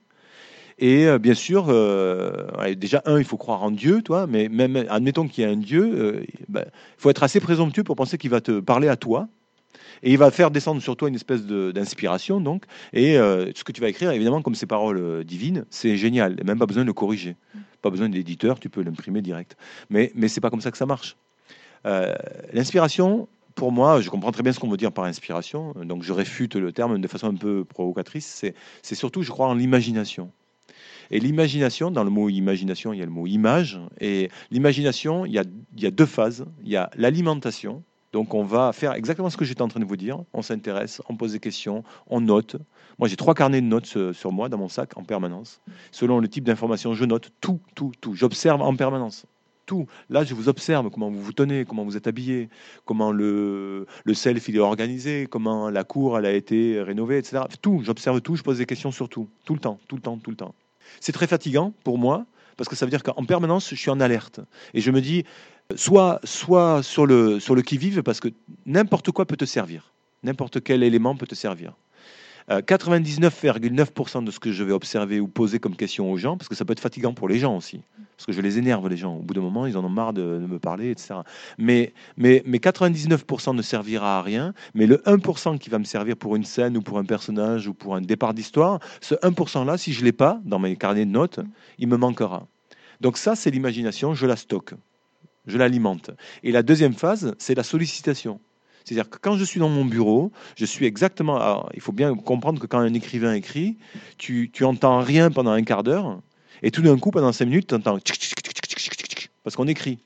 Et 0.79 1.07
euh, 1.07 1.19
bien 1.19 1.35
sûr, 1.35 1.67
euh, 1.69 2.75
déjà, 2.75 3.03
un, 3.05 3.19
il 3.19 3.25
faut 3.25 3.37
croire 3.37 3.63
en 3.63 3.71
Dieu, 3.71 4.01
toi, 4.01 4.27
mais 4.27 4.49
même, 4.49 4.87
admettons 4.89 5.29
qu'il 5.29 5.45
y 5.45 5.47
a 5.47 5.51
un 5.51 5.57
Dieu, 5.57 5.93
euh, 5.95 6.25
ben, 6.49 6.65
il 6.67 7.01
faut 7.01 7.11
être 7.11 7.23
assez 7.23 7.39
présomptueux 7.39 7.85
pour 7.85 7.97
penser 7.97 8.17
qu'il 8.17 8.31
va 8.31 8.41
te 8.41 8.61
parler 8.61 8.89
à 8.89 8.97
toi. 8.97 9.29
Et 10.03 10.11
il 10.11 10.19
va 10.19 10.31
faire 10.31 10.51
descendre 10.51 10.81
sur 10.81 10.97
toi 10.97 11.09
une 11.09 11.15
espèce 11.15 11.45
d'inspiration, 11.47 12.41
donc. 12.41 12.65
Et 12.93 13.15
ce 13.15 13.65
que 13.65 13.73
tu 13.73 13.81
vas 13.81 13.89
écrire, 13.89 14.11
évidemment, 14.11 14.43
comme 14.43 14.55
ces 14.55 14.67
paroles 14.67 15.25
divines, 15.25 15.65
c'est 15.71 15.97
génial. 15.97 16.37
Même 16.45 16.59
pas 16.59 16.67
besoin 16.67 16.83
de 16.83 16.89
le 16.89 16.93
corriger. 16.93 17.37
Pas 17.81 17.89
besoin 17.89 18.11
d'éditeur, 18.11 18.61
tu 18.61 18.69
peux 18.69 18.83
l'imprimer 18.83 19.23
direct. 19.23 19.57
Mais, 19.89 20.13
mais 20.15 20.29
c'est 20.29 20.43
pas 20.43 20.51
comme 20.51 20.61
ça 20.61 20.71
que 20.71 20.77
ça 20.77 20.85
marche. 20.85 21.17
L'inspiration, 22.53 23.29
pour 23.55 23.73
moi, 23.73 24.01
je 24.01 24.11
comprends 24.11 24.33
très 24.33 24.43
bien 24.43 24.53
ce 24.53 24.59
qu'on 24.59 24.69
veut 24.69 24.77
dire 24.77 24.93
par 24.93 25.05
inspiration, 25.05 25.75
donc 25.85 26.03
je 26.03 26.13
réfute 26.13 26.57
le 26.57 26.73
terme 26.73 27.01
de 27.01 27.09
façon 27.09 27.29
un 27.29 27.35
peu 27.35 27.65
provocatrice. 27.65 28.45
C'est 28.83 28.95
surtout, 28.95 29.23
je 29.23 29.31
crois, 29.31 29.47
en 29.47 29.55
l'imagination. 29.55 30.31
Et 31.11 31.21
l'imagination, 31.21 31.91
dans 31.91 32.05
le 32.05 32.11
mot 32.11 32.29
imagination, 32.29 32.93
il 32.93 32.99
y 32.99 33.03
a 33.03 33.05
le 33.05 33.11
mot 33.11 33.27
image. 33.27 33.81
Et 34.01 34.31
l'imagination, 34.51 35.27
il, 35.27 35.33
y 35.33 35.39
a, 35.39 35.91
deux 35.91 36.07
phases. 36.07 36.47
Il 36.63 36.71
y 36.71 36.77
a 36.77 36.91
l'alimentation, 36.97 37.83
Donc 38.13 38.35
on 38.35 38.45
va 38.45 38.73
faire 38.73 38.95
exactement 38.95 39.31
ce 39.31 39.37
que 39.37 39.45
j'étais 39.45 39.63
en 39.63 39.69
train 39.69 39.81
de 39.81 39.85
vous 39.85 39.97
dire. 39.97 40.23
On 40.33 40.43
s'intéresse, 40.43 41.03
on 41.09 41.17
pose 41.17 41.33
des 41.33 41.41
questions, 41.41 41.85
on 42.07 42.21
note. 42.21 42.57
Moi 42.99 43.09
j'ai 43.09 43.17
trois 43.17 43.35
carnets 43.35 43.61
de 43.61 43.67
notes 43.67 44.13
sur 44.13 44.33
moi 44.33 44.49
dans 44.49 44.59
mon 44.59 44.69
sac 44.69 44.97
en 44.97 45.05
permanence. 45.05 45.61
Selon 45.91 46.21
le 46.21 46.29
type 46.29 46.45
d'information, 46.45 46.95
je 46.95 47.05
note 47.05 47.31
tout, 47.41 47.61
tout, 47.75 47.93
tout. 48.01 48.15
J'observe 48.15 48.63
en 48.63 48.75
permanence. 48.77 49.27
Tout. 49.67 49.87
Là, 50.11 50.25
je 50.25 50.35
vous 50.35 50.49
observe 50.49 50.91
comment 50.91 51.11
vous 51.11 51.23
vous 51.23 51.33
tenez, 51.33 51.65
comment 51.65 51.85
vous 51.85 51.97
êtes 51.97 52.07
habillé, 52.07 52.49
comment 52.85 53.13
le, 53.13 53.87
le 54.05 54.15
self 54.15 54.49
il 54.49 54.57
est 54.57 54.61
organisé, 54.61 55.27
comment 55.31 55.71
la 55.71 55.85
cour 55.85 56.19
elle 56.19 56.27
a 56.27 56.33
été 56.33 56.81
rénovée, 56.83 57.19
etc. 57.19 57.45
Tout. 57.63 57.83
J'observe 57.85 58.21
tout, 58.21 58.37
je 58.37 58.43
pose 58.43 58.59
des 58.59 58.67
questions 58.67 58.91
sur 58.91 59.09
tout. 59.09 59.29
Tout 59.45 59.55
le 59.55 59.61
temps, 59.61 59.79
tout 59.89 59.97
le 59.97 60.03
temps, 60.03 60.19
tout 60.19 60.31
le 60.31 60.37
temps. 60.37 60.55
C'est 61.01 61.13
très 61.13 61.27
fatigant 61.27 61.73
pour 61.83 61.99
moi 61.99 62.27
parce 62.57 62.69
que 62.69 62.77
ça 62.77 62.87
veut 62.87 62.91
dire 62.91 63.03
qu'en 63.03 63.25
permanence, 63.25 63.71
je 63.71 63.75
suis 63.75 63.91
en 63.91 64.01
alerte. 64.01 64.41
Et 64.75 64.81
je 64.81 64.91
me 64.91 65.01
dis, 65.01 65.25
soit, 65.77 66.21
soit 66.25 66.83
sur 66.83 67.07
le, 67.07 67.41
sur 67.41 67.55
le 67.55 67.63
qui-vive, 67.63 68.03
parce 68.03 68.21
que 68.21 68.29
n'importe 68.67 69.11
quoi 69.11 69.27
peut 69.27 69.37
te 69.37 69.45
servir. 69.45 69.93
N'importe 70.23 70.63
quel 70.63 70.83
élément 70.83 71.17
peut 71.17 71.27
te 71.27 71.35
servir. 71.35 71.75
Euh, 72.51 72.61
99,9% 72.61 74.25
de 74.25 74.31
ce 74.31 74.39
que 74.39 74.53
je 74.53 74.65
vais 74.65 74.73
observer 74.73 75.19
ou 75.19 75.29
poser 75.29 75.59
comme 75.59 75.77
question 75.77 76.11
aux 76.13 76.19
gens, 76.19 76.37
parce 76.37 76.49
que 76.49 76.55
ça 76.55 76.65
peut 76.65 76.73
être 76.73 76.81
fatigant 76.81 77.15
pour 77.15 77.29
les 77.29 77.39
gens 77.39 77.57
aussi, 77.57 77.81
parce 78.17 78.27
que 78.27 78.33
je 78.33 78.41
les 78.41 78.59
énerve 78.59 78.89
les 78.89 78.97
gens. 78.97 79.17
Au 79.17 79.21
bout 79.21 79.35
d'un 79.35 79.41
moment, 79.41 79.67
ils 79.67 79.77
en 79.77 79.85
ont 79.85 79.89
marre 79.89 80.13
de, 80.13 80.23
me 80.23 80.59
parler, 80.59 80.91
etc. 80.91 81.15
Mais, 81.59 81.93
mais, 82.17 82.43
mais 82.47 82.59
99% 82.59 83.55
ne 83.55 83.63
servira 83.63 84.19
à 84.19 84.23
rien, 84.23 84.55
mais 84.75 84.87
le 84.87 84.99
1% 84.99 85.59
qui 85.59 85.71
va 85.71 85.79
me 85.79 85.85
servir 85.85 86.17
pour 86.17 86.37
une 86.37 86.45
scène 86.45 86.77
ou 86.77 86.83
pour 86.83 86.99
un 86.99 87.05
personnage 87.05 87.67
ou 87.67 87.75
pour 87.75 87.97
un 87.97 88.01
départ 88.01 88.35
d'histoire, 88.35 88.79
ce 89.01 89.15
1%-là, 89.17 89.77
si 89.79 89.93
je 89.93 90.01
ne 90.01 90.07
l'ai 90.07 90.13
pas 90.13 90.41
dans 90.45 90.59
mes 90.59 90.77
carnets 90.77 91.07
de 91.07 91.11
notes, 91.11 91.41
il 91.79 91.89
me 91.89 91.97
manquera. 91.97 92.47
Donc 93.01 93.19
ça, 93.19 93.35
c'est 93.35 93.51
l'imagination, 93.51 94.15
je 94.15 94.27
la 94.27 94.37
stocke, 94.37 94.75
je 95.47 95.59
l'alimente. 95.59 96.11
Et 96.43 96.53
la 96.53 96.63
deuxième 96.63 96.95
phase, 96.95 97.35
c'est 97.39 97.55
la 97.55 97.65
sollicitation. 97.65 98.41
C'est-à-dire 98.85 99.09
que 99.09 99.19
quand 99.19 99.37
je 99.37 99.45
suis 99.45 99.61
dans 99.61 99.69
mon 99.71 99.85
bureau, 99.85 100.31
je 100.57 100.67
suis 100.67 100.85
exactement. 100.85 101.37
alors, 101.37 101.71
il 101.75 101.81
faut 101.81 101.93
bien 101.93 102.15
comprendre 102.15 102.61
que 102.61 102.67
quand 102.67 102.79
un 102.79 102.93
écrivain 102.93 103.33
écrit, 103.33 103.79
tu, 104.19 104.51
tu 104.53 104.65
rien 104.65 105.31
pendant 105.31 105.53
un 105.53 105.63
quart 105.63 105.83
d'heure, 105.83 106.21
et 106.65 106.71
tout 106.71 106.83
d'un 106.83 106.99
coup, 106.99 107.11
pendant 107.11 107.31
cinq 107.31 107.45
minutes, 107.45 107.69
tu 107.69 107.75
entends 107.75 107.99
parce 109.45 109.57
qu'on 109.57 109.69
écrit. 109.69 109.99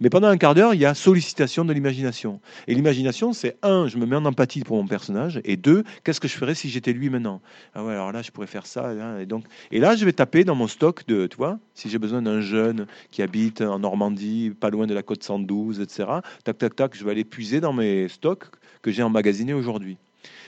Mais 0.00 0.10
pendant 0.10 0.28
un 0.28 0.36
quart 0.36 0.54
d'heure, 0.54 0.74
il 0.74 0.80
y 0.80 0.86
a 0.86 0.94
sollicitation 0.94 1.64
de 1.64 1.72
l'imagination. 1.72 2.40
Et 2.66 2.74
l'imagination, 2.74 3.32
c'est 3.32 3.56
un, 3.62 3.86
je 3.86 3.98
me 3.98 4.06
mets 4.06 4.16
en 4.16 4.24
empathie 4.24 4.62
pour 4.62 4.78
mon 4.78 4.86
personnage, 4.86 5.40
et 5.44 5.56
deux, 5.56 5.84
qu'est-ce 6.02 6.20
que 6.20 6.26
je 6.26 6.34
ferais 6.34 6.54
si 6.54 6.70
j'étais 6.70 6.92
lui 6.92 7.10
maintenant? 7.10 7.40
Ah 7.74 7.84
ouais, 7.84 7.92
alors 7.92 8.10
là, 8.10 8.22
je 8.22 8.30
pourrais 8.30 8.46
faire 8.46 8.66
ça. 8.66 8.94
Et 9.20 9.26
donc, 9.26 9.44
et 9.70 9.78
là, 9.78 9.94
je 9.94 10.04
vais 10.04 10.12
taper 10.12 10.42
dans 10.42 10.54
mon 10.54 10.66
stock 10.66 11.06
de, 11.06 11.26
tu 11.26 11.36
vois, 11.36 11.58
si 11.74 11.88
j'ai 11.88 11.98
besoin 11.98 12.22
d'un 12.22 12.40
jeune 12.40 12.86
qui 13.10 13.22
habite 13.22 13.60
en 13.60 13.78
Normandie, 13.78 14.52
pas 14.58 14.70
loin 14.70 14.86
de 14.86 14.94
la 14.94 15.02
côte 15.02 15.22
112, 15.22 15.80
etc. 15.80 16.04
Tac, 16.42 16.58
tac, 16.58 16.74
tac, 16.74 16.96
je 16.96 17.04
vais 17.04 17.10
aller 17.12 17.24
puiser 17.24 17.60
dans 17.60 17.74
mes 17.74 18.08
stocks 18.08 18.46
que 18.82 18.90
j'ai 18.90 19.02
emmagasinés 19.02 19.54
aujourd'hui. 19.54 19.98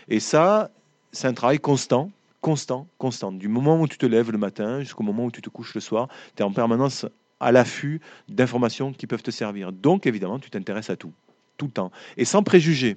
Et 0.09 0.19
ça, 0.19 0.71
c'est 1.13 1.29
un 1.29 1.35
travail 1.35 1.59
constant, 1.59 2.11
constant, 2.41 2.87
constant. 2.99 3.33
Du 3.33 3.49
moment 3.49 3.81
où 3.81 3.89
tu 3.89 3.99
te 3.99 4.07
lèves 4.07 4.31
le 4.31 4.39
matin 4.39 4.81
jusqu'au 4.81 5.03
moment 5.03 5.25
où 5.25 5.31
tu 5.31 5.43
te 5.43 5.49
couches 5.49 5.75
le 5.75 5.81
soir, 5.81 6.09
tu 6.37 6.43
es 6.43 6.47
en 6.47 6.53
permanence 6.53 7.07
à 7.41 7.53
l'affût 7.53 8.01
d'informations 8.29 8.93
qui 8.93 9.07
peuvent 9.07 9.23
te 9.23 9.31
servir. 9.31 9.73
Donc, 9.73 10.07
évidemment, 10.07 10.39
tu 10.39 10.51
t'intéresses 10.51 10.91
à 10.91 10.97
tout, 10.97 11.13
tout 11.57 11.67
le 11.67 11.73
temps. 11.73 11.91
Et 12.17 12.25
sans 12.25 12.43
préjugés, 12.43 12.97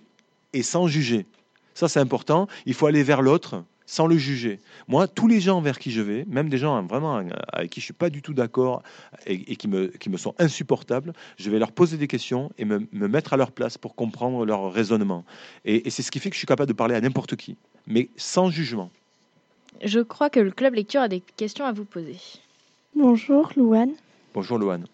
et 0.54 0.64
sans 0.64 0.88
juger. 0.88 1.26
Ça, 1.74 1.88
c'est 1.88 2.00
important. 2.00 2.48
Il 2.66 2.74
faut 2.74 2.88
aller 2.88 3.04
vers 3.04 3.22
l'autre 3.22 3.64
sans 3.86 4.08
le 4.08 4.18
juger. 4.18 4.60
Moi, 4.88 5.08
tous 5.08 5.28
les 5.28 5.42
gens 5.42 5.60
vers 5.60 5.78
qui 5.78 5.92
je 5.92 6.00
vais, 6.00 6.24
même 6.30 6.48
des 6.48 6.58
gens 6.58 6.82
vraiment 6.84 7.24
avec 7.52 7.72
qui 7.72 7.82
je 7.82 7.86
suis 7.86 7.94
pas 7.94 8.10
du 8.10 8.22
tout 8.22 8.34
d'accord 8.34 8.84
et, 9.26 9.58
qui, 9.58 9.68
me, 9.68 9.88
qui 9.88 10.10
me 10.10 10.16
sont 10.16 10.34
insupportables, 10.40 11.12
je 11.38 11.50
vais 11.50 11.60
leur 11.60 11.74
poser 11.74 11.98
des 11.98 12.08
questions 12.08 12.52
et 12.58 12.64
me, 12.64 12.88
me 12.94 13.08
mettre 13.10 13.34
à 13.34 13.38
leur 13.38 13.52
place 13.52 13.78
pour 13.78 13.96
comprendre 13.96 14.46
leur 14.46 14.72
raisonnement. 14.72 15.26
Et 15.66 15.90
c'est 15.90 16.04
ce 16.04 16.12
qui 16.12 16.20
fait 16.20 16.30
que 16.30 16.36
je 16.36 16.40
suis 16.40 16.48
capable 16.48 16.70
de 16.70 16.74
parler 16.74 16.96
à 16.96 17.02
n'importe 17.02 17.36
qui, 17.36 17.58
mais 17.86 18.10
sans 18.16 18.50
jugement. 18.50 18.92
Je 19.84 20.00
crois 20.00 20.30
que 20.30 20.40
le 20.40 20.52
club 20.52 20.74
lecture 20.74 21.02
a 21.02 21.08
des 21.08 21.22
questions 21.38 21.66
à 21.66 21.72
vous 21.72 21.86
poser. 21.86 22.18
Bonjour 22.96 23.52
Louane. 23.56 23.94
Bonjour 24.34 24.58
Loane. 24.58 24.86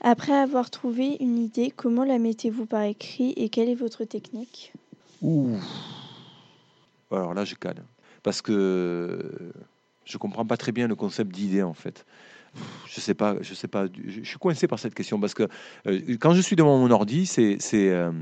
Après 0.00 0.32
avoir 0.32 0.70
trouvé 0.70 1.16
une 1.20 1.38
idée, 1.38 1.72
comment 1.74 2.04
la 2.04 2.18
mettez-vous 2.18 2.66
par 2.66 2.82
écrit 2.82 3.32
et 3.36 3.48
quelle 3.48 3.68
est 3.68 3.74
votre 3.74 4.04
technique? 4.04 4.72
Ouh. 5.22 5.56
Alors 7.10 7.34
là, 7.34 7.44
je 7.44 7.54
cale. 7.54 7.82
Parce 8.22 8.42
que 8.42 9.52
je 10.04 10.18
comprends 10.18 10.44
pas 10.44 10.56
très 10.56 10.72
bien 10.72 10.88
le 10.88 10.94
concept 10.94 11.32
d'idée, 11.32 11.62
en 11.62 11.74
fait. 11.74 12.04
Je 12.86 13.00
sais 13.00 13.14
pas, 13.14 13.36
je 13.40 13.54
sais 13.54 13.66
pas. 13.66 13.86
Je 13.86 14.20
je 14.22 14.28
suis 14.28 14.38
coincé 14.38 14.68
par 14.68 14.78
cette 14.78 14.94
question 14.94 15.18
parce 15.18 15.34
que 15.34 15.48
euh, 15.86 16.16
quand 16.20 16.34
je 16.34 16.40
suis 16.40 16.54
devant 16.54 16.78
mon 16.78 16.90
ordi, 16.90 17.26
c'est, 17.26 17.56
c'est, 17.58 17.90
euh, 17.90 18.12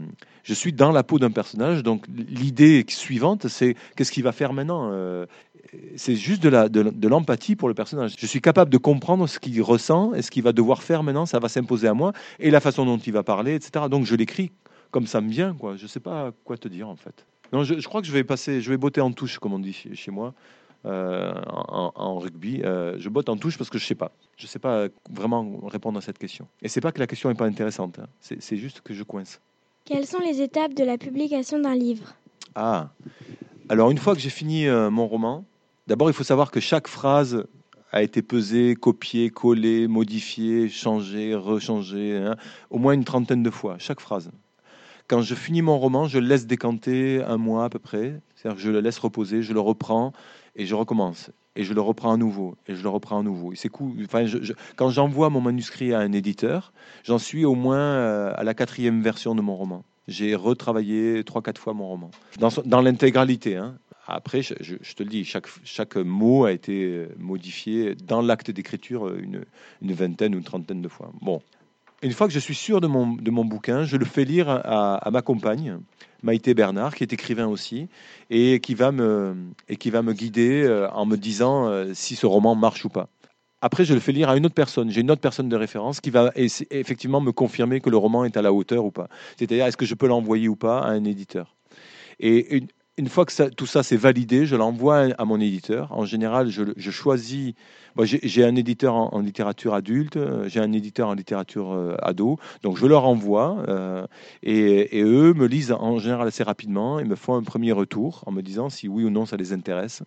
je 0.42 0.54
suis 0.54 0.72
dans 0.72 0.90
la 0.90 1.02
peau 1.02 1.18
d'un 1.18 1.30
personnage. 1.30 1.82
Donc 1.82 2.06
l'idée 2.08 2.84
suivante, 2.88 3.48
c'est 3.48 3.76
qu'est-ce 3.96 4.10
qu'il 4.10 4.22
va 4.22 4.32
faire 4.32 4.52
maintenant? 4.54 4.90
Euh, 4.90 5.26
C'est 5.96 6.16
juste 6.16 6.42
de 6.42 6.48
la, 6.48 6.68
de, 6.68 6.82
de 6.82 7.08
l'empathie 7.08 7.56
pour 7.56 7.68
le 7.68 7.74
personnage. 7.74 8.14
Je 8.18 8.26
suis 8.26 8.40
capable 8.40 8.70
de 8.70 8.78
comprendre 8.78 9.26
ce 9.28 9.38
qu'il 9.38 9.60
ressent 9.62 10.12
et 10.14 10.22
ce 10.22 10.30
qu'il 10.30 10.42
va 10.42 10.52
devoir 10.52 10.82
faire 10.82 11.02
maintenant. 11.02 11.24
Ça 11.26 11.38
va 11.38 11.48
s'imposer 11.48 11.88
à 11.88 11.94
moi 11.94 12.12
et 12.40 12.50
la 12.50 12.60
façon 12.60 12.84
dont 12.84 12.98
il 12.98 13.12
va 13.12 13.22
parler, 13.22 13.54
etc. 13.54 13.86
Donc 13.90 14.04
je 14.04 14.14
l'écris 14.14 14.50
comme 14.90 15.06
ça 15.06 15.20
me 15.20 15.30
vient, 15.30 15.54
quoi. 15.54 15.76
Je 15.76 15.86
sais 15.86 16.00
pas 16.00 16.32
quoi 16.44 16.56
te 16.58 16.68
dire 16.68 16.88
en 16.88 16.96
fait. 16.96 17.24
Non, 17.52 17.64
je, 17.64 17.78
je 17.78 17.86
crois 17.88 18.00
que 18.00 18.06
je 18.06 18.12
vais 18.12 18.24
passer, 18.24 18.60
je 18.60 18.68
vais 18.70 18.76
botter 18.76 19.00
en 19.00 19.12
touche, 19.12 19.38
comme 19.38 19.52
on 19.54 19.58
dit 19.58 19.72
chez, 19.72 19.94
chez 19.94 20.10
moi. 20.10 20.34
euh, 20.84 21.32
en, 21.48 21.92
en 21.94 22.18
rugby, 22.18 22.60
Euh, 22.64 22.96
je 22.98 23.08
botte 23.08 23.28
en 23.28 23.36
touche 23.36 23.56
parce 23.56 23.70
que 23.70 23.78
je 23.78 23.86
sais 23.86 23.94
pas. 23.94 24.10
Je 24.36 24.46
sais 24.46 24.58
pas 24.58 24.88
vraiment 25.10 25.60
répondre 25.68 25.96
à 25.98 26.00
cette 26.02 26.18
question. 26.18 26.46
Et 26.60 26.68
c'est 26.68 26.80
pas 26.80 26.92
que 26.92 26.98
la 26.98 27.06
question 27.06 27.30
est 27.30 27.34
pas 27.34 27.46
intéressante. 27.46 27.98
hein. 28.00 28.06
C'est 28.20 28.42
c'est 28.42 28.56
juste 28.56 28.80
que 28.80 28.92
je 28.92 29.02
coince. 29.04 29.40
Quelles 29.84 30.06
sont 30.06 30.18
les 30.20 30.40
étapes 30.42 30.74
de 30.74 30.84
la 30.84 30.98
publication 30.98 31.58
d'un 31.60 31.74
livre? 31.76 32.14
Ah, 32.54 32.90
alors 33.68 33.90
une 33.90 33.98
fois 33.98 34.14
que 34.14 34.20
j'ai 34.20 34.30
fini 34.30 34.66
euh, 34.66 34.90
mon 34.90 35.06
roman, 35.06 35.44
d'abord 35.86 36.10
il 36.10 36.12
faut 36.14 36.24
savoir 36.24 36.50
que 36.50 36.60
chaque 36.60 36.88
phrase 36.88 37.44
a 37.92 38.02
été 38.02 38.22
pesée, 38.22 38.74
copiée, 38.74 39.30
collée, 39.30 39.86
modifiée, 39.86 40.68
changée, 40.68 41.34
rechangée, 41.34 42.16
hein, 42.16 42.36
au 42.70 42.78
moins 42.78 42.94
une 42.94 43.04
trentaine 43.04 43.42
de 43.42 43.50
fois, 43.50 43.76
chaque 43.78 44.00
phrase. 44.00 44.30
Quand 45.08 45.20
je 45.20 45.34
finis 45.34 45.60
mon 45.60 45.78
roman, 45.78 46.06
je 46.08 46.18
le 46.18 46.26
laisse 46.26 46.46
décanter 46.46 47.22
un 47.22 47.36
mois 47.36 47.64
à 47.64 47.68
peu 47.68 47.78
près, 47.78 48.20
c'est-à-dire 48.34 48.56
que 48.56 48.62
je 48.62 48.70
le 48.70 48.80
laisse 48.80 48.98
reposer, 48.98 49.42
je 49.42 49.52
le 49.52 49.60
reprends 49.60 50.12
et 50.56 50.64
je 50.64 50.74
recommence. 50.74 51.30
Et 51.54 51.64
je 51.64 51.74
le 51.74 51.82
reprends 51.82 52.14
à 52.14 52.16
nouveau, 52.16 52.56
et 52.66 52.74
je 52.74 52.82
le 52.82 52.88
reprends 52.88 53.20
à 53.20 53.22
nouveau. 53.22 53.52
C'est 53.54 53.68
cool. 53.68 53.92
Enfin, 54.04 54.24
quand 54.76 54.88
j'envoie 54.88 55.28
mon 55.28 55.42
manuscrit 55.42 55.92
à 55.92 55.98
un 55.98 56.12
éditeur, 56.12 56.72
j'en 57.04 57.18
suis 57.18 57.44
au 57.44 57.54
moins 57.54 57.76
euh, 57.76 58.32
à 58.34 58.42
la 58.42 58.54
quatrième 58.54 59.02
version 59.02 59.34
de 59.34 59.42
mon 59.42 59.54
roman. 59.54 59.84
J'ai 60.08 60.34
retravaillé 60.34 61.22
trois, 61.24 61.42
quatre 61.42 61.60
fois 61.60 61.74
mon 61.74 61.86
roman. 61.86 62.10
Dans, 62.38 62.48
dans 62.64 62.80
l'intégralité. 62.80 63.56
hein. 63.56 63.76
Après, 64.06 64.42
je, 64.42 64.54
te 64.54 65.02
le 65.02 65.08
dis, 65.08 65.24
chaque, 65.24 65.96
mot 65.96 66.44
a 66.44 66.52
été 66.52 66.84
euh, 66.84 67.08
modifié 67.18 67.94
dans 67.94 68.20
l'acte 68.20 68.50
d'écriture 68.50 69.06
euh, 69.06 69.22
une, 69.80 69.92
vingtaine 69.92 70.34
ou 70.34 70.38
une 70.38 70.44
trentaine 70.44 70.82
de 70.82 70.88
fois. 70.88 71.12
Bon. 71.20 71.40
Une 72.02 72.12
fois 72.12 72.26
que 72.26 72.32
je 72.32 72.40
suis 72.40 72.56
sûr 72.56 72.80
de 72.80 72.88
mon, 72.88 73.44
bouquin, 73.44 73.84
je 73.84 73.96
le 73.96 74.04
fais 74.04 74.24
lire 74.24 74.48
à, 74.48 75.08
ma 75.12 75.22
compagne, 75.22 75.78
Maïté 76.24 76.52
Bernard, 76.52 76.96
qui 76.96 77.04
est 77.04 77.12
écrivain 77.12 77.46
aussi, 77.46 77.86
et 78.28 78.58
qui 78.58 78.74
va 78.74 78.90
me, 78.90 79.36
guider 80.12 80.64
euh, 80.64 80.90
en 80.90 81.06
me 81.06 81.16
disant 81.16 81.70
si 81.94 82.16
ce 82.16 82.26
roman 82.26 82.56
marche 82.56 82.84
ou 82.84 82.88
pas. 82.88 83.08
Après, 83.60 83.84
je 83.84 83.94
le 83.94 84.00
fais 84.00 84.10
lire 84.10 84.28
à 84.28 84.36
une 84.36 84.44
autre 84.44 84.56
personne. 84.56 84.90
J'ai 84.90 85.02
une 85.02 85.12
autre 85.12 85.20
personne 85.20 85.48
de 85.48 85.54
référence 85.54 86.00
qui 86.00 86.10
va 86.10 86.32
effectivement 86.34 87.20
me 87.20 87.30
confirmer 87.30 87.80
que 87.80 87.88
le 87.88 87.96
roman 87.96 88.24
est 88.24 88.36
à 88.36 88.42
la 88.42 88.52
hauteur 88.52 88.84
ou 88.84 88.90
pas. 88.90 89.06
C'est-à-dire, 89.36 89.64
est-ce 89.64 89.76
que 89.76 89.86
je 89.86 89.94
peux 89.94 90.08
l'envoyer 90.08 90.48
ou 90.48 90.56
pas 90.56 90.80
à 90.80 90.88
un 90.88 91.04
éditeur? 91.04 91.54
Et 92.18 92.64
une, 92.98 93.08
fois 93.08 93.24
que 93.24 93.48
tout 93.50 93.66
ça 93.66 93.82
c'est 93.82 93.96
validé, 93.96 94.46
je 94.46 94.56
l'envoie 94.56 95.08
à, 95.18 95.24
mon 95.24 95.40
éditeur. 95.40 95.92
En 95.92 96.04
général, 96.04 96.48
je, 96.50 96.90
choisis. 96.90 97.54
J'ai 98.04 98.44
un 98.44 98.56
éditeur 98.56 98.94
en, 98.94 99.20
littérature 99.20 99.74
adulte, 99.74 100.18
j'ai 100.46 100.60
un 100.60 100.72
éditeur 100.72 101.08
en 101.08 101.14
littérature 101.14 101.96
ado, 102.02 102.38
donc 102.62 102.78
je 102.78 102.86
leur 102.86 103.04
envoie 103.04 103.64
euh, 103.68 104.06
et, 104.42 104.98
et 104.98 105.02
eux 105.02 105.34
me 105.34 105.46
lisent 105.46 105.72
en 105.72 105.98
général 105.98 106.26
assez 106.26 106.42
rapidement 106.42 106.98
et 106.98 107.04
me 107.04 107.16
font 107.16 107.34
un 107.34 107.42
premier 107.42 107.72
retour 107.72 108.22
en 108.26 108.32
me 108.32 108.40
disant 108.40 108.70
si 108.70 108.88
oui 108.88 109.04
ou 109.04 109.10
non 109.10 109.26
ça 109.26 109.36
les 109.36 109.52
intéresse 109.52 110.02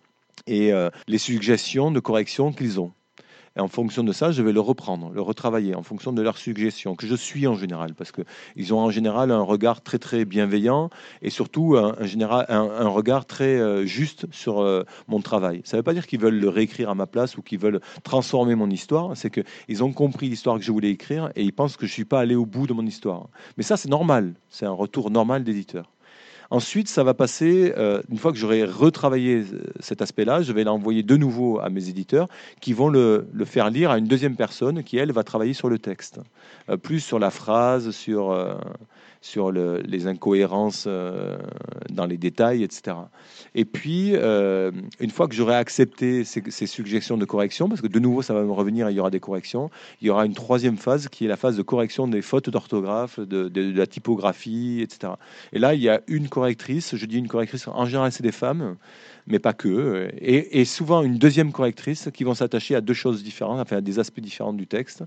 et 0.46 0.72
euh, 0.72 0.90
les 1.06 1.18
suggestions 1.18 1.90
de 1.90 2.00
correction 2.00 2.52
qu'ils 2.52 2.80
ont. 2.80 2.92
Et 3.56 3.60
en 3.60 3.68
fonction 3.68 4.04
de 4.04 4.12
ça, 4.12 4.32
je 4.32 4.42
vais 4.42 4.52
le 4.52 4.60
reprendre, 4.60 5.10
le 5.12 5.22
retravailler 5.22 5.74
en 5.74 5.82
fonction 5.82 6.12
de 6.12 6.20
leurs 6.20 6.36
suggestions, 6.36 6.94
que 6.94 7.06
je 7.06 7.14
suis 7.14 7.46
en 7.46 7.54
général, 7.54 7.94
parce 7.94 8.12
qu'ils 8.12 8.74
ont 8.74 8.80
en 8.80 8.90
général 8.90 9.30
un 9.30 9.40
regard 9.40 9.82
très 9.82 9.98
très 9.98 10.24
bienveillant 10.24 10.90
et 11.22 11.30
surtout 11.30 11.76
un, 11.76 12.04
général, 12.04 12.46
un 12.48 12.88
regard 12.88 13.24
très 13.24 13.58
euh, 13.58 13.86
juste 13.86 14.26
sur 14.30 14.60
euh, 14.60 14.84
mon 15.08 15.20
travail. 15.20 15.62
Ça 15.64 15.76
ne 15.76 15.80
veut 15.80 15.84
pas 15.84 15.94
dire 15.94 16.06
qu'ils 16.06 16.20
veulent 16.20 16.38
le 16.38 16.48
réécrire 16.48 16.90
à 16.90 16.94
ma 16.94 17.06
place 17.06 17.38
ou 17.38 17.42
qu'ils 17.42 17.58
veulent 17.58 17.80
transformer 18.02 18.54
mon 18.54 18.68
histoire, 18.68 19.16
c'est 19.16 19.30
qu'ils 19.30 19.84
ont 19.84 19.92
compris 19.92 20.28
l'histoire 20.28 20.58
que 20.58 20.64
je 20.64 20.72
voulais 20.72 20.90
écrire 20.90 21.30
et 21.34 21.42
ils 21.42 21.52
pensent 21.52 21.76
que 21.76 21.86
je 21.86 21.92
ne 21.92 21.94
suis 21.94 22.04
pas 22.04 22.20
allé 22.20 22.34
au 22.34 22.46
bout 22.46 22.66
de 22.66 22.74
mon 22.74 22.84
histoire. 22.86 23.28
Mais 23.56 23.62
ça, 23.62 23.76
c'est 23.76 23.88
normal, 23.88 24.34
c'est 24.50 24.66
un 24.66 24.72
retour 24.72 25.10
normal 25.10 25.44
d'éditeur. 25.44 25.95
Ensuite, 26.50 26.88
ça 26.88 27.02
va 27.02 27.14
passer, 27.14 27.72
euh, 27.76 28.02
une 28.10 28.18
fois 28.18 28.32
que 28.32 28.38
j'aurai 28.38 28.64
retravaillé 28.64 29.38
euh, 29.38 29.62
cet 29.80 30.02
aspect-là, 30.02 30.42
je 30.42 30.52
vais 30.52 30.64
l'envoyer 30.64 31.02
de 31.02 31.16
nouveau 31.16 31.58
à 31.60 31.70
mes 31.70 31.88
éditeurs 31.88 32.28
qui 32.60 32.72
vont 32.72 32.88
le, 32.88 33.26
faire 33.44 33.70
lire 33.70 33.90
à 33.90 33.98
une 33.98 34.06
deuxième 34.06 34.36
personne 34.36 34.82
qui, 34.82 34.96
elle, 34.98 35.12
va 35.12 35.24
travailler 35.24 35.54
sur 35.54 35.68
le 35.68 35.78
texte, 35.78 36.20
Euh, 36.68 36.76
plus 36.76 37.00
sur 37.00 37.18
la 37.18 37.30
phrase, 37.30 37.90
sur, 37.90 38.30
sur 39.26 39.50
le, 39.50 39.82
les 39.84 40.06
incohérences 40.06 40.84
euh, 40.86 41.36
dans 41.90 42.06
les 42.06 42.16
détails, 42.16 42.62
etc. 42.62 42.96
Et 43.56 43.64
puis, 43.64 44.12
euh, 44.14 44.70
une 45.00 45.10
fois 45.10 45.26
que 45.26 45.34
j'aurai 45.34 45.56
accepté 45.56 46.22
ces, 46.22 46.66
suggestions 46.66 47.16
de 47.16 47.24
correction, 47.24 47.68
parce 47.68 47.80
que 47.80 47.88
de 47.88 47.98
nouveau, 47.98 48.22
ça 48.22 48.34
va 48.34 48.42
me 48.42 48.52
revenir, 48.52 48.88
il 48.88 48.94
y 48.94 49.00
aura 49.00 49.10
des 49.10 49.18
corrections, 49.18 49.68
il 50.00 50.06
y 50.06 50.10
aura 50.10 50.26
une 50.26 50.34
troisième 50.34 50.76
phase 50.76 51.08
qui 51.08 51.24
est 51.24 51.28
la 51.28 51.36
phase 51.36 51.56
de 51.56 51.62
correction 51.62 52.06
des 52.06 52.22
fautes 52.22 52.50
d'orthographe, 52.50 53.18
de, 53.18 53.50
la 53.76 53.86
typographie, 53.86 54.80
etc. 54.80 55.14
Et 55.52 55.58
là, 55.58 55.74
il 55.74 55.82
y 55.82 55.88
a 55.88 56.00
une 56.06 56.28
correctrice, 56.28 56.94
je 56.94 57.06
dis 57.06 57.18
une 57.18 57.28
correctrice, 57.28 57.66
en 57.66 57.84
général, 57.84 58.12
c'est 58.12 58.22
des 58.22 58.32
femmes, 58.32 58.76
mais 59.26 59.40
pas 59.40 59.52
que, 59.52 60.08
et, 60.18 60.60
et, 60.60 60.64
souvent 60.64 61.02
une 61.02 61.18
deuxième 61.18 61.50
correctrice 61.50 62.10
qui 62.14 62.22
vont 62.22 62.34
s'attacher 62.34 62.76
à 62.76 62.80
deux 62.80 62.94
choses 62.94 63.24
différentes, 63.24 63.58
enfin 63.58 63.78
à 63.78 63.80
des 63.80 63.98
aspects 63.98 64.20
différents 64.20 64.52
du 64.52 64.68
texte. 64.68 65.02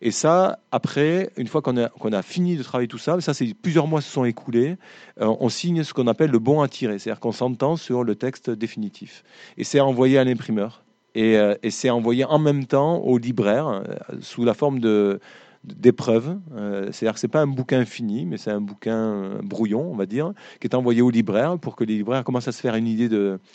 Et 0.00 0.12
ça, 0.12 0.60
après, 0.70 1.30
une 1.36 1.48
fois 1.48 1.62
qu'on 1.62 1.76
a, 1.76 1.88
qu'on 1.88 2.12
a 2.12 2.22
fini 2.22 2.56
de 2.56 2.62
travailler 2.62 2.86
tout 2.86 2.98
ça, 2.98 3.20
ça 3.20 3.34
c'est 3.34 3.55
plusieurs 3.62 3.86
mois 3.86 4.00
se 4.00 4.10
sont 4.10 4.24
écoulés, 4.24 4.76
euh, 5.20 5.34
on 5.40 5.48
signe 5.48 5.82
ce 5.82 5.92
qu'on 5.92 6.06
appelle 6.06 6.30
le 6.30 6.38
bon 6.38 6.60
à 6.60 6.68
tirer, 6.68 6.98
c'est-à-dire 6.98 7.20
qu'on 7.20 7.32
s'entend 7.32 7.76
sur 7.76 8.04
le 8.04 8.14
texte 8.14 8.50
définitif. 8.50 9.24
Et 9.56 9.64
c'est 9.64 9.80
envoyé 9.80 10.18
à 10.18 10.24
l'imprimeur. 10.24 10.82
Et, 11.14 11.36
euh, 11.38 11.54
et 11.62 11.70
c'est 11.70 11.90
envoyé 11.90 12.24
en 12.24 12.38
même 12.38 12.66
temps 12.66 12.98
au 12.98 13.16
libraire 13.18 13.68
euh, 13.68 13.82
sous 14.20 14.44
la 14.44 14.54
forme 14.54 14.80
de 14.80 15.20
d'épreuves. 15.66 16.38
Euh, 16.56 16.88
C'est-à-dire 16.92 17.14
que 17.14 17.20
c'est 17.20 17.28
pas 17.28 17.42
un 17.42 17.46
bouquin 17.46 17.84
fini, 17.84 18.24
mais 18.26 18.36
c'est 18.36 18.50
un 18.50 18.60
bouquin 18.60 19.38
brouillon, 19.42 19.90
on 19.90 19.96
va 19.96 20.06
dire, 20.06 20.32
qui 20.60 20.66
est 20.66 20.74
envoyé 20.74 21.02
aux 21.02 21.10
libraires 21.10 21.58
pour 21.58 21.76
que 21.76 21.84
les 21.84 21.96
libraires 21.96 22.24
commencent 22.24 22.48
à 22.48 22.52
se 22.52 22.60
faire 22.60 22.74
une 22.74 22.86
idée 22.86 23.08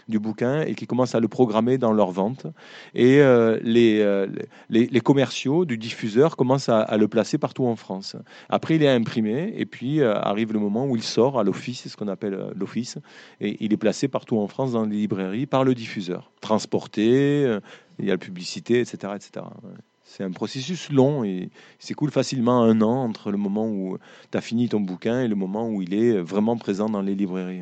du 0.07 0.19
bouquin 0.19 0.61
et 0.61 0.75
qui 0.75 0.87
commencent 0.87 1.15
à 1.15 1.19
le 1.19 1.27
programmer 1.27 1.77
dans 1.77 1.93
leur 1.93 2.11
vente. 2.11 2.47
Et 2.93 3.21
euh, 3.21 3.59
les, 3.63 3.99
euh, 4.01 4.27
les, 4.69 5.01
commerciaux 5.01 5.65
du 5.65 5.77
diffuseur 5.77 6.35
commencent 6.35 6.69
à, 6.69 6.97
le 6.97 7.07
placer 7.07 7.37
partout 7.37 7.65
en 7.65 7.75
France. 7.75 8.15
Après, 8.49 8.75
il 8.75 8.83
est 8.83 8.89
imprimé 8.89 9.53
et 9.57 9.65
puis 9.65 10.01
euh, 10.01 10.15
arrive 10.15 10.53
le 10.53 10.59
moment 10.59 10.85
où 10.85 10.95
il 10.95 11.03
sort 11.03 11.39
à 11.39 11.43
l'office, 11.43 11.81
c'est 11.81 11.89
ce 11.89 11.97
qu'on 11.97 12.07
appelle 12.07 12.33
euh, 12.33 12.51
l'office, 12.55 12.97
et 13.39 13.57
il 13.63 13.73
est 13.73 13.77
placé 13.77 14.07
partout 14.07 14.37
en 14.37 14.47
France 14.47 14.73
dans 14.73 14.85
les 14.85 14.95
librairies 14.95 15.45
par 15.45 15.63
le 15.63 15.73
diffuseur, 15.73 16.31
transporté. 16.41 17.45
Euh, 17.45 17.59
il 17.99 18.05
y 18.05 18.09
a 18.09 18.13
la 18.13 18.17
publicité, 18.17 18.79
etc., 18.79 19.13
etc. 19.15 19.45
C'est 20.11 20.25
un 20.25 20.31
processus 20.31 20.91
long 20.91 21.23
et 21.23 21.49
s'écoule 21.79 22.11
facilement 22.11 22.63
un 22.63 22.81
an 22.81 23.05
entre 23.05 23.31
le 23.31 23.37
moment 23.37 23.65
où 23.67 23.97
tu 24.29 24.37
as 24.37 24.41
fini 24.41 24.67
ton 24.67 24.81
bouquin 24.81 25.21
et 25.21 25.29
le 25.29 25.35
moment 25.35 25.69
où 25.69 25.81
il 25.81 25.93
est 25.93 26.17
vraiment 26.17 26.57
présent 26.57 26.89
dans 26.89 27.01
les 27.01 27.15
librairies. 27.15 27.61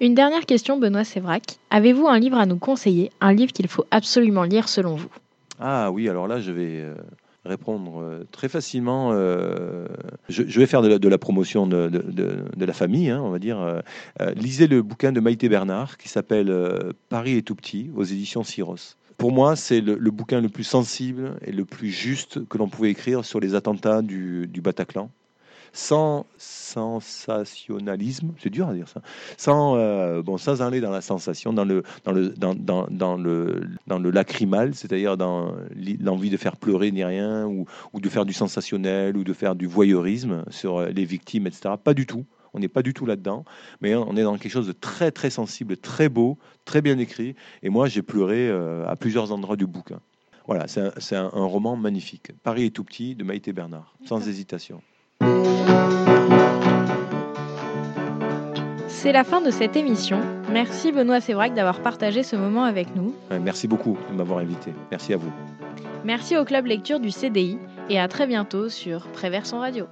Une 0.00 0.16
dernière 0.16 0.44
question, 0.44 0.76
Benoît 0.76 1.04
Sévrac. 1.04 1.58
Avez-vous 1.70 2.08
un 2.08 2.18
livre 2.18 2.36
à 2.36 2.46
nous 2.46 2.58
conseiller, 2.58 3.12
un 3.20 3.32
livre 3.32 3.52
qu'il 3.52 3.68
faut 3.68 3.84
absolument 3.92 4.42
lire 4.42 4.68
selon 4.68 4.96
vous? 4.96 5.10
Ah 5.60 5.92
oui, 5.92 6.08
alors 6.08 6.26
là, 6.26 6.40
je 6.40 6.50
vais 6.50 6.84
répondre 7.44 8.24
très 8.32 8.48
facilement. 8.48 9.12
Je, 9.12 10.58
vais 10.58 10.66
faire 10.66 10.82
de 10.82 10.88
la, 10.88 10.98
de 10.98 11.08
la 11.08 11.18
promotion 11.18 11.68
de, 11.68 11.88
de, 11.88 12.44
de, 12.56 12.64
la 12.64 12.72
famille, 12.72 13.08
hein, 13.08 13.20
on 13.22 13.30
va 13.30 13.38
dire. 13.38 13.82
lisez 14.34 14.66
le 14.66 14.82
bouquin 14.82 15.12
de 15.12 15.20
Maïté 15.20 15.48
Bernard 15.48 15.96
qui 15.96 16.08
s'appelle 16.08 16.52
Paris 17.08 17.36
est 17.36 17.42
tout 17.42 17.54
petit 17.54 17.88
aux 17.94 18.02
éditions 18.02 18.42
Syros 18.42 18.96
pour 19.20 19.32
moi, 19.32 19.54
c'est 19.54 19.82
le, 19.82 20.10
bouquin 20.10 20.40
le 20.40 20.48
plus 20.48 20.64
sensible 20.64 21.36
et 21.44 21.52
le 21.52 21.66
plus 21.66 21.90
juste 21.90 22.48
que 22.48 22.56
l'on 22.56 22.70
pouvait 22.70 22.88
écrire 22.88 23.22
sur 23.22 23.38
les 23.38 23.54
attentats 23.54 24.00
du, 24.00 24.48
Bataclan. 24.64 25.10
Sans 25.74 26.24
sensationnalisme, 26.38 28.32
c'est 28.38 28.48
dur 28.48 28.66
à 28.68 28.72
dire 28.72 28.88
ça, 28.88 29.02
sans, 29.36 29.76
euh, 29.76 30.22
bon, 30.22 30.38
sans 30.38 30.62
aller 30.62 30.80
dans 30.80 30.90
la 30.90 31.02
sensation, 31.02 31.52
dans 31.52 31.66
le, 31.66 31.82
dans 32.04 32.12
le, 32.12 32.30
dans, 32.30 33.16
le, 33.18 33.60
dans 33.86 33.98
le 33.98 34.10
lacrymal, 34.10 34.74
c'est-à-dire 34.74 35.18
dans 35.18 35.54
l'envie 36.00 36.30
de 36.30 36.38
faire 36.38 36.56
pleurer 36.56 36.90
ni 36.90 37.04
rien, 37.04 37.44
ou 37.46 37.66
de 38.00 38.08
faire 38.08 38.24
du 38.24 38.32
sensationnel, 38.32 39.18
ou 39.18 39.22
de 39.22 39.34
faire 39.34 39.54
du 39.54 39.66
voyeurisme 39.66 40.44
sur 40.48 40.80
les 40.80 41.04
victimes, 41.04 41.46
etc. 41.46 41.74
Pas 41.84 41.92
du 41.92 42.06
tout. 42.06 42.24
On 42.54 42.58
n'est 42.58 42.68
pas 42.68 42.82
du 42.82 42.94
tout 42.94 43.06
là-dedans, 43.06 43.44
mais 43.80 43.94
on 43.94 44.16
est 44.16 44.22
dans 44.22 44.36
quelque 44.36 44.52
chose 44.52 44.66
de 44.66 44.72
très 44.72 45.10
très 45.10 45.30
sensible, 45.30 45.76
très 45.76 46.08
beau, 46.08 46.38
très 46.64 46.82
bien 46.82 46.98
écrit. 46.98 47.34
Et 47.62 47.70
moi, 47.70 47.88
j'ai 47.88 48.02
pleuré 48.02 48.48
euh, 48.48 48.86
à 48.88 48.96
plusieurs 48.96 49.32
endroits 49.32 49.56
du 49.56 49.66
bouquin. 49.66 50.00
Voilà, 50.46 50.66
c'est 50.66 50.80
un, 50.80 50.92
un, 51.12 51.30
un, 51.32 51.44
roman 51.44 51.76
magnifique. 51.76 52.32
Paris 52.42 52.64
est 52.64 52.70
tout 52.70 52.82
petit 52.82 53.14
de 53.14 53.22
Maïté 53.22 53.52
Bernard, 53.52 53.94
sans 54.04 54.26
hésitation. 54.26 54.82
C'est 58.88 59.12
la 59.12 59.24
fin 59.24 59.40
de 59.40 59.50
cette 59.50 59.76
émission. 59.76 60.20
Merci 60.52 60.92
Benoît 60.92 61.20
Sévrac 61.22 61.54
d'avoir 61.54 61.80
partagé 61.80 62.22
ce 62.22 62.36
moment 62.36 62.64
avec 62.64 62.94
nous. 62.94 63.14
Merci 63.40 63.66
beaucoup 63.66 63.96
de 64.10 64.16
m'avoir 64.16 64.40
invité. 64.40 64.74
Merci 64.90 65.14
à 65.14 65.16
vous. 65.16 65.32
Merci 66.04 66.36
au 66.36 66.44
Club 66.44 66.66
Lecture 66.66 67.00
du 67.00 67.10
CDI 67.10 67.58
et 67.88 67.98
à 67.98 68.08
très 68.08 68.26
bientôt 68.26 68.68
sur 68.68 69.08
Préverson 69.08 69.58
Radio. 69.58 69.86